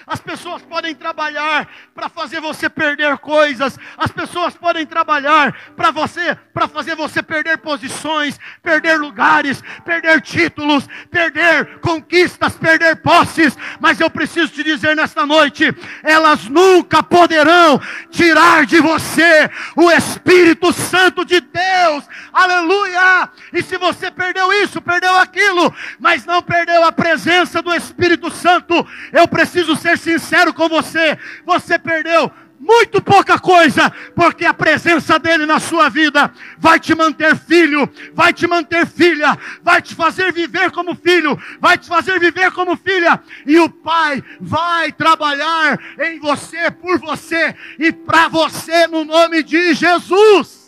as 0.08 0.20
pessoas 0.20 0.62
podem 0.62 0.94
trabalhar 0.94 1.68
para 1.94 2.10
fazer 2.10 2.40
você 2.40 2.70
perder 2.70 3.18
coisas. 3.18 3.78
As 3.98 4.12
pessoas 4.12 4.56
podem 4.56 4.86
trabalhar 4.86 5.54
para 5.76 5.92
você, 5.92 6.38
para 6.54 6.68
fazer 6.68 6.96
você 6.96 7.24
perder 7.24 7.58
posições, 7.58 8.40
perder 8.62 9.00
lugares, 9.00 9.64
perder 9.84 10.22
títulos, 10.22 10.88
perder 11.10 11.80
conquistas, 11.80 12.56
perder 12.56 12.98
posses. 12.98 13.58
Mas 13.80 14.00
eu 14.00 14.10
preciso 14.10 14.52
te 14.52 14.64
dizer 14.64 14.96
nesta 14.96 15.26
noite, 15.26 15.76
elas 16.04 16.46
nunca 16.46 17.02
poderão 17.02 17.82
tirar 18.12 18.66
de 18.66 18.80
você 18.80 19.50
o 19.76 19.92
Espírito 19.92 20.72
Santo 20.72 21.26
de 21.26 21.42
Deus. 21.42 22.04
Aleluia! 22.32 23.30
E 23.52 23.64
se 23.64 23.78
você 23.78 24.12
perdeu 24.12 24.52
isso, 24.54 24.82
perdeu 24.82 25.16
aquilo, 25.18 25.74
mas 26.00 26.26
não 26.26 26.42
perdeu 26.42 26.84
a 26.84 26.92
presença 26.92 27.62
do 27.62 27.74
Espírito 27.74 28.30
Santo, 28.30 28.86
eu 29.12 29.28
preciso 29.28 29.76
ser 29.76 29.95
sincero 29.98 30.54
com 30.54 30.68
você, 30.70 31.18
você 31.46 31.78
perdeu 31.80 32.32
muito 32.60 33.02
pouca 33.02 33.38
coisa, 33.38 33.90
porque 34.16 34.46
a 34.46 34.54
presença 34.54 35.20
dele 35.20 35.46
na 35.46 35.60
sua 35.60 35.90
vida 35.90 36.32
vai 36.58 36.80
te 36.80 36.96
manter 36.96 37.36
filho, 37.36 37.90
vai 38.14 38.34
te 38.34 38.48
manter 38.48 38.88
filha, 38.88 39.38
vai 39.62 39.82
te 39.82 39.94
fazer 39.94 40.32
viver 40.32 40.72
como 40.72 40.96
filho, 40.96 41.38
vai 41.60 41.78
te 41.78 41.88
fazer 41.88 42.20
viver 42.20 42.52
como 42.52 42.76
filha, 42.76 43.22
e 43.46 43.60
o 43.60 43.70
Pai 43.70 44.24
vai 44.40 44.92
trabalhar 44.92 45.78
em 46.00 46.20
você, 46.20 46.72
por 46.72 47.00
você 47.00 47.56
e 47.78 47.92
para 47.92 48.28
você, 48.30 48.88
no 48.88 49.04
nome 49.04 49.44
de 49.44 49.74
Jesus. 49.74 50.66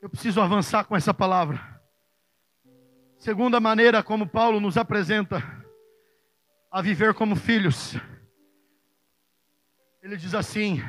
Eu 0.00 0.10
preciso 0.10 0.40
avançar 0.40 0.84
com 0.84 0.96
essa 0.96 1.14
palavra. 1.14 1.71
Segunda 3.22 3.60
maneira 3.60 4.02
como 4.02 4.26
Paulo 4.26 4.58
nos 4.58 4.76
apresenta 4.76 5.40
a 6.72 6.82
viver 6.82 7.14
como 7.14 7.36
filhos. 7.36 7.94
Ele 10.02 10.16
diz 10.16 10.34
assim, 10.34 10.82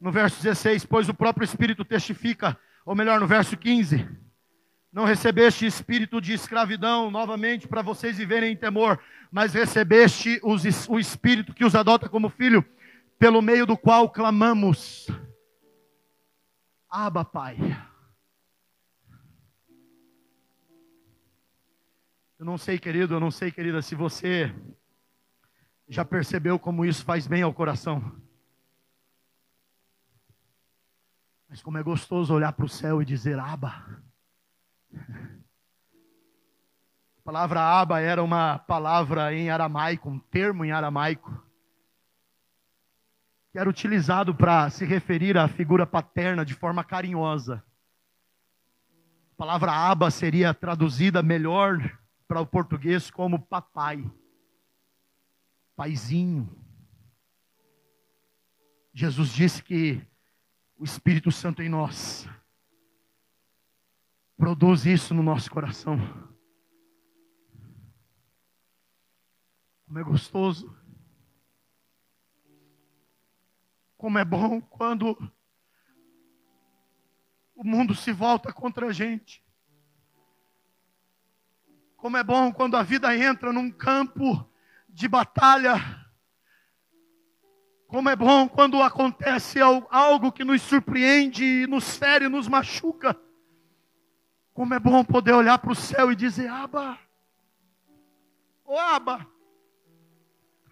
no 0.00 0.12
verso 0.12 0.40
16: 0.40 0.86
Pois 0.86 1.08
o 1.08 1.14
próprio 1.14 1.44
Espírito 1.44 1.84
testifica, 1.84 2.56
ou 2.84 2.94
melhor, 2.94 3.18
no 3.18 3.26
verso 3.26 3.56
15: 3.56 4.08
Não 4.92 5.04
recebeste 5.04 5.66
espírito 5.66 6.20
de 6.20 6.34
escravidão 6.34 7.10
novamente 7.10 7.66
para 7.66 7.82
vocês 7.82 8.16
viverem 8.16 8.52
em 8.52 8.56
temor, 8.56 9.00
mas 9.28 9.52
recebeste 9.52 10.38
os, 10.44 10.86
o 10.88 11.00
Espírito 11.00 11.52
que 11.52 11.64
os 11.64 11.74
adota 11.74 12.08
como 12.08 12.28
filho, 12.30 12.64
pelo 13.18 13.42
meio 13.42 13.66
do 13.66 13.76
qual 13.76 14.08
clamamos: 14.08 15.08
Abba, 16.88 17.24
Pai. 17.24 17.58
Eu 22.38 22.44
não 22.44 22.58
sei, 22.58 22.78
querido, 22.78 23.14
eu 23.14 23.20
não 23.20 23.30
sei, 23.30 23.50
querida, 23.50 23.80
se 23.80 23.94
você 23.94 24.54
já 25.88 26.04
percebeu 26.04 26.58
como 26.58 26.84
isso 26.84 27.02
faz 27.02 27.26
bem 27.26 27.40
ao 27.40 27.54
coração. 27.54 28.14
Mas 31.48 31.62
como 31.62 31.78
é 31.78 31.82
gostoso 31.82 32.34
olhar 32.34 32.52
para 32.52 32.66
o 32.66 32.68
céu 32.68 33.00
e 33.00 33.06
dizer 33.06 33.38
Aba. 33.38 34.02
A 34.92 37.22
palavra 37.24 37.62
Aba 37.62 38.00
era 38.00 38.22
uma 38.22 38.58
palavra 38.58 39.32
em 39.32 39.48
aramaico, 39.48 40.10
um 40.10 40.18
termo 40.18 40.62
em 40.62 40.72
aramaico, 40.72 41.42
que 43.50 43.58
era 43.58 43.70
utilizado 43.70 44.34
para 44.34 44.68
se 44.68 44.84
referir 44.84 45.38
à 45.38 45.48
figura 45.48 45.86
paterna 45.86 46.44
de 46.44 46.52
forma 46.52 46.84
carinhosa. 46.84 47.64
A 49.32 49.36
palavra 49.38 49.72
Aba 49.72 50.10
seria 50.10 50.52
traduzida 50.52 51.22
melhor 51.22 51.98
para 52.26 52.40
o 52.40 52.46
português 52.46 53.10
como 53.10 53.46
papai, 53.46 54.04
paizinho. 55.76 56.48
Jesus 58.92 59.30
disse 59.30 59.62
que 59.62 60.00
o 60.78 60.84
Espírito 60.84 61.30
Santo 61.30 61.62
em 61.62 61.68
nós 61.68 62.28
produz 64.36 64.84
isso 64.84 65.14
no 65.14 65.22
nosso 65.22 65.50
coração. 65.50 65.98
Como 69.86 69.98
é 69.98 70.02
gostoso. 70.02 70.76
Como 73.96 74.18
é 74.18 74.24
bom 74.24 74.60
quando 74.60 75.16
o 77.54 77.64
mundo 77.64 77.94
se 77.94 78.12
volta 78.12 78.52
contra 78.52 78.88
a 78.88 78.92
gente. 78.92 79.45
Como 82.06 82.16
é 82.16 82.22
bom 82.22 82.52
quando 82.52 82.76
a 82.76 82.84
vida 82.84 83.16
entra 83.16 83.52
num 83.52 83.68
campo 83.68 84.48
de 84.88 85.08
batalha. 85.08 85.74
Como 87.88 88.08
é 88.08 88.14
bom 88.14 88.48
quando 88.48 88.80
acontece 88.80 89.58
algo 89.60 90.30
que 90.30 90.44
nos 90.44 90.62
surpreende, 90.62 91.66
nos 91.66 91.96
fere, 91.96 92.28
nos 92.28 92.46
machuca. 92.46 93.20
Como 94.54 94.72
é 94.72 94.78
bom 94.78 95.04
poder 95.04 95.32
olhar 95.32 95.58
para 95.58 95.72
o 95.72 95.74
céu 95.74 96.12
e 96.12 96.14
dizer: 96.14 96.48
Aba, 96.48 96.96
ô 98.64 98.74
oh, 98.74 98.78
Aba, 98.78 99.26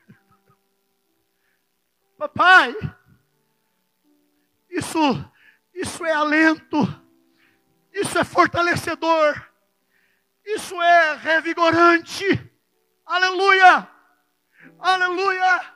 papai, 2.17 2.77
isso, 4.71 5.33
isso 5.75 6.05
é 6.05 6.13
alento, 6.13 6.79
isso 7.93 8.17
é 8.17 8.23
fortalecedor. 8.23 9.53
Isso 10.45 10.81
é 10.81 11.17
revigorante. 11.17 12.53
Aleluia! 13.07 13.89
Aleluia! 14.79 15.75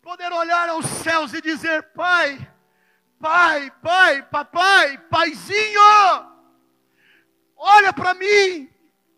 Poder 0.00 0.32
olhar 0.32 0.68
aos 0.68 0.86
céus 0.86 1.32
e 1.34 1.40
dizer: 1.40 1.82
Pai, 1.94 2.38
Pai, 3.20 3.72
Pai, 3.82 4.22
Papai, 4.22 4.98
Paizinho, 5.10 5.80
olha 7.56 7.92
para 7.92 8.14
mim. 8.14 8.68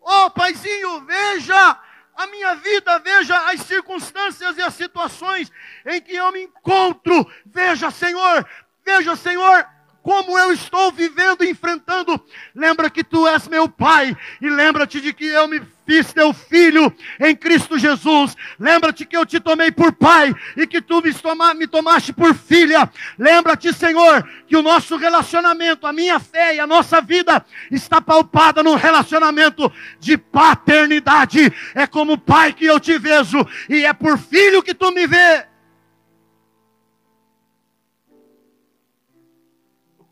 Oh, 0.01 0.29
Paizinho, 0.29 1.01
veja 1.01 1.79
a 2.15 2.27
minha 2.27 2.55
vida, 2.55 2.99
veja 2.99 3.51
as 3.51 3.61
circunstâncias 3.61 4.57
e 4.57 4.61
as 4.61 4.73
situações 4.73 5.51
em 5.85 6.01
que 6.01 6.15
eu 6.15 6.31
me 6.31 6.43
encontro. 6.43 7.25
Veja, 7.45 7.91
Senhor, 7.91 8.47
veja, 8.83 9.15
Senhor, 9.15 9.67
como 10.05 10.37
eu 10.37 10.53
estou 10.53 10.91
vivendo 10.91 11.43
e 11.43 11.49
enfrentando. 11.49 12.23
Lembra 12.53 12.91
que 12.91 13.03
tu 13.03 13.27
és 13.27 13.47
meu 13.47 13.67
pai 13.67 14.15
e 14.39 14.47
lembra-te 14.47 15.01
de 15.01 15.11
que 15.11 15.25
eu 15.25 15.47
me 15.47 15.59
fiz 15.83 16.13
teu 16.13 16.31
filho 16.31 16.93
em 17.19 17.35
Cristo 17.35 17.79
Jesus. 17.79 18.37
Lembra-te 18.59 19.03
que 19.03 19.17
eu 19.17 19.25
te 19.25 19.39
tomei 19.39 19.71
por 19.71 19.91
pai 19.93 20.31
e 20.55 20.67
que 20.67 20.79
tu 20.79 21.01
me, 21.01 21.11
toma, 21.11 21.55
me 21.55 21.65
tomaste 21.65 22.13
por 22.13 22.35
filha. 22.35 22.87
Lembra-te, 23.17 23.73
Senhor, 23.73 24.29
que 24.45 24.55
o 24.55 24.61
nosso 24.61 24.95
relacionamento, 24.95 25.87
a 25.87 25.91
minha 25.91 26.19
fé 26.19 26.53
e 26.53 26.59
a 26.59 26.67
nossa 26.67 27.01
vida 27.01 27.43
está 27.71 27.99
paupada 27.99 28.61
no 28.61 28.75
relacionamento 28.75 29.73
de 29.99 30.19
paternidade. 30.19 31.51
É 31.73 31.87
como 31.87 32.15
pai 32.15 32.53
que 32.53 32.65
eu 32.65 32.79
te 32.79 32.95
vejo 32.99 33.43
e 33.67 33.83
é 33.83 33.91
por 33.91 34.19
filho 34.19 34.61
que 34.61 34.75
tu 34.75 34.91
me 34.91 35.07
vê. 35.07 35.54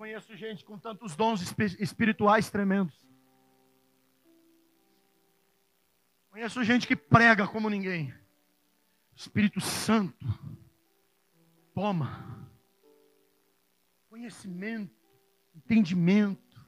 Conheço 0.04 0.36
gente 0.36 0.66
com 0.66 0.78
tantos 0.78 1.16
dons 1.16 1.42
espirituais 1.80 2.50
tremendos. 2.50 3.08
Conheço 6.30 6.62
gente 6.62 6.86
que 6.86 6.94
prega 6.94 7.48
como 7.48 7.70
ninguém. 7.70 8.14
Espírito 9.16 9.62
Santo 9.62 10.28
toma 11.74 12.52
conhecimento, 14.10 14.94
entendimento, 15.56 16.62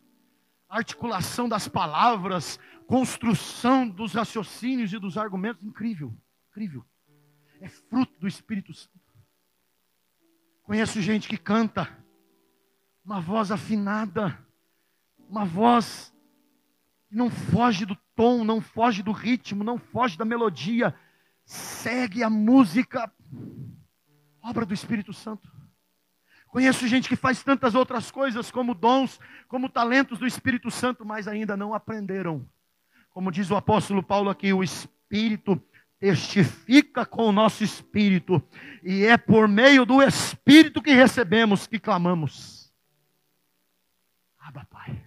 articulação 0.69 1.49
das 1.49 1.67
palavras, 1.67 2.57
construção 2.87 3.85
dos 3.85 4.13
raciocínios 4.13 4.93
e 4.93 4.97
dos 4.97 5.17
argumentos. 5.17 5.61
Incrível, 5.61 6.17
incrível. 6.51 6.85
É 7.59 7.67
fruto 7.67 8.17
do 8.17 8.29
Espírito 8.29 8.73
Santo. 8.73 8.97
Conheço 10.63 11.01
gente 11.01 11.27
que 11.27 11.37
canta 11.37 12.04
uma 13.05 13.21
voz 13.21 13.51
afinada, 13.51 14.37
uma 15.29 15.45
voz 15.45 16.11
que 17.07 17.15
não 17.15 17.29
foge 17.29 17.85
do 17.85 17.95
tom, 18.15 18.43
não 18.43 18.59
foge 18.59 19.03
do 19.03 19.11
ritmo, 19.11 19.63
não 19.63 19.77
foge 19.77 20.17
da 20.17 20.25
melodia, 20.25 20.95
segue 21.45 22.23
a 22.23 22.29
música, 22.29 23.11
obra 24.41 24.65
do 24.65 24.73
Espírito 24.73 25.13
Santo. 25.13 25.53
Conheço 26.47 26.87
gente 26.87 27.07
que 27.07 27.15
faz 27.15 27.43
tantas 27.43 27.75
outras 27.75 28.09
coisas, 28.09 28.49
como 28.49 28.73
dons, 28.73 29.19
como 29.47 29.69
talentos 29.69 30.17
do 30.17 30.25
Espírito 30.25 30.71
Santo, 30.71 31.05
mas 31.05 31.27
ainda 31.27 31.55
não 31.55 31.73
aprenderam. 31.73 32.47
Como 33.11 33.31
diz 33.31 33.51
o 33.51 33.55
apóstolo 33.55 34.01
Paulo 34.01 34.31
aqui, 34.31 34.51
o 34.51 34.63
Espírito 34.63 35.61
testifica 35.99 37.05
com 37.05 37.27
o 37.27 37.31
nosso 37.31 37.63
espírito, 37.63 38.43
e 38.83 39.05
é 39.05 39.17
por 39.17 39.47
meio 39.47 39.85
do 39.85 40.01
Espírito 40.01 40.81
que 40.81 40.93
recebemos 40.93 41.67
que 41.67 41.79
clamamos. 41.79 42.64
Aba, 44.45 44.63
Pai. 44.65 45.03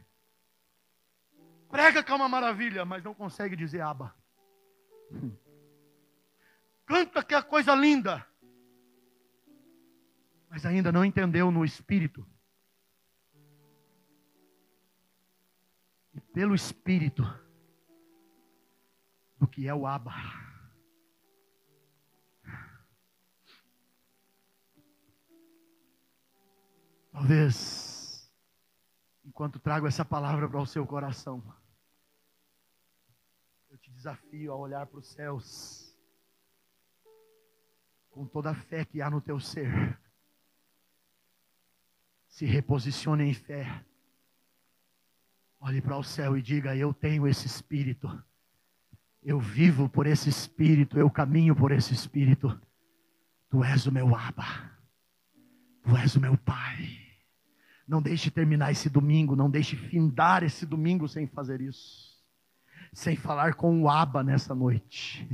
Prega 1.71 2.03
que 2.03 2.11
é 2.11 2.15
uma 2.15 2.29
maravilha, 2.29 2.85
mas 2.85 3.05
não 3.05 3.15
consegue 3.15 3.55
dizer 3.55 3.81
Aba. 3.81 4.13
Canta 6.85 7.23
que 7.23 7.35
é 7.35 7.43
coisa 7.43 7.73
linda, 7.75 8.27
mas 10.51 10.67
ainda 10.67 10.91
não 10.91 11.05
entendeu 11.05 11.53
no 11.53 11.65
espírito. 11.65 12.27
E 16.15 16.21
pelo 16.21 16.55
espírito 16.55 17.23
do 19.37 19.47
que 19.47 19.69
é 19.69 19.75
o 19.75 19.87
Aba. 19.87 20.15
Talvez 27.13 27.88
enquanto 29.39 29.61
trago 29.61 29.87
essa 29.87 30.05
palavra 30.05 30.49
para 30.49 30.61
o 30.61 30.67
seu 30.67 30.85
coração, 30.85 31.41
eu 33.71 33.79
te 33.79 33.89
desafio 33.93 34.51
a 34.51 34.57
olhar 34.57 34.85
para 34.85 34.99
os 34.99 35.07
céus 35.07 35.97
com 38.11 38.27
toda 38.27 38.51
a 38.51 38.55
fé 38.55 38.85
que 38.85 39.01
há 39.01 39.09
no 39.09 39.21
teu 39.21 39.39
ser. 39.39 39.97
Se 42.27 42.47
reposicione 42.47 43.31
em 43.31 43.33
fé. 43.33 43.85
Olhe 45.61 45.81
para 45.81 45.97
o 45.97 46.03
céu 46.03 46.37
e 46.37 46.43
diga: 46.43 46.75
Eu 46.75 46.93
tenho 46.93 47.25
esse 47.25 47.47
espírito. 47.47 48.09
Eu 49.23 49.39
vivo 49.39 49.89
por 49.89 50.09
esse 50.09 50.29
espírito. 50.29 50.99
Eu 50.99 51.09
caminho 51.09 51.55
por 51.55 51.71
esse 51.71 51.95
espírito. 51.95 52.61
Tu 53.49 53.63
és 53.63 53.87
o 53.87 53.93
meu 53.93 54.17
Abba. 54.17 54.69
Tu 55.85 55.97
és 55.97 56.17
o 56.17 56.21
meu 56.21 56.37
Pai. 56.39 57.08
Não 57.89 58.03
deixe 58.03 58.31
terminar 58.31 58.71
esse 58.71 58.91
domingo, 58.91 59.35
não 59.35 59.49
deixe 59.49 59.75
findar 59.75 60.45
esse 60.45 60.67
domingo 60.67 61.09
sem 61.09 61.27
fazer 61.27 61.63
isso. 61.63 62.19
Sem 62.93 63.17
falar 63.17 63.55
com 63.55 63.81
o 63.81 63.89
Aba 63.89 64.23
nessa 64.23 64.55
noite. 64.55 65.27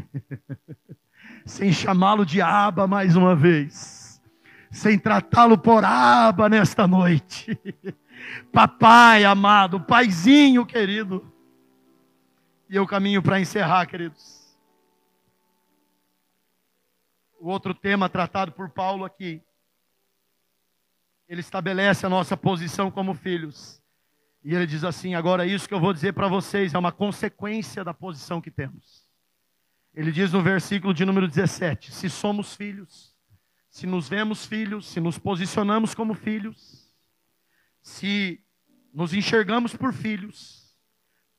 sem 1.44 1.72
chamá-lo 1.72 2.24
de 2.24 2.40
Aba 2.40 2.86
mais 2.86 3.16
uma 3.16 3.34
vez. 3.34 4.22
Sem 4.70 4.96
tratá-lo 4.96 5.58
por 5.58 5.84
Aba 5.84 6.48
nesta 6.48 6.86
noite. 6.86 7.58
Papai 8.52 9.24
amado, 9.24 9.80
paizinho 9.80 10.64
querido. 10.64 11.28
E 12.70 12.76
eu 12.76 12.86
caminho 12.86 13.20
para 13.20 13.40
encerrar, 13.40 13.84
queridos. 13.86 14.56
O 17.40 17.48
outro 17.48 17.74
tema 17.74 18.08
tratado 18.08 18.52
por 18.52 18.70
Paulo 18.70 19.04
aqui 19.04 19.42
ele 21.34 21.40
estabelece 21.40 22.06
a 22.06 22.08
nossa 22.08 22.36
posição 22.36 22.90
como 22.90 23.12
filhos. 23.12 23.82
E 24.42 24.54
ele 24.54 24.66
diz 24.66 24.84
assim: 24.84 25.14
agora 25.14 25.44
isso 25.44 25.66
que 25.66 25.74
eu 25.74 25.80
vou 25.80 25.92
dizer 25.92 26.12
para 26.12 26.28
vocês 26.28 26.74
é 26.74 26.78
uma 26.78 26.92
consequência 26.92 27.82
da 27.82 27.92
posição 27.92 28.40
que 28.40 28.50
temos. 28.50 29.04
Ele 29.92 30.12
diz 30.12 30.32
no 30.32 30.42
versículo 30.42 30.94
de 30.94 31.04
número 31.04 31.26
17: 31.26 31.92
se 31.92 32.08
somos 32.08 32.54
filhos, 32.54 33.16
se 33.68 33.84
nos 33.86 34.08
vemos 34.08 34.46
filhos, 34.46 34.86
se 34.86 35.00
nos 35.00 35.18
posicionamos 35.18 35.92
como 35.92 36.14
filhos, 36.14 36.94
se 37.82 38.40
nos 38.92 39.12
enxergamos 39.12 39.74
por 39.74 39.92
filhos, 39.92 40.78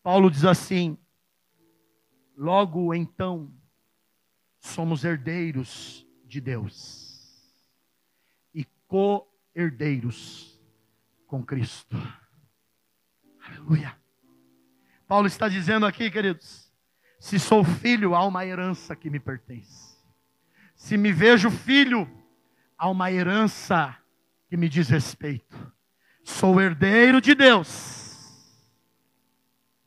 Paulo 0.03 0.29
diz 0.29 0.43
assim: 0.43 0.97
logo 2.35 2.93
então 2.93 3.53
somos 4.59 5.05
herdeiros 5.05 6.05
de 6.25 6.41
Deus 6.41 7.55
e 8.53 8.65
co 8.87 9.25
herdeiros 9.55 10.59
com 11.25 11.43
Cristo. 11.43 11.95
Aleluia. 13.41 13.95
Paulo 15.07 15.27
está 15.27 15.47
dizendo 15.47 15.85
aqui, 15.85 16.11
queridos: 16.11 16.71
se 17.19 17.39
sou 17.39 17.63
filho, 17.63 18.13
há 18.13 18.25
uma 18.25 18.45
herança 18.45 18.95
que 18.95 19.09
me 19.09 19.19
pertence. 19.19 19.95
Se 20.75 20.97
me 20.97 21.11
vejo 21.11 21.49
filho, 21.49 22.07
há 22.77 22.89
uma 22.89 23.11
herança 23.11 23.97
que 24.49 24.57
me 24.57 24.67
diz 24.67 24.89
respeito. 24.89 25.73
Sou 26.23 26.59
herdeiro 26.59 27.21
de 27.21 27.33
Deus 27.33 28.05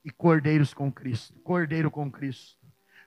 e 0.05 0.11
cordeiros 0.11 0.73
com 0.73 0.91
Cristo, 0.91 1.39
cordeiro 1.41 1.91
com 1.91 2.11
Cristo. 2.11 2.57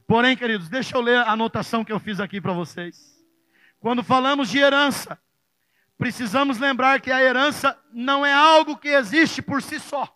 Porém, 0.05 0.35
queridos, 0.35 0.69
deixa 0.69 0.95
eu 0.95 1.01
ler 1.01 1.17
a 1.17 1.31
anotação 1.31 1.83
que 1.83 1.91
eu 1.91 1.99
fiz 1.99 2.19
aqui 2.19 2.39
para 2.41 2.53
vocês. 2.53 3.25
Quando 3.79 4.03
falamos 4.03 4.49
de 4.49 4.59
herança, 4.59 5.17
precisamos 6.01 6.57
lembrar 6.57 6.99
que 6.99 7.11
a 7.11 7.21
herança 7.21 7.79
não 7.93 8.25
é 8.25 8.33
algo 8.33 8.75
que 8.75 8.87
existe 8.87 9.39
por 9.39 9.61
si 9.61 9.79
só. 9.79 10.11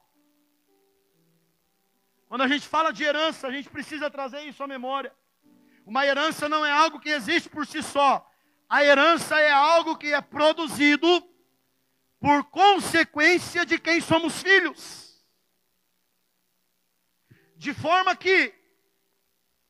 Quando 2.28 2.42
a 2.42 2.48
gente 2.48 2.68
fala 2.68 2.92
de 2.92 3.04
herança, 3.04 3.46
a 3.46 3.52
gente 3.52 3.70
precisa 3.70 4.10
trazer 4.10 4.42
isso 4.46 4.64
à 4.64 4.68
memória. 4.68 5.16
Uma 5.86 6.04
herança 6.04 6.50
não 6.50 6.66
é 6.66 6.72
algo 6.72 7.00
que 7.00 7.10
existe 7.10 7.50
por 7.50 7.68
si 7.68 7.84
só. 7.84 8.28
A 8.68 8.84
herança 8.84 9.40
é 9.40 9.52
algo 9.52 9.96
que 9.96 10.12
é 10.12 10.20
produzido 10.22 11.08
por 12.20 12.46
consequência 12.46 13.64
de 13.64 13.78
quem 13.78 14.02
somos 14.02 14.42
filhos. 14.42 15.24
De 17.56 17.76
forma 17.76 18.16
que, 18.16 18.52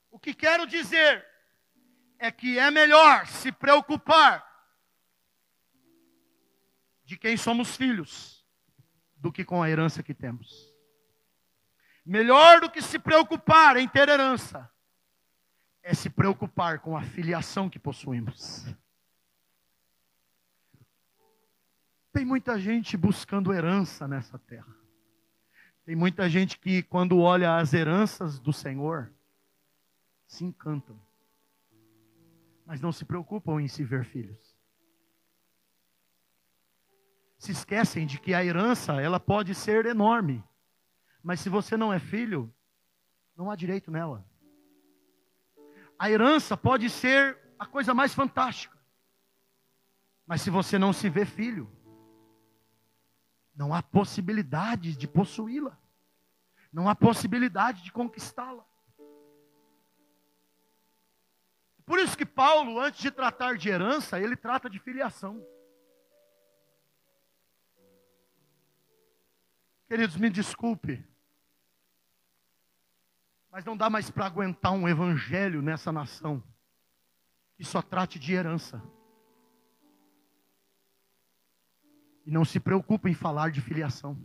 o 0.10 0.18
que 0.18 0.34
quero 0.34 0.66
dizer 0.66 1.28
é 2.18 2.32
que 2.32 2.58
é 2.58 2.72
melhor 2.72 3.28
se 3.28 3.52
preocupar 3.52 4.45
de 7.06 7.18
quem 7.18 7.38
somos 7.38 7.76
filhos 7.76 8.44
do 9.16 9.32
que 9.32 9.46
com 9.46 9.62
a 9.62 9.70
herança 9.70 10.04
que 10.04 10.14
temos. 10.14 10.74
Melhor 12.06 12.60
do 12.62 12.70
que 12.70 12.82
se 12.82 13.00
preocupar 13.00 13.78
em 13.78 13.88
ter 13.88 14.10
herança 14.10 14.70
é 15.82 15.94
se 15.94 16.10
preocupar 16.10 16.80
com 16.80 16.98
a 16.98 17.04
filiação 17.04 17.70
que 17.70 17.80
possuímos. 17.80 18.66
Tem 22.12 22.26
muita 22.26 22.60
gente 22.60 22.98
buscando 22.98 23.54
herança 23.54 24.08
nessa 24.08 24.40
terra. 24.40 24.76
Tem 25.84 25.96
muita 25.96 26.28
gente 26.28 26.58
que, 26.58 26.82
quando 26.82 27.20
olha 27.20 27.58
as 27.58 27.74
heranças 27.74 28.40
do 28.40 28.52
Senhor, 28.52 29.14
se 30.28 30.44
encantam, 30.44 31.00
mas 32.66 32.82
não 32.82 32.92
se 32.92 33.06
preocupam 33.06 33.62
em 33.62 33.68
se 33.68 33.84
ver 33.84 34.06
filhos. 34.06 34.55
Se 37.38 37.52
esquecem 37.52 38.06
de 38.06 38.20
que 38.20 38.34
a 38.34 38.44
herança, 38.44 39.02
ela 39.02 39.20
pode 39.20 39.54
ser 39.54 39.86
enorme, 39.86 40.44
mas 41.22 41.40
se 41.40 41.50
você 41.50 41.76
não 41.76 41.92
é 41.92 42.00
filho, 42.00 42.54
não 43.36 43.52
há 43.52 43.56
direito 43.56 43.92
nela. 43.92 44.26
A 45.98 46.10
herança 46.10 46.56
pode 46.56 46.90
ser 46.90 47.38
a 47.58 47.66
coisa 47.66 47.94
mais 47.94 48.14
fantástica, 48.14 48.78
mas 50.26 50.42
se 50.42 50.50
você 50.50 50.78
não 50.80 50.92
se 50.92 51.10
vê 51.10 51.26
filho, 51.26 51.72
não 53.56 53.74
há 53.74 53.82
possibilidade 53.82 54.96
de 54.96 55.08
possuí-la. 55.08 55.78
Não 56.72 56.90
há 56.90 56.96
possibilidade 56.96 57.84
de 57.84 57.92
conquistá-la. 57.92 58.66
Por 61.86 62.00
isso 62.00 62.18
que 62.18 62.26
Paulo, 62.26 62.80
antes 62.80 63.00
de 63.00 63.12
tratar 63.12 63.56
de 63.58 63.70
herança, 63.70 64.20
ele 64.20 64.36
trata 64.36 64.70
de 64.70 64.78
filiação. 64.80 65.42
Queridos, 69.96 70.18
me 70.18 70.30
desculpe, 70.30 71.02
mas 73.50 73.64
não 73.64 73.78
dá 73.78 73.90
mais 73.90 74.12
para 74.12 74.26
aguentar 74.26 74.74
um 74.74 74.90
evangelho 74.90 75.62
nessa 75.62 75.90
nação 75.90 76.44
que 77.56 77.64
só 77.64 77.82
trate 77.82 78.20
de 78.20 78.34
herança. 78.34 78.84
E 82.26 82.30
não 82.30 82.44
se 82.44 82.60
preocupe 82.60 83.10
em 83.10 83.14
falar 83.14 83.52
de 83.52 83.62
filiação. 83.62 84.22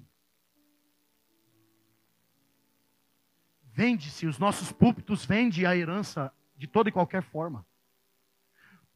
Vende-se, 3.62 4.26
os 4.26 4.40
nossos 4.40 4.72
púlpitos 4.72 5.24
vendem 5.24 5.66
a 5.66 5.76
herança 5.76 6.34
de 6.56 6.66
toda 6.66 6.88
e 6.88 6.92
qualquer 6.92 7.22
forma. 7.22 7.64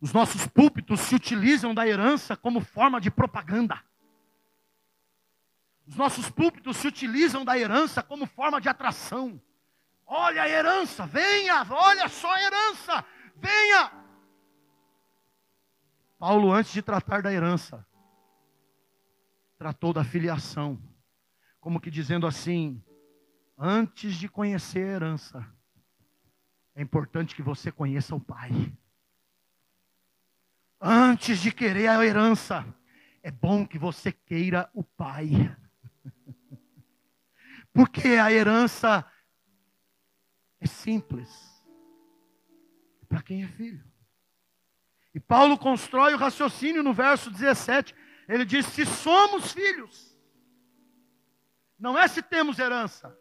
Os 0.01 0.13
nossos 0.13 0.45
púlpitos 0.49 0.99
se 1.03 1.15
utilizam 1.15 1.73
da 1.73 1.87
herança 1.87 2.37
como 2.37 2.61
forma 2.61 3.01
de 3.01 3.13
propaganda. 3.13 3.81
Os 5.87 5.97
nossos 5.97 6.31
púlpitos 6.31 6.79
se 6.79 6.89
utilizam 6.89 7.45
da 7.45 7.59
herança 7.59 8.03
como 8.03 8.27
forma 8.27 8.61
de 8.61 8.69
atração. 8.69 9.41
Olha 10.07 10.43
a 10.43 10.49
herança, 10.49 11.07
venha, 11.07 11.67
olha 11.71 12.09
só 12.09 12.33
a 12.33 12.43
herança, 12.43 13.05
venha. 13.37 13.93
Paulo, 16.19 16.53
antes 16.53 16.73
de 16.73 16.83
tratar 16.83 17.23
da 17.23 17.33
herança, 17.33 17.87
tratou 19.59 19.93
da 19.93 20.05
filiação, 20.05 20.81
como 21.61 21.81
que 21.81 21.91
dizendo 21.91 22.27
assim: 22.27 22.83
antes 23.59 24.15
de 24.15 24.29
conhecer 24.29 24.85
a 24.85 24.93
herança, 24.93 25.55
é 26.75 26.83
importante 26.83 27.35
que 27.35 27.43
você 27.43 27.71
conheça 27.71 28.15
o 28.15 28.21
Pai. 28.21 28.51
Antes 30.81 31.39
de 31.41 31.53
querer 31.53 31.89
a 31.89 32.05
herança, 32.05 32.65
é 33.23 33.31
bom 33.31 33.67
que 33.67 33.79
você 33.79 34.13
queira 34.13 34.69
o 34.75 34.83
Pai. 34.83 35.31
Porque 37.75 38.07
a 38.11 38.33
herança 38.33 39.05
é 40.61 40.67
simples 40.67 41.29
para 43.09 43.21
quem 43.21 43.43
é 43.43 43.49
filho. 43.49 43.85
E 45.13 45.19
Paulo 45.19 45.59
constrói 45.59 46.15
o 46.15 46.17
raciocínio 46.17 46.85
no 46.85 46.95
verso 46.95 47.31
17. 47.31 47.93
Ele 48.29 48.45
diz: 48.45 48.67
Se 48.67 48.87
somos 48.87 49.53
filhos, 49.53 50.17
não 51.77 51.99
é 51.99 52.07
se 52.07 52.23
temos 52.23 52.61
herança. 52.61 53.17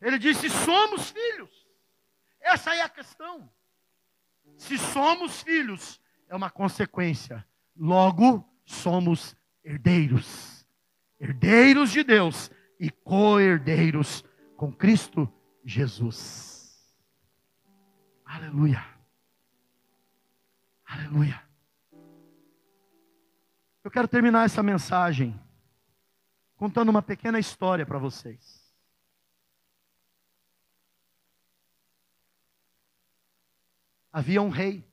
Ele 0.00 0.18
diz: 0.18 0.38
Se 0.38 0.50
somos 0.50 1.10
filhos, 1.10 1.66
essa 2.40 2.74
é 2.74 2.82
a 2.82 2.88
questão. 2.88 3.48
Se 4.58 4.76
somos 4.76 5.40
filhos, 5.40 6.00
é 6.28 6.34
uma 6.34 6.50
consequência. 6.50 7.46
Logo, 7.76 8.44
somos 8.64 9.36
herdeiros. 9.64 10.66
Herdeiros 11.18 11.90
de 11.90 12.02
Deus 12.02 12.50
e 12.78 12.90
co-herdeiros 12.90 14.24
com 14.56 14.72
Cristo 14.72 15.32
Jesus. 15.64 16.54
Aleluia. 18.24 18.84
Aleluia. 20.84 21.42
Eu 23.82 23.90
quero 23.90 24.08
terminar 24.08 24.46
essa 24.46 24.62
mensagem 24.62 25.38
contando 26.56 26.88
uma 26.88 27.02
pequena 27.02 27.38
história 27.38 27.84
para 27.84 27.98
vocês. 27.98 28.64
Havia 34.12 34.40
um 34.40 34.48
rei. 34.48 34.88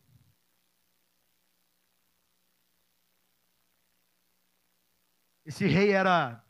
Esse 5.46 5.68
rei 5.68 5.92
era 5.92 6.41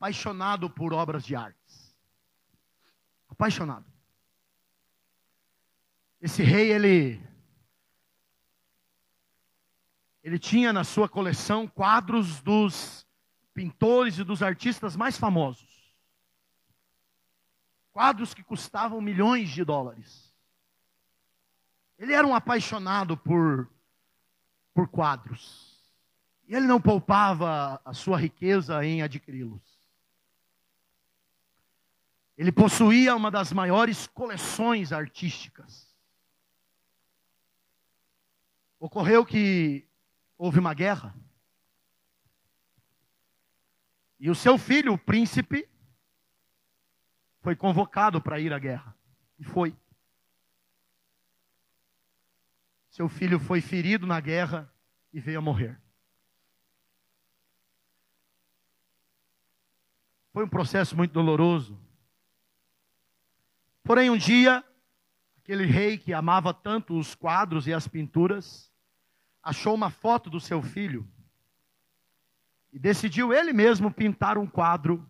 apaixonado 0.00 0.70
por 0.70 0.94
obras 0.94 1.22
de 1.22 1.36
artes. 1.36 1.94
Apaixonado. 3.28 3.84
Esse 6.22 6.42
rei, 6.42 6.72
ele 6.72 7.22
ele 10.22 10.38
tinha 10.38 10.72
na 10.72 10.84
sua 10.84 11.06
coleção 11.06 11.68
quadros 11.68 12.40
dos 12.40 13.06
pintores 13.52 14.18
e 14.18 14.24
dos 14.24 14.42
artistas 14.42 14.96
mais 14.96 15.18
famosos. 15.18 15.68
Quadros 17.92 18.32
que 18.32 18.42
custavam 18.42 19.02
milhões 19.02 19.50
de 19.50 19.64
dólares. 19.64 20.34
Ele 21.98 22.14
era 22.14 22.26
um 22.26 22.34
apaixonado 22.34 23.18
por, 23.18 23.70
por 24.72 24.88
quadros. 24.88 25.78
E 26.48 26.54
ele 26.54 26.66
não 26.66 26.80
poupava 26.80 27.80
a 27.84 27.92
sua 27.92 28.18
riqueza 28.18 28.82
em 28.84 29.02
adquiri-los. 29.02 29.69
Ele 32.40 32.50
possuía 32.50 33.14
uma 33.14 33.30
das 33.30 33.52
maiores 33.52 34.06
coleções 34.06 34.92
artísticas. 34.92 35.94
Ocorreu 38.78 39.26
que 39.26 39.86
houve 40.38 40.58
uma 40.58 40.72
guerra. 40.72 41.14
E 44.18 44.30
o 44.30 44.34
seu 44.34 44.56
filho, 44.56 44.94
o 44.94 44.98
príncipe, 44.98 45.68
foi 47.42 47.54
convocado 47.54 48.22
para 48.22 48.40
ir 48.40 48.54
à 48.54 48.58
guerra. 48.58 48.96
E 49.38 49.44
foi. 49.44 49.76
Seu 52.88 53.06
filho 53.06 53.38
foi 53.38 53.60
ferido 53.60 54.06
na 54.06 54.18
guerra 54.18 54.72
e 55.12 55.20
veio 55.20 55.40
a 55.40 55.42
morrer. 55.42 55.78
Foi 60.32 60.42
um 60.42 60.48
processo 60.48 60.96
muito 60.96 61.12
doloroso. 61.12 61.89
Porém, 63.82 64.10
um 64.10 64.16
dia, 64.16 64.64
aquele 65.38 65.64
rei 65.64 65.98
que 65.98 66.12
amava 66.12 66.52
tanto 66.52 66.98
os 66.98 67.14
quadros 67.14 67.66
e 67.66 67.72
as 67.72 67.88
pinturas, 67.88 68.70
achou 69.42 69.74
uma 69.74 69.90
foto 69.90 70.28
do 70.28 70.38
seu 70.40 70.62
filho 70.62 71.08
e 72.72 72.78
decidiu 72.78 73.32
ele 73.32 73.52
mesmo 73.52 73.90
pintar 73.90 74.38
um 74.38 74.46
quadro 74.46 75.08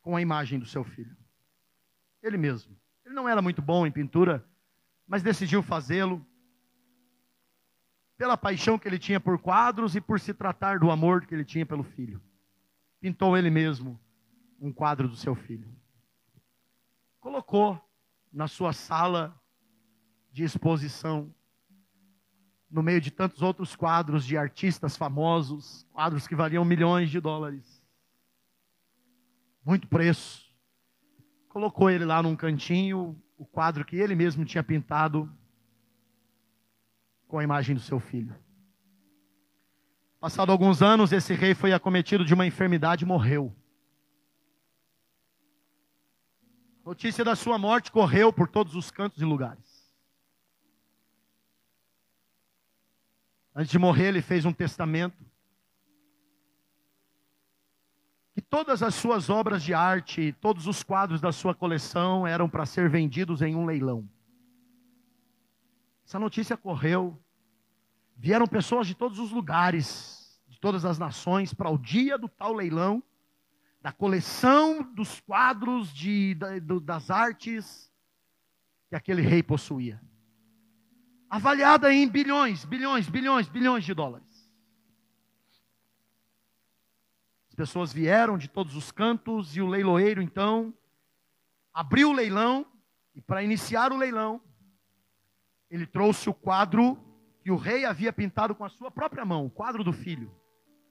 com 0.00 0.14
a 0.16 0.22
imagem 0.22 0.58
do 0.58 0.66
seu 0.66 0.84
filho. 0.84 1.16
Ele 2.22 2.36
mesmo. 2.36 2.76
Ele 3.04 3.14
não 3.14 3.28
era 3.28 3.42
muito 3.42 3.60
bom 3.60 3.86
em 3.86 3.90
pintura, 3.90 4.44
mas 5.06 5.22
decidiu 5.22 5.62
fazê-lo 5.62 6.24
pela 8.16 8.36
paixão 8.36 8.78
que 8.78 8.88
ele 8.88 8.98
tinha 8.98 9.20
por 9.20 9.38
quadros 9.38 9.94
e 9.94 10.00
por 10.00 10.18
se 10.18 10.32
tratar 10.32 10.78
do 10.78 10.90
amor 10.90 11.26
que 11.26 11.34
ele 11.34 11.44
tinha 11.44 11.66
pelo 11.66 11.82
filho. 11.82 12.22
Pintou 13.00 13.36
ele 13.36 13.50
mesmo 13.50 14.00
um 14.60 14.72
quadro 14.72 15.08
do 15.08 15.16
seu 15.16 15.34
filho. 15.34 15.68
Colocou 17.26 17.76
na 18.32 18.46
sua 18.46 18.72
sala 18.72 19.36
de 20.30 20.44
exposição 20.44 21.34
no 22.70 22.84
meio 22.84 23.00
de 23.00 23.10
tantos 23.10 23.42
outros 23.42 23.74
quadros 23.74 24.24
de 24.24 24.38
artistas 24.38 24.96
famosos, 24.96 25.84
quadros 25.90 26.28
que 26.28 26.36
valiam 26.36 26.64
milhões 26.64 27.10
de 27.10 27.18
dólares. 27.18 27.82
Muito 29.64 29.88
preço. 29.88 30.46
Colocou 31.48 31.90
ele 31.90 32.04
lá 32.04 32.22
num 32.22 32.36
cantinho, 32.36 33.20
o 33.36 33.44
quadro 33.44 33.84
que 33.84 33.96
ele 33.96 34.14
mesmo 34.14 34.44
tinha 34.44 34.62
pintado 34.62 35.28
com 37.26 37.40
a 37.40 37.42
imagem 37.42 37.74
do 37.74 37.80
seu 37.80 37.98
filho. 37.98 38.36
Passado 40.20 40.52
alguns 40.52 40.80
anos, 40.80 41.10
esse 41.10 41.34
rei 41.34 41.56
foi 41.56 41.72
acometido 41.72 42.24
de 42.24 42.34
uma 42.34 42.46
enfermidade 42.46 43.04
e 43.04 43.08
morreu. 43.08 43.52
Notícia 46.86 47.24
da 47.24 47.34
sua 47.34 47.58
morte 47.58 47.90
correu 47.90 48.32
por 48.32 48.46
todos 48.46 48.76
os 48.76 48.92
cantos 48.92 49.20
e 49.20 49.24
lugares. 49.24 49.92
Antes 53.52 53.72
de 53.72 53.78
morrer, 53.78 54.06
ele 54.06 54.22
fez 54.22 54.44
um 54.44 54.52
testamento. 54.52 55.18
Que 58.32 58.40
todas 58.40 58.84
as 58.84 58.94
suas 58.94 59.28
obras 59.28 59.64
de 59.64 59.74
arte, 59.74 60.32
todos 60.40 60.68
os 60.68 60.84
quadros 60.84 61.20
da 61.20 61.32
sua 61.32 61.56
coleção 61.56 62.24
eram 62.24 62.48
para 62.48 62.64
ser 62.64 62.88
vendidos 62.88 63.42
em 63.42 63.56
um 63.56 63.66
leilão. 63.66 64.08
Essa 66.06 66.20
notícia 66.20 66.56
correu. 66.56 67.20
Vieram 68.16 68.46
pessoas 68.46 68.86
de 68.86 68.94
todos 68.94 69.18
os 69.18 69.32
lugares, 69.32 70.40
de 70.46 70.60
todas 70.60 70.84
as 70.84 71.00
nações, 71.00 71.52
para 71.52 71.68
o 71.68 71.78
dia 71.78 72.16
do 72.16 72.28
tal 72.28 72.52
leilão, 72.52 73.02
da 73.86 73.92
coleção 73.92 74.82
dos 74.82 75.20
quadros 75.20 75.94
de, 75.94 76.34
da, 76.34 76.58
das 76.82 77.08
artes 77.08 77.88
que 78.88 78.96
aquele 78.96 79.22
rei 79.22 79.44
possuía. 79.44 80.02
Avaliada 81.30 81.94
em 81.94 82.08
bilhões, 82.08 82.64
bilhões, 82.64 83.08
bilhões, 83.08 83.48
bilhões 83.48 83.84
de 83.84 83.94
dólares. 83.94 84.50
As 87.48 87.54
pessoas 87.54 87.92
vieram 87.92 88.36
de 88.36 88.48
todos 88.48 88.74
os 88.74 88.90
cantos 88.90 89.56
e 89.56 89.62
o 89.62 89.68
leiloeiro, 89.68 90.20
então, 90.20 90.74
abriu 91.72 92.10
o 92.10 92.12
leilão 92.12 92.66
e, 93.14 93.20
para 93.20 93.44
iniciar 93.44 93.92
o 93.92 93.96
leilão, 93.96 94.42
ele 95.70 95.86
trouxe 95.86 96.28
o 96.28 96.34
quadro 96.34 96.98
que 97.40 97.52
o 97.52 97.56
rei 97.56 97.84
havia 97.84 98.12
pintado 98.12 98.52
com 98.52 98.64
a 98.64 98.68
sua 98.68 98.90
própria 98.90 99.24
mão, 99.24 99.46
o 99.46 99.50
quadro 99.50 99.84
do 99.84 99.92
filho. 99.92 100.34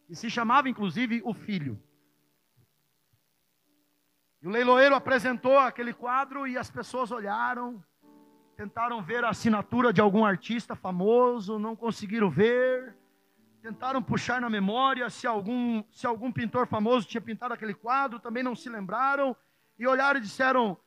E 0.08 0.16
se 0.16 0.30
chamava, 0.30 0.70
inclusive, 0.70 1.22
o 1.26 1.34
filho. 1.34 1.78
E 4.46 4.48
o 4.48 4.52
leiloeiro 4.52 4.94
apresentou 4.94 5.58
aquele 5.58 5.92
quadro 5.92 6.48
e 6.48 6.56
as 6.56 6.70
pessoas 6.70 7.10
olharam, 7.12 7.84
tentaram 8.56 9.02
ver 9.02 9.26
a 9.26 9.30
assinatura 9.30 9.92
de 9.92 10.00
algum 10.00 10.24
artista 10.24 10.76
famoso, 10.76 11.58
não 11.58 11.76
conseguiram 11.76 12.30
ver. 12.30 12.96
Tentaram 13.60 14.04
puxar 14.04 14.40
na 14.40 14.48
memória 14.48 15.10
se 15.10 15.26
algum, 15.26 15.84
se 15.92 16.06
algum 16.06 16.32
pintor 16.32 16.68
famoso 16.68 17.08
tinha 17.08 17.20
pintado 17.20 17.56
aquele 17.56 17.74
quadro, 17.74 18.20
também 18.20 18.44
não 18.44 18.56
se 18.56 18.70
lembraram. 18.70 19.36
E 19.80 19.88
olharam 19.88 20.20
e 20.20 20.22
disseram: 20.22 20.78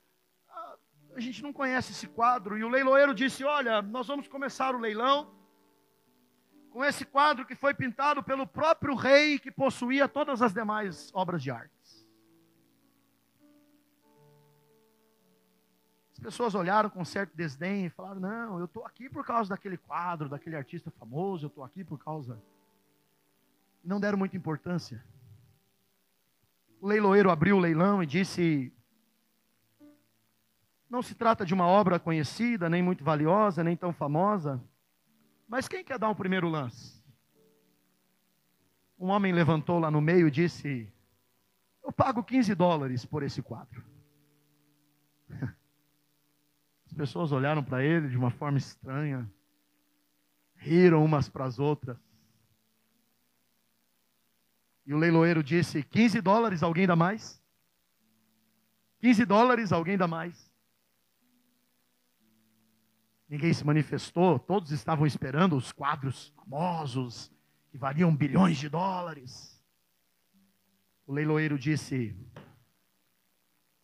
a 1.16 1.18
gente 1.18 1.42
não 1.42 1.52
conhece 1.52 1.90
esse 1.90 2.06
quadro. 2.06 2.56
E 2.56 2.62
o 2.62 2.68
leiloeiro 2.68 3.12
disse: 3.12 3.42
Olha, 3.42 3.82
nós 3.82 4.06
vamos 4.06 4.28
começar 4.28 4.72
o 4.72 4.78
leilão 4.78 5.34
com 6.70 6.84
esse 6.84 7.04
quadro 7.04 7.44
que 7.44 7.56
foi 7.56 7.74
pintado 7.74 8.22
pelo 8.22 8.46
próprio 8.46 8.94
rei 8.94 9.36
que 9.36 9.50
possuía 9.50 10.06
todas 10.06 10.42
as 10.42 10.54
demais 10.54 11.10
obras 11.12 11.42
de 11.42 11.50
artes. 11.50 11.77
As 16.18 16.24
pessoas 16.24 16.54
olharam 16.54 16.90
com 16.90 17.04
certo 17.04 17.34
desdém 17.34 17.86
e 17.86 17.90
falaram: 17.90 18.20
Não, 18.20 18.58
eu 18.58 18.66
estou 18.66 18.84
aqui 18.84 19.08
por 19.08 19.24
causa 19.24 19.50
daquele 19.50 19.76
quadro, 19.76 20.28
daquele 20.28 20.56
artista 20.56 20.90
famoso, 20.90 21.46
eu 21.46 21.48
estou 21.48 21.64
aqui 21.64 21.82
por 21.82 21.98
causa. 21.98 22.38
Não 23.82 23.98
deram 23.98 24.18
muita 24.18 24.36
importância. 24.36 25.02
O 26.80 26.86
leiloeiro 26.86 27.30
abriu 27.30 27.56
o 27.56 27.60
leilão 27.60 28.02
e 28.02 28.06
disse: 28.06 28.72
não 30.88 31.02
se 31.02 31.14
trata 31.14 31.44
de 31.44 31.52
uma 31.52 31.66
obra 31.66 31.98
conhecida, 31.98 32.68
nem 32.68 32.82
muito 32.82 33.04
valiosa, 33.04 33.62
nem 33.62 33.76
tão 33.76 33.92
famosa. 33.92 34.62
Mas 35.46 35.68
quem 35.68 35.84
quer 35.84 35.98
dar 35.98 36.08
um 36.08 36.14
primeiro 36.14 36.48
lance? 36.48 36.98
Um 38.98 39.08
homem 39.08 39.32
levantou 39.32 39.78
lá 39.78 39.90
no 39.90 40.00
meio 40.00 40.28
e 40.28 40.30
disse: 40.30 40.90
Eu 41.84 41.92
pago 41.92 42.24
15 42.24 42.54
dólares 42.54 43.04
por 43.04 43.22
esse 43.22 43.42
quadro. 43.42 43.84
As 46.98 47.10
pessoas 47.10 47.30
olharam 47.30 47.62
para 47.62 47.84
ele 47.84 48.08
de 48.08 48.16
uma 48.16 48.28
forma 48.28 48.58
estranha, 48.58 49.30
riram 50.56 51.04
umas 51.04 51.28
para 51.28 51.44
as 51.44 51.60
outras. 51.60 51.96
E 54.84 54.92
o 54.92 54.98
leiloeiro 54.98 55.40
disse: 55.40 55.84
15 55.84 56.20
dólares, 56.20 56.60
alguém 56.60 56.88
dá 56.88 56.96
mais? 56.96 57.40
15 58.98 59.24
dólares, 59.26 59.70
alguém 59.70 59.96
dá 59.96 60.08
mais? 60.08 60.52
Ninguém 63.28 63.52
se 63.52 63.64
manifestou, 63.64 64.36
todos 64.36 64.72
estavam 64.72 65.06
esperando 65.06 65.56
os 65.56 65.70
quadros 65.70 66.30
famosos, 66.34 67.30
que 67.70 67.78
valiam 67.78 68.12
bilhões 68.12 68.58
de 68.58 68.68
dólares. 68.68 69.64
O 71.06 71.12
leiloeiro 71.12 71.56
disse: 71.56 72.16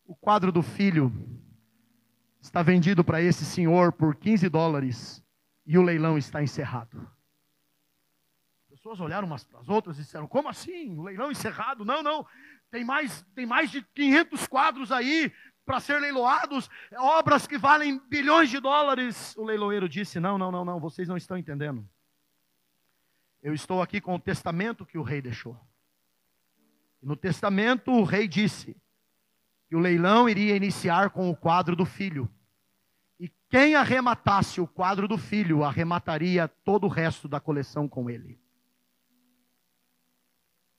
O 0.05 0.13
quadro 0.13 0.51
do 0.51 0.61
filho 0.61 1.44
está 2.45 2.61
vendido 2.61 3.03
para 3.03 3.21
esse 3.21 3.43
senhor 3.43 3.91
por 3.91 4.15
15 4.15 4.47
dólares 4.49 5.23
e 5.65 5.77
o 5.77 5.81
leilão 5.81 6.15
está 6.15 6.43
encerrado. 6.43 7.09
As 8.61 8.69
pessoas 8.69 8.99
olharam 8.99 9.27
umas 9.27 9.43
para 9.43 9.59
as 9.59 9.67
outras 9.67 9.97
e 9.97 10.03
disseram: 10.03 10.27
Como 10.27 10.47
assim? 10.47 10.95
O 10.95 11.03
leilão 11.03 11.31
encerrado? 11.31 11.83
Não, 11.83 12.03
não. 12.03 12.25
Tem 12.69 12.85
mais, 12.85 13.25
tem 13.33 13.45
mais 13.45 13.71
de 13.71 13.81
500 13.81 14.47
quadros 14.47 14.91
aí 14.91 15.33
para 15.65 15.79
ser 15.79 15.99
leiloados, 15.99 16.69
obras 16.95 17.47
que 17.47 17.57
valem 17.57 17.99
bilhões 18.07 18.51
de 18.51 18.59
dólares. 18.59 19.35
O 19.35 19.43
leiloeiro 19.43 19.89
disse: 19.89 20.19
Não, 20.19 20.37
não, 20.37 20.51
não, 20.51 20.63
não, 20.63 20.79
vocês 20.79 21.07
não 21.07 21.17
estão 21.17 21.37
entendendo. 21.37 21.87
Eu 23.41 23.55
estou 23.55 23.81
aqui 23.81 23.99
com 23.99 24.15
o 24.15 24.19
testamento 24.19 24.85
que 24.85 24.99
o 24.99 25.03
rei 25.03 25.21
deixou. 25.21 25.59
no 27.01 27.15
testamento, 27.15 27.91
o 27.91 28.03
rei 28.03 28.27
disse 28.27 28.77
que 29.67 29.75
o 29.75 29.79
leilão 29.79 30.29
iria 30.29 30.55
iniciar 30.55 31.09
com 31.09 31.29
o 31.29 31.35
quadro 31.35 31.75
do 31.75 31.85
filho. 31.85 32.29
E 33.19 33.29
quem 33.49 33.75
arrematasse 33.75 34.61
o 34.61 34.67
quadro 34.67 35.07
do 35.07 35.17
filho, 35.17 35.63
arremataria 35.63 36.47
todo 36.47 36.85
o 36.85 36.89
resto 36.89 37.27
da 37.27 37.39
coleção 37.39 37.87
com 37.87 38.09
ele. 38.09 38.39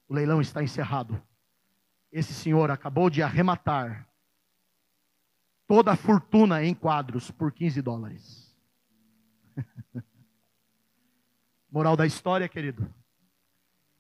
O 0.09 0.15
leilão 0.15 0.41
está 0.41 0.63
encerrado. 0.63 1.21
Esse 2.13 2.33
senhor 2.33 2.71
acabou 2.71 3.11
de 3.11 3.23
arrematar 3.23 4.09
toda 5.67 5.93
a 5.93 5.97
fortuna 5.97 6.63
em 6.65 6.75
quadros 6.75 7.31
por 7.31 7.53
15 7.53 7.83
dólares. 7.83 8.57
Moral 11.71 11.97
da 11.97 12.07
história, 12.07 12.49
querido, 12.49 12.89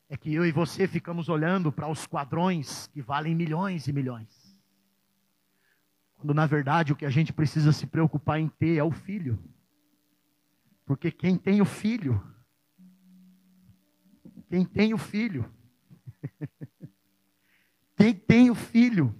é 0.09 0.16
que 0.16 0.32
eu 0.32 0.47
e 0.47 0.53
você 0.53 0.87
ficamos 0.87 1.28
olhando 1.28 1.72
para 1.72 1.89
os 1.89 2.07
quadrões 2.07 2.87
que 2.87 3.03
valem 3.03 3.34
milhões 3.34 3.89
e 3.89 3.93
milhões. 3.93 4.45
Quando 6.17 6.35
na 6.35 6.47
verdade 6.47 6.93
o 6.93 6.97
que 6.97 7.05
a 7.05 7.11
gente 7.11 7.33
precisa 7.33 7.73
se 7.73 7.87
preocupar 7.87 8.41
em 8.41 8.49
ter 8.49 8.77
é 8.77 8.83
o 8.83 8.91
filho. 8.91 9.39
Porque 10.85 11.11
quem 11.11 11.37
tem 11.37 11.61
o 11.61 11.64
filho, 11.64 12.23
quem 14.49 14.64
tem 14.64 14.95
o 14.95 14.99
filho, 14.99 15.51
quem 17.97 18.14
tem 18.14 18.51
o 18.51 18.55
filho, 18.55 19.14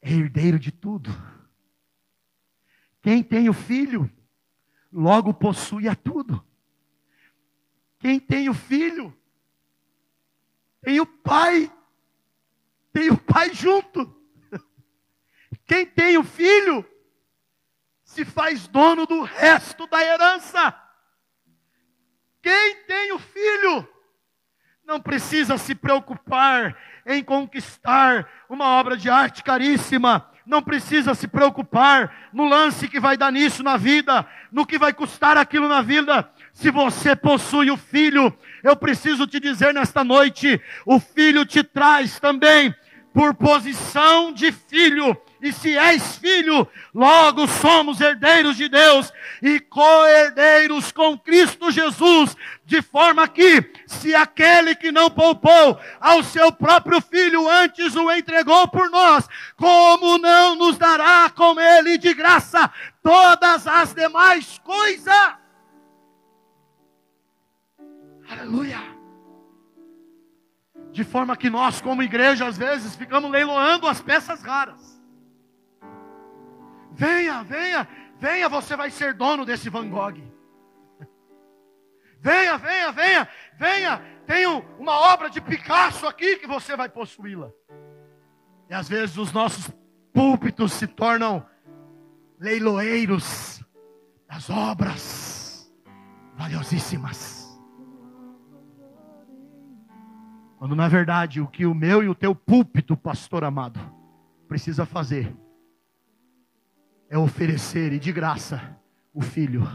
é 0.00 0.12
herdeiro 0.12 0.58
de 0.58 0.72
tudo. 0.72 1.10
Quem 3.02 3.22
tem 3.22 3.48
o 3.48 3.52
filho, 3.52 4.10
logo 4.92 5.32
possui 5.34 5.86
a 5.86 5.94
tudo. 5.94 6.44
Quem 7.98 8.18
tem 8.18 8.48
o 8.48 8.54
filho, 8.54 9.16
tem 10.80 11.00
o 11.00 11.06
pai, 11.06 11.70
tem 12.92 13.10
o 13.10 13.18
pai 13.18 13.52
junto. 13.52 14.17
Quem 15.68 15.84
tem 15.84 16.16
o 16.16 16.24
filho, 16.24 16.82
se 18.02 18.24
faz 18.24 18.66
dono 18.66 19.04
do 19.04 19.22
resto 19.22 19.86
da 19.86 20.02
herança. 20.02 20.74
Quem 22.40 22.76
tem 22.86 23.12
o 23.12 23.18
filho, 23.18 23.86
não 24.82 24.98
precisa 24.98 25.58
se 25.58 25.74
preocupar 25.74 26.74
em 27.04 27.22
conquistar 27.22 28.26
uma 28.48 28.64
obra 28.64 28.96
de 28.96 29.10
arte 29.10 29.44
caríssima. 29.44 30.26
Não 30.46 30.62
precisa 30.62 31.14
se 31.14 31.28
preocupar 31.28 32.30
no 32.32 32.48
lance 32.48 32.88
que 32.88 32.98
vai 32.98 33.18
dar 33.18 33.30
nisso 33.30 33.62
na 33.62 33.76
vida, 33.76 34.26
no 34.50 34.64
que 34.64 34.78
vai 34.78 34.94
custar 34.94 35.36
aquilo 35.36 35.68
na 35.68 35.82
vida. 35.82 36.30
Se 36.54 36.70
você 36.70 37.14
possui 37.14 37.70
o 37.70 37.76
filho, 37.76 38.34
eu 38.64 38.74
preciso 38.74 39.26
te 39.26 39.38
dizer 39.38 39.74
nesta 39.74 40.02
noite: 40.02 40.58
o 40.86 40.98
filho 40.98 41.44
te 41.44 41.62
traz 41.62 42.18
também 42.18 42.74
por 43.12 43.34
posição 43.34 44.32
de 44.32 44.50
filho 44.50 45.14
e 45.40 45.52
se 45.52 45.76
és 45.76 46.16
filho, 46.16 46.66
logo 46.92 47.46
somos 47.46 48.00
herdeiros 48.00 48.56
de 48.56 48.68
Deus 48.68 49.12
e 49.40 49.60
co-herdeiros 49.60 50.90
com 50.90 51.16
Cristo 51.16 51.70
Jesus, 51.70 52.36
de 52.64 52.82
forma 52.82 53.28
que, 53.28 53.72
se 53.86 54.14
aquele 54.14 54.74
que 54.74 54.90
não 54.90 55.08
poupou 55.10 55.80
ao 56.00 56.22
seu 56.22 56.50
próprio 56.50 57.00
filho 57.00 57.48
antes 57.48 57.94
o 57.94 58.10
entregou 58.10 58.66
por 58.68 58.90
nós, 58.90 59.28
como 59.56 60.18
não 60.18 60.56
nos 60.56 60.76
dará 60.76 61.30
com 61.30 61.58
ele 61.58 61.96
de 61.98 62.12
graça 62.14 62.70
todas 63.02 63.66
as 63.66 63.94
demais 63.94 64.58
coisas? 64.58 65.34
Aleluia! 68.28 68.98
De 70.90 71.04
forma 71.04 71.36
que 71.36 71.48
nós, 71.48 71.80
como 71.80 72.02
igreja, 72.02 72.46
às 72.46 72.58
vezes 72.58 72.96
ficamos 72.96 73.30
leiloando 73.30 73.86
as 73.86 74.00
peças 74.00 74.42
raras. 74.42 74.97
Venha, 76.98 77.44
venha, 77.44 77.88
venha, 78.18 78.48
você 78.48 78.74
vai 78.74 78.90
ser 78.90 79.14
dono 79.14 79.44
desse 79.44 79.70
Van 79.70 79.88
Gogh. 79.88 80.20
Venha, 82.20 82.58
venha, 82.58 82.90
venha, 82.90 83.28
venha. 83.56 84.02
Tenho 84.26 84.64
uma 84.80 84.98
obra 85.12 85.30
de 85.30 85.40
Picasso 85.40 86.08
aqui 86.08 86.38
que 86.38 86.46
você 86.48 86.76
vai 86.76 86.88
possuí-la. 86.88 87.52
E 88.68 88.74
às 88.74 88.88
vezes 88.88 89.16
os 89.16 89.32
nossos 89.32 89.70
púlpitos 90.12 90.72
se 90.72 90.88
tornam 90.88 91.46
leiloeiros 92.40 93.64
das 94.28 94.50
obras 94.50 95.72
valiosíssimas. 96.36 97.48
Quando 100.58 100.74
na 100.74 100.88
verdade 100.88 101.40
o 101.40 101.46
que 101.46 101.64
o 101.64 101.76
meu 101.76 102.02
e 102.02 102.08
o 102.08 102.14
teu 102.16 102.34
púlpito, 102.34 102.96
pastor 102.96 103.44
amado, 103.44 103.78
precisa 104.48 104.84
fazer 104.84 105.32
é 107.08 107.16
oferecer 107.16 107.92
e 107.92 107.98
de 107.98 108.12
graça 108.12 108.76
o 109.14 109.20
filho. 109.20 109.68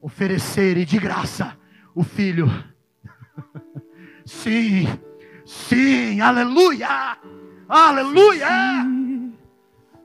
Oferecer 0.00 0.76
e 0.76 0.84
de 0.84 0.98
graça 0.98 1.58
o 1.94 2.04
filho. 2.04 2.46
Sim, 4.24 4.86
sim, 5.44 6.20
aleluia, 6.20 7.18
aleluia. 7.68 8.48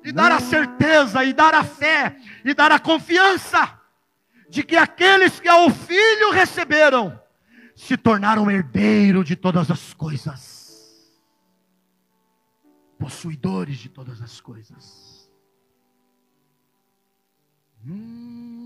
E 0.03 0.11
dar 0.11 0.31
a 0.31 0.39
certeza, 0.39 1.23
e 1.23 1.33
dar 1.33 1.53
a 1.53 1.63
fé, 1.63 2.17
e 2.43 2.53
dar 2.53 2.71
a 2.71 2.79
confiança 2.79 3.79
de 4.49 4.63
que 4.63 4.75
aqueles 4.75 5.39
que 5.39 5.47
ao 5.47 5.69
filho 5.69 6.31
receberam 6.31 7.19
se 7.75 7.97
tornaram 7.97 8.49
herdeiro 8.49 9.23
de 9.23 9.35
todas 9.35 9.69
as 9.69 9.93
coisas, 9.93 11.11
possuidores 12.97 13.77
de 13.77 13.89
todas 13.89 14.21
as 14.21 14.39
coisas. 14.39 15.02
Mm. 17.85 18.62